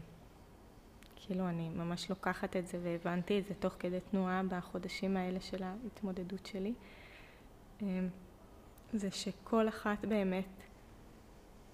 כאילו, 1.29 1.49
אני 1.49 1.69
ממש 1.69 2.09
לוקחת 2.09 2.55
את 2.55 2.67
זה 2.67 2.79
והבנתי 2.83 3.39
את 3.39 3.45
זה 3.45 3.53
תוך 3.53 3.73
כדי 3.79 3.99
תנועה 4.11 4.41
בחודשים 4.47 5.17
האלה 5.17 5.39
של 5.39 5.63
ההתמודדות 5.63 6.45
שלי. 6.45 6.73
אמ, 7.81 8.07
זה 8.93 9.11
שכל 9.11 9.67
אחת 9.67 10.05
באמת, 10.05 10.63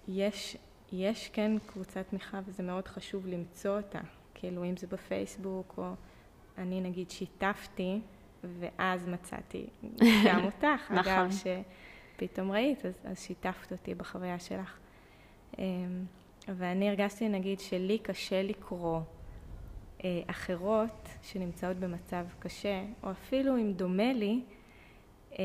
יש, 0.08 0.56
יש 0.92 1.28
כן 1.28 1.52
קבוצת 1.66 2.08
תמיכה 2.10 2.40
וזה 2.46 2.62
מאוד 2.62 2.88
חשוב 2.88 3.26
למצוא 3.26 3.76
אותה. 3.76 4.00
כאילו, 4.34 4.64
אם 4.64 4.76
זה 4.76 4.86
בפייסבוק, 4.86 5.74
או 5.78 5.92
אני 6.58 6.80
נגיד 6.80 7.10
שיתפתי, 7.10 8.00
ואז 8.44 9.08
מצאתי 9.08 9.66
גם 10.26 10.44
אותך. 10.48 10.90
נכון. 10.90 11.12
אגב, 11.12 11.30
שפתאום 12.16 12.52
ראית, 12.52 12.86
אז, 12.86 12.94
אז 13.04 13.20
שיתפת 13.20 13.72
אותי 13.72 13.94
בחוויה 13.94 14.38
שלך. 14.38 14.78
אמ, 15.58 16.04
ואני 16.48 16.88
הרגשתי, 16.88 17.28
נגיד, 17.28 17.60
שלי 17.60 17.98
קשה 17.98 18.42
לקרוא 18.42 19.00
אחרות 20.26 21.08
שנמצאות 21.22 21.76
במצב 21.76 22.24
קשה, 22.38 22.82
או 23.02 23.10
אפילו 23.10 23.56
אם 23.56 23.72
דומה 23.72 24.12
לי, 24.12 24.40
אה, 25.38 25.44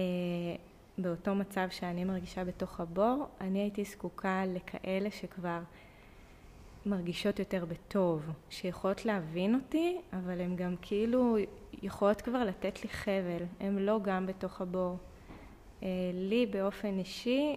באותו 0.97 1.36
מצב 1.36 1.68
שאני 1.70 2.04
מרגישה 2.04 2.43
בתוך 2.43 2.80
הבור, 2.80 3.28
אני 3.41 3.60
הייתי 3.60 3.84
זקוקה 3.84 4.43
לכאלה 4.47 5.12
שכבר 5.12 5.60
מרגישות 6.86 7.39
יותר 7.39 7.66
בטוב, 7.66 8.30
שיכולות 8.49 9.06
להבין 9.06 9.56
אותי, 9.56 9.97
אבל 10.14 10.41
הן 10.41 10.56
גם 10.56 10.76
כאילו 10.82 11.38
יכולות 11.82 12.22
כבר 12.22 12.43
לתת 12.43 12.84
לי 12.84 12.89
חבל, 12.89 13.45
הן 13.60 13.78
לא 13.78 13.99
גם 14.04 14.26
בתוך 14.26 14.62
הבור. 14.62 14.97
אה, 15.84 15.88
לי 16.14 16.45
באופן 16.45 16.97
אישי 16.97 17.56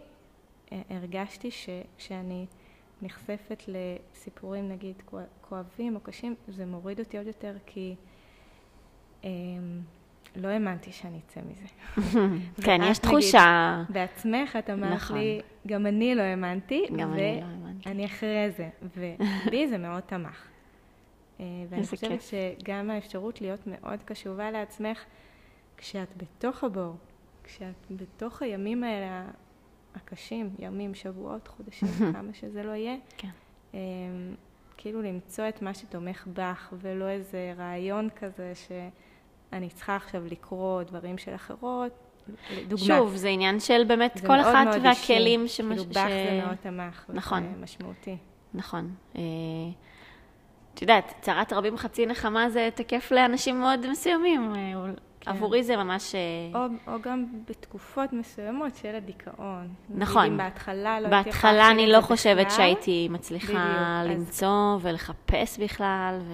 אה, 0.72 0.82
הרגשתי 0.90 1.50
שכשאני 1.50 2.46
נחשפת 3.04 3.62
לסיפורים 3.68 4.68
נגיד 4.68 5.02
כוא- 5.04 5.20
כואבים 5.40 5.94
או 5.94 6.00
קשים, 6.00 6.34
זה 6.48 6.66
מוריד 6.66 6.98
אותי 7.00 7.18
עוד 7.18 7.26
יותר 7.26 7.54
כי 7.66 7.94
אה, 9.24 9.30
לא 10.36 10.48
האמנתי 10.48 10.92
שאני 10.92 11.20
אצא 11.26 11.40
מזה. 11.50 11.66
כן, 12.64 12.78
יש 12.82 12.98
נגיד- 12.98 13.02
תחושה, 13.02 13.82
בעצמך 13.88 14.56
את 14.58 14.70
אמרת 14.70 14.92
נכון. 14.92 15.18
לי, 15.18 15.40
גם 15.66 15.86
אני 15.86 16.14
לא 16.14 16.22
האמנתי, 16.22 16.84
גם 16.96 17.12
אני 17.12 17.40
לא 17.40 17.46
האמנתי. 17.46 17.88
ואני 17.88 18.06
אחרי 18.06 18.50
זה, 18.56 18.68
ובי 18.96 19.68
זה 19.68 19.78
מאוד 19.78 20.00
תמך. 20.02 20.48
אה, 21.40 21.44
ואני 21.68 21.86
חושבת. 21.86 22.20
שגם 22.22 22.90
האפשרות 22.90 23.40
להיות 23.40 23.60
מאוד 23.66 24.02
קשובה 24.02 24.50
לעצמך, 24.50 25.04
כשאת 25.76 26.08
בתוך 26.16 26.64
הבור, 26.64 26.94
כשאת 27.44 27.74
בתוך 27.90 28.42
הימים 28.42 28.84
האלה 28.84 29.24
הקשים, 29.94 30.54
ימים, 30.58 30.94
שבועות, 30.94 31.48
חודשים, 31.48 31.88
כמה 32.14 32.34
שזה 32.34 32.62
לא 32.62 32.70
יהיה, 32.70 32.96
כן. 33.16 33.28
אה, 33.74 33.80
כאילו 34.76 35.02
למצוא 35.02 35.48
את 35.48 35.62
מה 35.62 35.74
שתומך 35.74 36.26
בך, 36.32 36.72
ולא 36.72 37.08
איזה 37.08 37.54
רעיון 37.56 38.08
כזה 38.16 38.52
שאני 38.54 39.68
צריכה 39.68 39.96
עכשיו 39.96 40.26
לקרוא 40.26 40.82
דברים 40.82 41.18
של 41.18 41.34
אחרות. 41.34 41.92
דוגמה. 42.68 42.86
שוב, 42.86 43.16
זה 43.16 43.28
עניין 43.28 43.60
של 43.60 43.84
באמת 43.84 44.20
כל 44.20 44.26
מאוד 44.28 44.40
אחת 44.40 44.66
מאוד 44.66 44.80
והכלים 44.84 45.42
אישי. 45.42 45.56
שמש... 45.56 45.78
כאילו 45.78 45.90
בך 45.90 46.08
זה 46.08 46.40
מאוד 46.46 46.56
תמך. 46.56 47.04
נכון. 47.08 47.54
משמעותי. 47.60 48.16
נכון. 48.54 48.94
אה, 49.16 49.20
את 50.74 50.82
יודעת, 50.82 51.14
צרת 51.20 51.52
רבים 51.52 51.76
חצי 51.76 52.06
נחמה 52.06 52.50
זה 52.50 52.68
תקף 52.74 53.12
לאנשים 53.12 53.60
מאוד 53.60 53.90
מסוימים. 53.90 54.52
כן. 55.24 55.30
עבורי 55.30 55.62
זה 55.62 55.76
ממש... 55.76 56.14
אה, 56.14 56.20
או, 56.60 56.92
או 56.94 57.00
גם 57.02 57.24
בתקופות 57.48 58.12
מסוימות 58.12 58.76
של 58.76 58.94
הדיכאון. 58.94 59.68
נכון. 59.90 60.26
אם 60.26 60.36
בהתחלה 60.36 61.00
לא 61.00 61.08
הייתי 61.08 61.30
בהתחלה 61.30 61.70
אני 61.70 61.86
לא 61.92 62.00
חושבת 62.00 62.46
בכלל, 62.46 62.56
שהייתי 62.56 63.08
מצליחה 63.10 63.46
בדיוק, 63.52 63.66
אז- 63.68 64.06
למצוא 64.08 64.78
ולחפש 64.80 65.58
בכלל, 65.58 66.18
ו... 66.22 66.32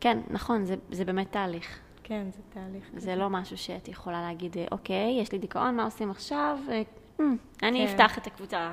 כן, 0.00 0.18
נכון, 0.30 0.64
זה, 0.64 0.74
זה 0.90 1.04
באמת 1.04 1.32
תהליך. 1.32 1.78
כן, 2.02 2.26
זה 2.32 2.40
תהליך. 2.54 2.84
זה 2.96 3.16
לא 3.16 3.30
משהו 3.30 3.58
שאת 3.58 3.88
יכולה 3.88 4.20
להגיד, 4.22 4.56
אה, 4.58 4.64
אוקיי, 4.72 5.18
יש 5.20 5.32
לי 5.32 5.38
דיכאון, 5.38 5.76
מה 5.76 5.84
עושים 5.84 6.10
עכשיו? 6.10 6.58
אה, 6.70 6.82
"אמ, 7.20 7.36
אני 7.62 7.86
כן. 7.86 7.92
אפתח 7.92 8.18
את 8.18 8.26
הקבוצה 8.26 8.72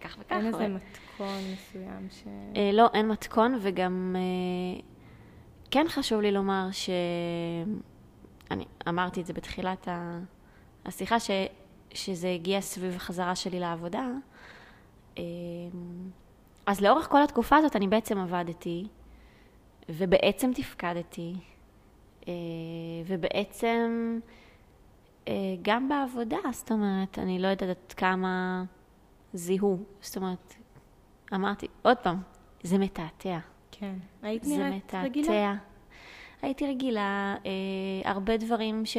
כך 0.00 0.16
וכך. 0.20 0.32
אין 0.36 0.46
איזה 0.46 0.68
מתכון 0.68 1.26
מסוים 1.52 2.08
ש... 2.10 2.24
לא, 2.72 2.86
אין 2.94 3.08
מתכון, 3.08 3.58
וגם 3.60 4.16
כן 5.70 5.86
חשוב 5.88 6.20
לי 6.20 6.32
לומר 6.32 6.68
ש... 6.72 6.90
אני 8.50 8.64
אמרתי 8.88 9.20
את 9.20 9.26
זה 9.26 9.32
בתחילת 9.32 9.88
השיחה, 10.84 11.20
ש... 11.20 11.30
שזה 11.94 12.28
הגיע 12.28 12.60
סביב 12.60 12.96
החזרה 12.96 13.36
שלי 13.36 13.60
לעבודה. 13.60 14.06
אה, 15.18 15.22
אז 16.66 16.80
לאורך 16.80 17.08
כל 17.10 17.22
התקופה 17.22 17.56
הזאת 17.56 17.76
אני 17.76 17.88
בעצם 17.88 18.18
עבדתי, 18.18 18.86
ובעצם 19.88 20.50
תפקדתי, 20.54 21.34
אה, 22.28 22.32
ובעצם 23.06 24.18
אה, 25.28 25.32
גם 25.62 25.88
בעבודה, 25.88 26.38
זאת 26.52 26.72
אומרת, 26.72 27.18
אני 27.18 27.38
לא 27.38 27.48
יודעת 27.48 27.68
עד 27.68 27.92
כמה 27.92 28.64
זיהו, 29.32 29.84
זאת 30.00 30.16
אומרת, 30.16 30.54
אמרתי, 31.34 31.66
עוד 31.82 31.96
פעם, 31.96 32.22
זה 32.62 32.78
מתעתע. 32.78 33.38
כן. 33.78 33.94
היית 34.22 34.44
זה 34.44 34.56
נראית. 34.56 34.94
רגילה? 34.94 35.54
הייתי 36.42 36.66
רגילה, 36.66 37.36
אה, 37.46 38.10
הרבה 38.10 38.36
דברים 38.36 38.82
ש, 38.86 38.96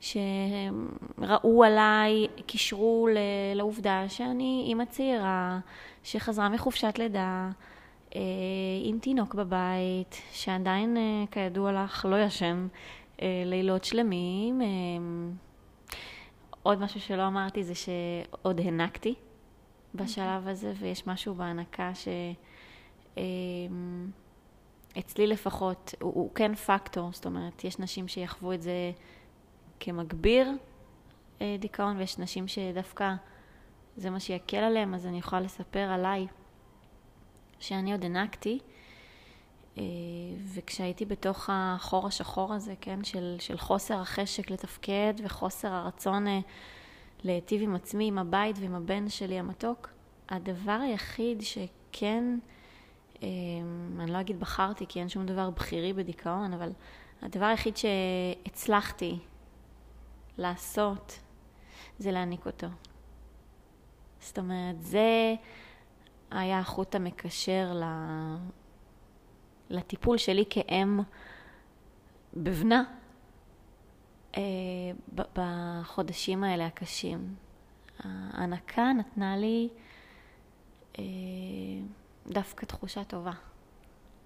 שראו 0.00 1.64
עליי, 1.64 2.26
קישרו 2.46 3.08
ל, 3.12 3.18
לעובדה 3.54 4.08
שאני 4.08 4.64
אימא 4.66 4.84
צעירה, 4.84 5.58
שחזרה 6.02 6.48
מחופשת 6.48 6.98
לידה, 6.98 7.50
אה, 8.16 8.20
עם 8.82 8.98
תינוק 8.98 9.34
בבית, 9.34 10.22
שעדיין, 10.32 10.96
אה, 10.96 11.24
כידוע 11.30 11.72
לך, 11.72 12.06
לא 12.10 12.16
ישן 12.22 12.68
אה, 13.22 13.42
לילות 13.46 13.84
שלמים. 13.84 14.62
אה, 14.62 14.66
עוד 16.62 16.80
משהו 16.80 17.00
שלא 17.00 17.26
אמרתי 17.26 17.64
זה 17.64 17.74
שעוד 17.74 18.60
הענקתי 18.60 19.14
בשלב 19.94 20.48
הזה, 20.48 20.72
ויש 20.78 21.06
משהו 21.06 21.34
בהנקה 21.34 21.94
ש... 21.94 22.08
אה, 23.18 23.22
אצלי 24.98 25.26
לפחות, 25.26 25.94
הוא, 26.00 26.14
הוא 26.14 26.30
כן 26.34 26.54
פקטור, 26.54 27.10
זאת 27.12 27.26
אומרת, 27.26 27.64
יש 27.64 27.78
נשים 27.78 28.08
שיחוו 28.08 28.52
את 28.52 28.62
זה 28.62 28.92
כמגביר 29.80 30.50
אה, 31.40 31.56
דיכאון, 31.58 31.96
ויש 31.96 32.18
נשים 32.18 32.48
שדווקא 32.48 33.14
זה 33.96 34.10
מה 34.10 34.20
שיקל 34.20 34.56
עליהם, 34.56 34.94
אז 34.94 35.06
אני 35.06 35.18
יכולה 35.18 35.42
לספר 35.42 35.90
עליי 35.90 36.26
שאני 37.58 37.92
עוד 37.92 38.02
הענקתי, 38.02 38.58
אה, 39.78 39.82
וכשהייתי 40.54 41.04
בתוך 41.04 41.50
החור 41.52 42.06
השחור 42.06 42.54
הזה, 42.54 42.74
כן, 42.80 43.04
של, 43.04 43.36
של 43.38 43.58
חוסר 43.58 44.00
החשק 44.00 44.50
לתפקד 44.50 45.14
וחוסר 45.24 45.72
הרצון 45.72 46.24
להיטיב 47.24 47.62
עם 47.62 47.74
עצמי, 47.74 48.08
עם 48.08 48.18
הבית 48.18 48.56
ועם 48.58 48.74
הבן 48.74 49.08
שלי 49.08 49.38
המתוק, 49.38 49.88
הדבר 50.28 50.78
היחיד 50.82 51.42
שכן, 51.42 52.38
אני 53.22 54.10
לא 54.12 54.20
אגיד 54.20 54.40
בחרתי, 54.40 54.86
כי 54.88 55.00
אין 55.00 55.08
שום 55.08 55.26
דבר 55.26 55.50
בחירי 55.50 55.92
בדיכאון, 55.92 56.52
אבל 56.52 56.72
הדבר 57.22 57.44
היחיד 57.44 57.74
שהצלחתי 57.76 59.18
לעשות 60.38 61.20
זה 61.98 62.10
להעניק 62.10 62.46
אותו. 62.46 62.66
זאת 64.20 64.38
אומרת, 64.38 64.82
זה 64.82 65.34
היה 66.30 66.58
החוט 66.58 66.94
המקשר. 66.94 67.72
לטיפול 69.70 70.18
שלי 70.18 70.44
כאם 70.50 71.00
בבנה 72.34 72.84
אה, 74.36 74.42
בחודשים 75.12 76.44
האלה 76.44 76.66
הקשים. 76.66 77.34
ההנקה 77.98 78.92
נתנה 78.92 79.36
לי 79.36 79.68
אה, 80.98 81.04
דווקא 82.26 82.66
תחושה 82.66 83.04
טובה. 83.04 83.32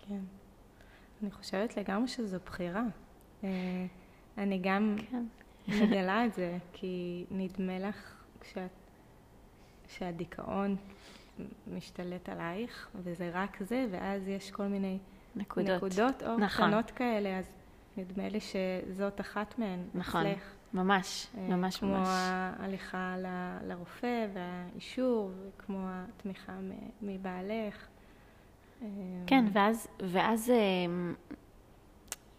כן. 0.08 0.20
אני 1.22 1.30
חושבת 1.30 1.76
לגמרי 1.76 2.08
שזו 2.08 2.38
בחירה. 2.46 2.82
אה, 3.44 3.86
אני 4.38 4.58
גם 4.62 4.96
כן. 5.10 5.24
מגלה 5.68 6.26
את 6.26 6.34
זה, 6.34 6.58
כי 6.72 7.24
נדמה 7.30 7.78
לך 7.78 8.24
כשאת, 8.40 8.70
שהדיכאון 9.88 10.76
משתלט 11.66 12.28
עלייך, 12.28 12.88
וזה 12.94 13.30
רק 13.32 13.62
זה, 13.62 13.86
ואז 13.90 14.28
יש 14.28 14.50
כל 14.50 14.66
מיני 14.66 14.98
נקודות. 15.36 15.76
נקודות 15.76 16.22
או 16.22 16.36
נכון. 16.38 16.66
קטנות 16.66 16.90
כאלה, 16.90 17.38
אז 17.38 17.44
נדמה 17.96 18.28
לי 18.28 18.38
שזאת 18.40 19.20
אחת 19.20 19.58
מהן. 19.58 19.78
נכון. 19.94 20.26
אצלך. 20.26 20.42
ממש, 20.74 21.26
אה, 21.38 21.48
ממש 21.56 21.76
כמו 21.76 21.88
ממש. 21.88 22.08
ההליכה 22.10 23.16
ל- 23.18 23.58
לרופא 23.68 24.26
והאישור, 24.34 25.30
וכמו 25.48 25.78
התמיכה 25.88 26.52
מבעלך. 27.02 27.86
אה, 28.82 28.88
כן, 29.26 29.44
ואז, 29.52 29.86
ואז 30.00 30.50
אמ, 30.50 31.14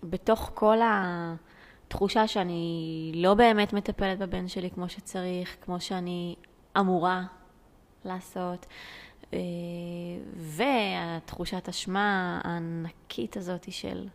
בתוך 0.03 0.51
כל 0.53 0.77
התחושה 0.83 2.27
שאני 2.27 3.11
לא 3.15 3.33
באמת 3.33 3.73
מטפלת 3.73 4.19
בבן 4.19 4.47
שלי 4.47 4.69
כמו 4.71 4.89
שצריך, 4.89 5.57
כמו 5.61 5.79
שאני 5.81 6.35
אמורה 6.79 7.23
לעשות, 8.05 8.65
אה, 9.33 9.39
והתחושת 10.35 11.69
אשמה 11.69 12.41
הענקית 12.43 13.37
הזאת 13.37 13.71
של 13.71 14.07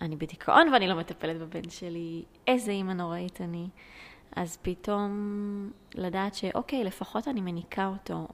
אני 0.00 0.16
בדיכאון 0.16 0.68
ואני 0.72 0.88
לא 0.88 0.94
מטפלת 0.94 1.38
בבן 1.38 1.70
שלי, 1.70 2.24
איזה 2.46 2.70
אימא 2.70 2.92
נוראית 2.92 3.40
אני. 3.40 3.68
אז 4.36 4.58
פתאום 4.62 5.70
לדעת 5.94 6.34
שאוקיי, 6.34 6.84
לפחות 6.84 7.28
אני 7.28 7.40
מניקה 7.40 7.86
אותו, 7.86 8.28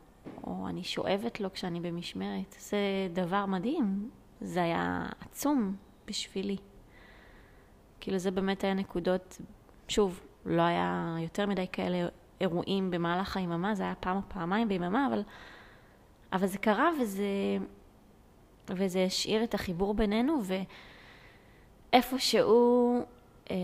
או 0.44 0.68
אני 0.68 0.84
שואבת 0.84 1.40
לו 1.40 1.52
כשאני 1.52 1.80
במשמרת, 1.80 2.56
זה 2.58 2.78
דבר 3.12 3.46
מדהים. 3.46 4.10
זה 4.40 4.62
היה 4.62 5.06
עצום 5.20 5.76
בשבילי. 6.06 6.56
כאילו 8.00 8.18
זה 8.18 8.30
באמת 8.30 8.64
היה 8.64 8.74
נקודות, 8.74 9.40
שוב, 9.88 10.20
לא 10.46 10.62
היה 10.62 11.16
יותר 11.18 11.46
מדי 11.46 11.66
כאלה 11.72 12.08
אירועים 12.40 12.90
במהלך 12.90 13.36
היממה, 13.36 13.74
זה 13.74 13.82
היה 13.82 13.94
פעם 13.94 14.16
או 14.16 14.22
פעמיים 14.28 14.68
ביממה, 14.68 15.06
אבל, 15.06 15.22
אבל 16.32 16.46
זה 16.46 16.58
קרה 16.58 16.90
וזה, 17.00 17.58
וזה 18.68 19.04
השאיר 19.04 19.44
את 19.44 19.54
החיבור 19.54 19.94
בינינו, 19.94 20.40
ואיפשהו, 21.92 23.04
אה, 23.50 23.56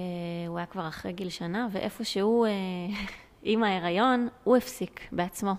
הוא 0.48 0.58
היה 0.58 0.66
כבר 0.66 0.88
אחרי 0.88 1.12
גיל 1.12 1.28
שנה, 1.28 1.68
ואיפשהו 1.72 2.44
אה, 2.44 2.50
עם 3.42 3.64
ההיריון, 3.64 4.28
הוא 4.44 4.56
הפסיק 4.56 5.00
בעצמו 5.12 5.52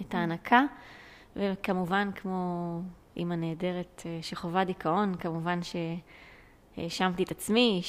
את 0.00 0.14
ההנקה, 0.14 0.62
וכמובן, 1.36 2.10
כמו 2.14 2.80
אימא 3.16 3.34
נהדרת 3.34 4.02
אה, 4.06 4.18
שחווה 4.22 4.64
דיכאון, 4.64 5.14
כמובן 5.14 5.60
שהאשמתי 6.76 7.22
את 7.22 7.30
עצמי, 7.30 7.82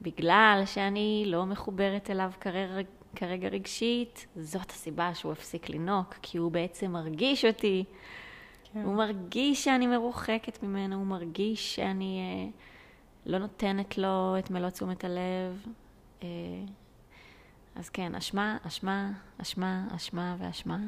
שבגלל 0.00 0.62
שאני 0.66 1.24
לא 1.26 1.46
מחוברת 1.46 2.10
אליו 2.10 2.30
כרגע, 2.40 2.88
כרגע 3.16 3.48
רגשית, 3.48 4.26
זאת 4.36 4.70
הסיבה 4.70 5.14
שהוא 5.14 5.32
הפסיק 5.32 5.70
לנוק, 5.70 6.14
כי 6.22 6.38
הוא 6.38 6.52
בעצם 6.52 6.90
מרגיש 6.90 7.44
אותי. 7.44 7.84
כן. 8.72 8.82
הוא 8.82 8.94
מרגיש 8.94 9.64
שאני 9.64 9.86
מרוחקת 9.86 10.62
ממנו, 10.62 10.96
הוא 10.96 11.06
מרגיש 11.06 11.74
שאני 11.76 12.18
אה, 12.20 12.50
לא 13.26 13.38
נותנת 13.38 13.98
לו 13.98 14.34
את 14.38 14.50
מלוא 14.50 14.70
תשומת 14.70 15.04
הלב. 15.04 15.66
אה, 16.22 16.28
אז 17.74 17.88
כן, 17.88 18.14
אשמה, 18.14 18.58
אשמה, 18.62 19.12
אשמה, 19.38 19.88
אשמה 19.96 20.36
ואשמה, 20.38 20.78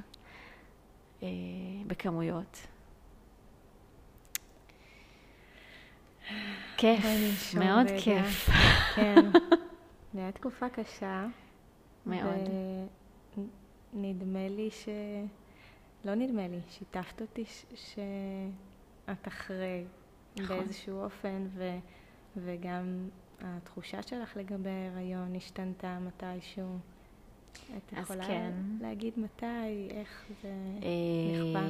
אה, 1.23 1.29
בכמויות. 1.87 2.67
כיף, 6.77 7.05
מאוד 7.55 7.87
רגע. 7.87 8.01
כיף. 8.01 8.49
כן. 8.95 9.31
זו 10.15 10.21
הייתה 10.21 10.39
תקופה 10.39 10.69
קשה. 10.69 11.27
מאוד. 12.07 12.49
ונדמה 13.95 14.49
לי 14.49 14.71
ש... 14.71 14.89
לא 16.05 16.15
נדמה 16.15 16.49
לי, 16.49 16.61
שיתפת 16.71 17.21
אותי 17.21 17.45
ש... 17.45 17.65
שאת 17.75 19.29
אחרי 19.29 19.85
נכון. 20.37 20.57
באיזשהו 20.57 21.05
אופן, 21.05 21.47
ו... 21.55 21.79
וגם 22.45 23.09
התחושה 23.41 24.03
שלך 24.03 24.37
לגבי 24.37 24.71
ההיריון 24.71 25.35
השתנתה 25.37 25.99
מתישהו. 25.99 26.79
את 27.77 27.93
יכולה 27.93 28.27
כן. 28.27 28.53
להגיד 28.81 29.13
מתי, 29.17 29.89
איך 29.91 30.25
זה 30.43 30.49
אה, 30.83 31.57
נכפה? 31.57 31.69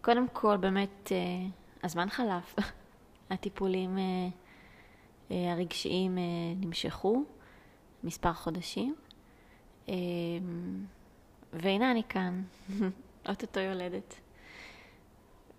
קודם 0.00 0.26
כל, 0.32 0.56
באמת, 0.56 1.12
אה, 1.12 1.46
הזמן 1.82 2.10
חלף. 2.10 2.56
הטיפולים 3.30 3.98
אה, 3.98 4.02
אה, 5.30 5.52
הרגשיים 5.52 6.18
אה, 6.18 6.22
נמשכו 6.60 7.24
מספר 8.04 8.32
חודשים, 8.32 8.94
אה, 9.88 9.94
והנה 11.52 11.90
אני 11.90 12.02
כאן, 12.08 12.42
אוטוטו 13.28 13.60
יולדת. 13.60 14.14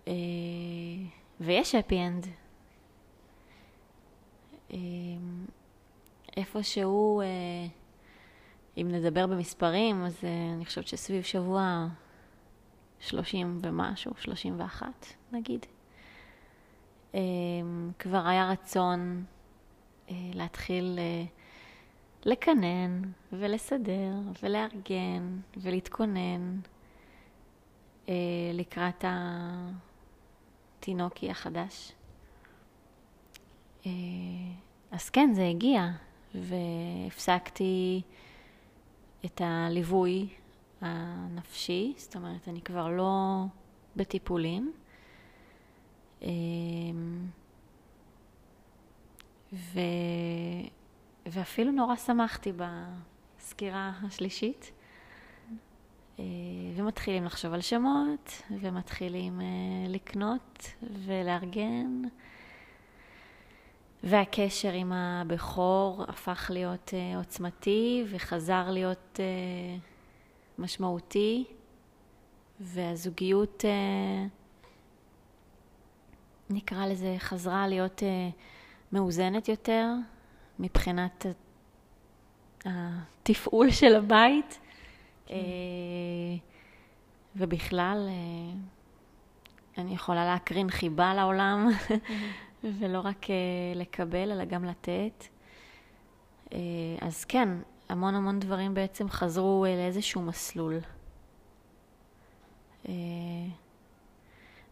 אה, 0.08 0.12
ויש 1.40 1.74
happy 1.74 1.92
end. 1.92 2.28
אה, 4.74 4.78
איפשהו, 6.36 7.20
אה, 7.20 7.26
אם 8.76 8.88
נדבר 8.90 9.26
במספרים, 9.26 10.04
אז 10.04 10.24
אה, 10.24 10.52
אני 10.54 10.64
חושבת 10.64 10.86
שסביב 10.86 11.22
שבוע 11.22 11.86
30 13.00 13.58
ומשהו, 13.62 14.12
31 14.18 14.86
נגיד. 15.32 15.66
אה, 17.14 17.20
כבר 17.98 18.26
היה 18.26 18.50
רצון 18.50 19.24
אה, 20.10 20.14
להתחיל 20.34 20.98
לקנן 22.24 23.02
ולסדר 23.32 24.12
ולארגן 24.42 25.38
ולהתכונן 25.56 26.58
לקראת 28.54 29.04
התינוקי 30.78 31.30
החדש. 31.30 31.92
אה, 33.86 33.90
אז 34.90 35.10
כן, 35.10 35.30
זה 35.34 35.46
הגיע, 35.46 35.90
והפסקתי 36.34 38.02
את 39.24 39.40
הליווי 39.44 40.28
הנפשי, 40.80 41.94
זאת 41.96 42.16
אומרת, 42.16 42.48
אני 42.48 42.60
כבר 42.60 42.88
לא 42.88 43.44
בטיפולים. 43.96 44.72
אמ, 46.22 47.26
ו... 49.52 49.80
ואפילו 51.26 51.72
נורא 51.72 51.96
שמחתי 51.96 52.52
בסקירה 53.38 53.92
השלישית. 54.02 54.72
אה, 56.18 56.24
ומתחילים 56.76 57.24
לחשוב 57.24 57.52
על 57.52 57.60
שמות, 57.60 58.42
ומתחילים 58.50 59.40
אה, 59.40 59.46
לקנות 59.88 60.66
ולארגן. 60.82 62.02
והקשר 64.04 64.72
עם 64.72 64.92
הבכור 64.92 66.04
הפך 66.08 66.50
להיות 66.54 66.90
אה, 66.94 67.18
עוצמתי 67.18 68.04
וחזר 68.10 68.70
להיות 68.70 69.20
אה, 69.20 69.76
משמעותי, 70.58 71.44
והזוגיות, 72.60 73.64
אה, 73.64 74.26
נקרא 76.50 76.86
לזה, 76.86 77.14
חזרה 77.18 77.68
להיות 77.68 78.02
אה, 78.02 78.28
מאוזנת 78.92 79.48
יותר 79.48 79.92
מבחינת 80.58 81.26
התפעול 82.64 83.70
של 83.70 83.96
הבית. 83.96 84.58
אה, 85.30 85.36
ובכלל, 87.36 88.08
אה, 88.08 88.56
אני 89.78 89.94
יכולה 89.94 90.24
להקרין 90.24 90.70
חיבה 90.70 91.14
לעולם. 91.14 91.68
ולא 92.64 93.00
רק 93.04 93.24
uh, 93.24 93.28
לקבל, 93.78 94.32
אלא 94.32 94.44
גם 94.44 94.64
לתת. 94.64 95.24
Uh, 96.44 96.54
אז 97.00 97.24
כן, 97.24 97.48
המון 97.88 98.14
המון 98.14 98.40
דברים 98.40 98.74
בעצם 98.74 99.08
חזרו 99.08 99.64
uh, 99.66 99.68
לאיזשהו 99.68 100.22
מסלול. 100.22 100.78
Uh, 102.84 102.88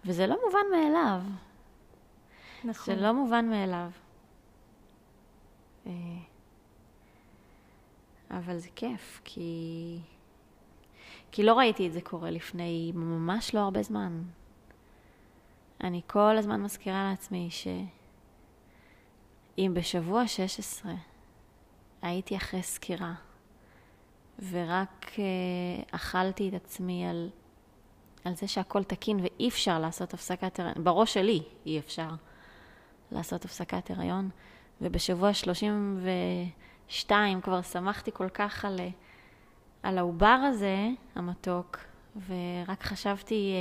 וזה 0.05 0.27
לא 0.27 0.39
מובן 0.45 0.67
מאליו. 0.73 1.21
נכון. 2.65 2.95
זה 2.95 3.01
לא 3.01 3.13
מובן 3.13 3.49
מאליו. 3.51 3.91
Uh, 5.85 5.89
אבל 8.31 8.59
זה 8.59 8.69
כיף, 8.75 9.21
כי... 9.25 9.99
כי 11.33 11.43
לא 11.43 11.59
ראיתי 11.59 11.87
את 11.87 11.93
זה 11.93 12.01
קורה 12.01 12.31
לפני 12.31 12.93
ממש 12.95 13.55
לא 13.55 13.61
הרבה 13.61 13.83
זמן. 13.83 14.23
אני 15.83 16.01
כל 16.07 16.37
הזמן 16.39 16.63
מזכירה 16.63 17.09
לעצמי 17.11 17.49
שאם 17.51 17.75
בשבוע 19.75 20.27
16 20.27 20.93
הייתי 22.03 22.37
אחרי 22.37 22.63
סקירה 22.63 23.15
ורק 24.51 25.05
uh, 25.05 25.19
אכלתי 25.91 26.49
את 26.49 26.55
עצמי 26.55 27.07
על, 27.07 27.31
על 28.25 28.35
זה 28.35 28.49
שהכל 28.49 28.85
תקין 28.85 29.21
ואי 29.21 29.49
אפשר 29.49 29.79
לעשות 29.79 30.15
הפסקת 30.15 30.61
הריון, 30.61 30.85
בראש 30.85 31.15
שלי 31.15 31.43
אי 31.67 31.79
אפשר 31.79 32.09
לעשות 33.13 33.45
הפסקת 33.45 33.91
הריון, 33.91 34.31
ובשבוע 34.81 35.35
32 35.35 37.41
כבר 37.41 37.63
שמחתי 37.63 38.11
כל 38.15 38.29
כך 38.29 38.65
על, 38.65 38.81
על 39.83 39.99
העובר 39.99 40.27
הזה, 40.27 40.89
המתוק, 41.15 41.79
ורק 42.29 42.83
חשבתי... 42.83 43.55
Uh, 43.55 43.57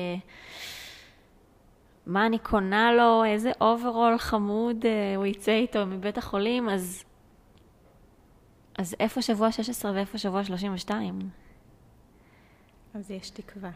מה 2.06 2.26
אני 2.26 2.40
קונה 2.40 2.94
לו, 2.94 3.24
איזה 3.26 3.52
אוברול 3.62 4.18
חמוד 4.18 4.86
אה, 4.86 5.16
הוא 5.16 5.26
יצא 5.26 5.52
איתו 5.52 5.86
מבית 5.86 6.18
החולים, 6.18 6.70
אז 6.70 7.04
אז 8.78 8.96
איפה 9.00 9.22
שבוע 9.22 9.52
16 9.52 9.92
ואיפה 9.92 10.18
שבוע 10.18 10.44
32? 10.44 11.20
אז 12.94 13.12
יש 13.12 13.30
תקווה. 13.30 13.72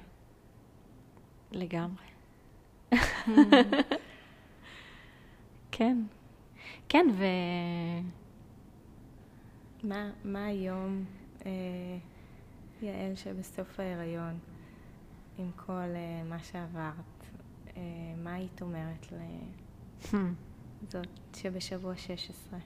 לגמרי. 1.51 2.05
כן. 5.71 5.97
כן, 6.89 7.05
ו... 7.13 7.23
מה, 9.83 10.09
מה 10.23 10.45
היום, 10.45 11.05
אה, 11.45 11.51
יעל, 12.81 13.15
שבסוף 13.15 13.79
ההיריון, 13.79 14.39
עם 15.37 15.51
כל 15.55 15.71
אה, 15.73 16.23
מה 16.29 16.39
שעברת, 16.39 17.14
מה 18.17 18.33
היית 18.33 18.61
אומרת 18.61 19.05
לזאת 20.83 21.07
שבשבוע 21.35 21.97
16? 21.97 22.59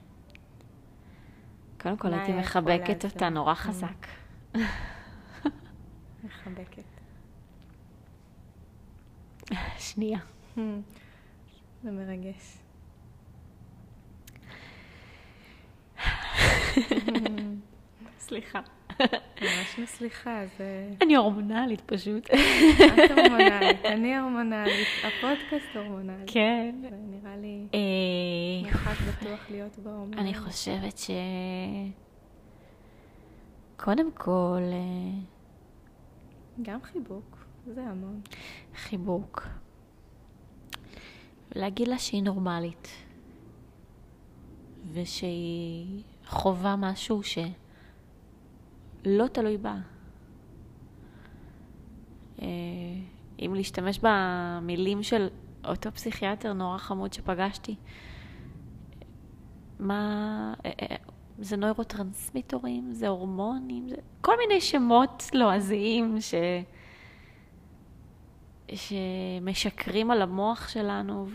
קודם 1.80 1.96
כל 1.96 2.14
הייתי 2.14 2.32
מחבקת? 2.32 3.04
אותה 3.04 3.28
נורא 3.28 3.52
Mm. 3.52 3.56
חזק. 3.56 4.06
מחבקת. 6.24 6.82
שנייה. 9.88 10.18
זה 11.82 11.90
מרגש. 11.90 12.58
סליחה. 18.18 18.60
ממש 19.42 19.78
מסליחה, 19.78 20.42
זה... 20.58 20.90
אני 21.02 21.16
הורמונלית 21.16 21.80
פשוט. 21.80 22.30
את 22.30 23.10
הורמונלית, 23.10 23.84
אני 23.84 24.18
הורמונלית, 24.18 24.88
הפודקאסט 25.04 25.76
הורמונלי. 25.76 26.24
כן. 26.26 26.74
זה 26.82 26.88
נראה 26.92 27.36
לי 27.36 27.66
אה, 27.74 28.70
מרחק 28.70 28.96
בטוח 29.08 29.50
להיות 29.50 29.78
בהורמונלי. 29.78 30.20
אני 30.20 30.34
חושבת 30.34 30.98
ש... 30.98 31.10
קודם 33.76 34.10
כל, 34.14 34.60
אה, 34.62 35.20
גם 36.62 36.82
חיבוק, 36.82 37.36
זה 37.66 37.82
המון. 37.82 38.20
חיבוק. 38.74 39.46
להגיד 41.54 41.88
לה 41.88 41.98
שהיא 41.98 42.22
נורמלית, 42.22 42.88
ושהיא 44.92 46.02
חווה 46.26 46.76
משהו 46.76 47.22
שלא 49.04 49.26
תלוי 49.26 49.56
בה. 49.56 49.76
אה, 52.42 52.46
אם 53.40 53.54
להשתמש 53.54 54.00
במילים 54.02 55.02
של 55.02 55.28
אותו 55.64 55.92
פסיכיאטר 55.92 56.52
נורא 56.52 56.78
חמוד 56.78 57.12
שפגשתי, 57.12 57.76
מה... 59.78 60.54
אה, 60.64 60.70
אה, 60.82 60.96
זה 61.38 61.56
נוירוטרנסמיטורים, 61.56 62.92
זה 62.92 63.08
הורמונים, 63.08 63.88
זה 63.88 63.96
כל 64.20 64.34
מיני 64.38 64.60
שמות 64.60 65.24
לועזיים 65.32 66.16
ש... 66.20 66.34
שמשקרים 68.74 70.10
על 70.10 70.22
המוח 70.22 70.68
שלנו, 70.68 71.26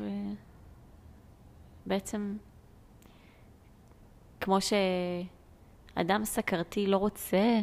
ובעצם, 1.86 2.38
כמו 4.42 4.58
שאדם 5.96 6.26
סכרתי 6.26 6.88
לא 6.88 6.98
רוצה 6.98 7.60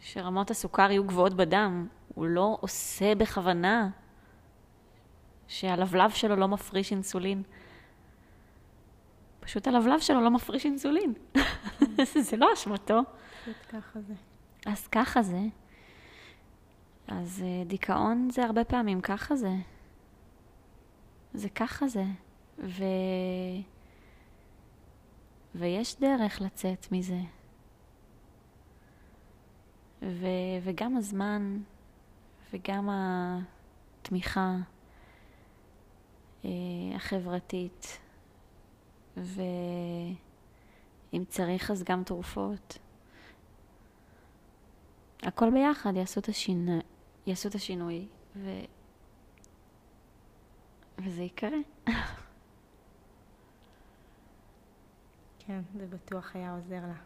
שרמות 0.00 0.50
הסוכר 0.50 0.90
יהיו 0.90 1.04
גבוהות 1.04 1.34
בדם, 1.34 1.86
הוא 2.14 2.26
לא 2.26 2.58
עושה 2.60 3.14
בכוונה 3.14 3.88
שהלבלב 5.48 6.10
שלו 6.10 6.36
לא 6.36 6.48
מפריש 6.48 6.92
אינסולין. 6.92 7.42
פשוט 9.40 9.66
הלבלב 9.66 10.00
שלו 10.00 10.20
לא 10.20 10.30
מפריש 10.30 10.66
אינסולין. 10.66 11.14
זה 12.28 12.36
לא 12.36 12.52
אשמתו. 12.54 13.00
פשוט 13.42 13.56
ככה 13.68 14.00
זה. 14.00 14.14
אז 14.66 14.86
ככה 14.86 15.22
זה. 15.22 15.40
אז 17.08 17.42
אה, 17.44 17.64
דיכאון 17.64 18.28
זה 18.30 18.44
הרבה 18.44 18.64
פעמים 18.64 19.00
ככה 19.00 19.36
זה. 19.36 19.52
זה 21.34 21.48
ככה 21.48 21.88
זה. 21.88 22.04
ו... 22.58 22.84
ויש 25.54 26.00
דרך 26.00 26.40
לצאת 26.40 26.92
מזה. 26.92 27.20
ו... 30.02 30.26
וגם 30.62 30.96
הזמן 30.96 31.62
וגם 32.52 32.88
התמיכה 32.92 34.56
אה, 36.44 36.50
החברתית, 36.94 37.98
ואם 39.16 39.54
צריך 41.28 41.70
אז 41.70 41.82
גם 41.82 42.04
תרופות. 42.04 42.78
הכל 45.22 45.50
ביחד 45.50 45.96
יעשו 45.96 46.20
את 46.20 46.28
השינוי, 46.28 46.80
יעשו 47.26 47.48
את 47.48 47.54
השינוי, 47.54 48.06
ו... 48.36 48.50
וזה 50.98 51.22
יקרה. 51.22 51.58
כן, 55.46 55.60
זה 55.74 55.86
בטוח 55.86 56.36
היה 56.36 56.52
עוזר 56.54 56.80
לה. 56.86 57.02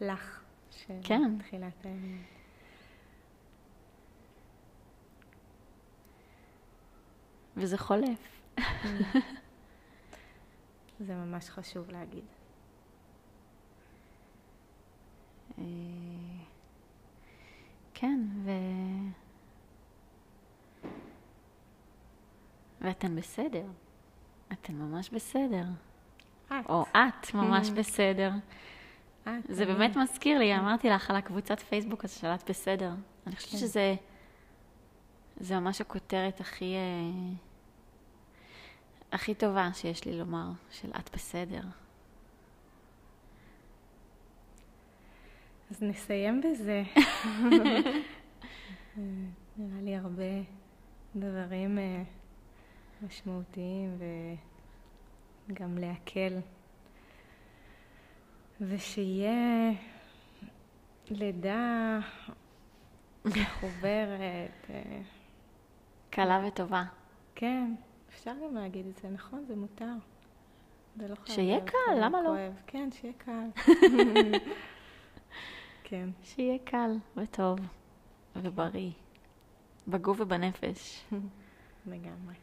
לך. 0.00 0.42
של 0.70 0.94
כן. 1.02 1.38
תחילת 1.38 1.84
הימים. 1.84 2.22
וזה 7.56 7.78
חולף. 7.78 8.40
זה 11.06 11.14
ממש 11.14 11.50
חשוב 11.50 11.90
להגיד. 11.90 12.24
אה, 15.58 15.64
כן, 17.94 18.20
ו... 18.44 18.50
ואתן 22.80 23.16
בסדר. 23.16 23.66
אתן 24.52 24.74
ממש 24.74 25.10
בסדר. 25.10 25.64
את. 26.46 26.52
או 26.68 26.84
את 26.92 27.34
ממש 27.34 27.70
בסדר. 27.70 28.30
את, 29.22 29.28
זה 29.48 29.66
באמת 29.66 29.96
מזכיר 29.96 30.38
לי, 30.38 30.56
אמרתי 30.56 30.88
לך 30.88 31.10
על 31.10 31.16
הקבוצת 31.16 31.60
פייסבוק 31.60 32.04
הזו 32.04 32.20
של 32.20 32.26
את 32.26 32.50
בסדר. 32.50 32.90
אני 33.26 33.36
חושבת 33.36 33.50
כן. 33.50 33.58
שזה 33.58 33.94
זה 35.40 35.60
ממש 35.60 35.80
הכותרת 35.80 36.40
הכי, 36.40 36.74
אה, 36.74 37.32
הכי 39.12 39.34
טובה 39.34 39.68
שיש 39.74 40.04
לי 40.04 40.18
לומר, 40.18 40.50
של 40.70 40.90
את 40.98 41.10
בסדר. 41.14 41.62
אז 45.70 45.82
נסיים 45.82 46.40
בזה. 46.40 46.82
אה, 46.96 47.02
נראה 49.56 49.82
לי 49.82 49.96
הרבה 49.96 50.42
דברים 51.16 51.78
אה, 51.78 52.02
משמעותיים 53.02 53.98
וגם 55.48 55.78
להקל. 55.78 56.38
ושיהיה 58.60 59.70
לידה 61.10 61.98
מחוברת. 63.24 64.70
אה, 64.70 65.00
קלה 66.10 66.44
וטובה. 66.46 66.84
כן, 67.34 67.74
אפשר 68.08 68.32
גם 68.44 68.54
להגיד 68.54 68.86
את 68.86 68.96
זה, 68.96 69.08
נכון? 69.10 69.44
זה 69.48 69.56
מותר. 69.56 69.92
זה 70.96 71.08
לא 71.08 71.14
חייב 71.14 71.36
שיהיה 71.36 71.60
קל, 71.60 71.94
למה 72.04 72.22
לא? 72.22 72.28
כואב. 72.28 72.52
כן, 72.66 72.88
שיהיה 72.92 73.14
קל. 73.18 73.48
כן. 75.84 76.08
שיהיה 76.22 76.58
קל 76.64 76.90
וטוב 77.16 77.58
ובריא, 78.36 78.90
בגוף 79.88 80.20
ובנפש. 80.20 81.04
לגמרי. 81.86 82.34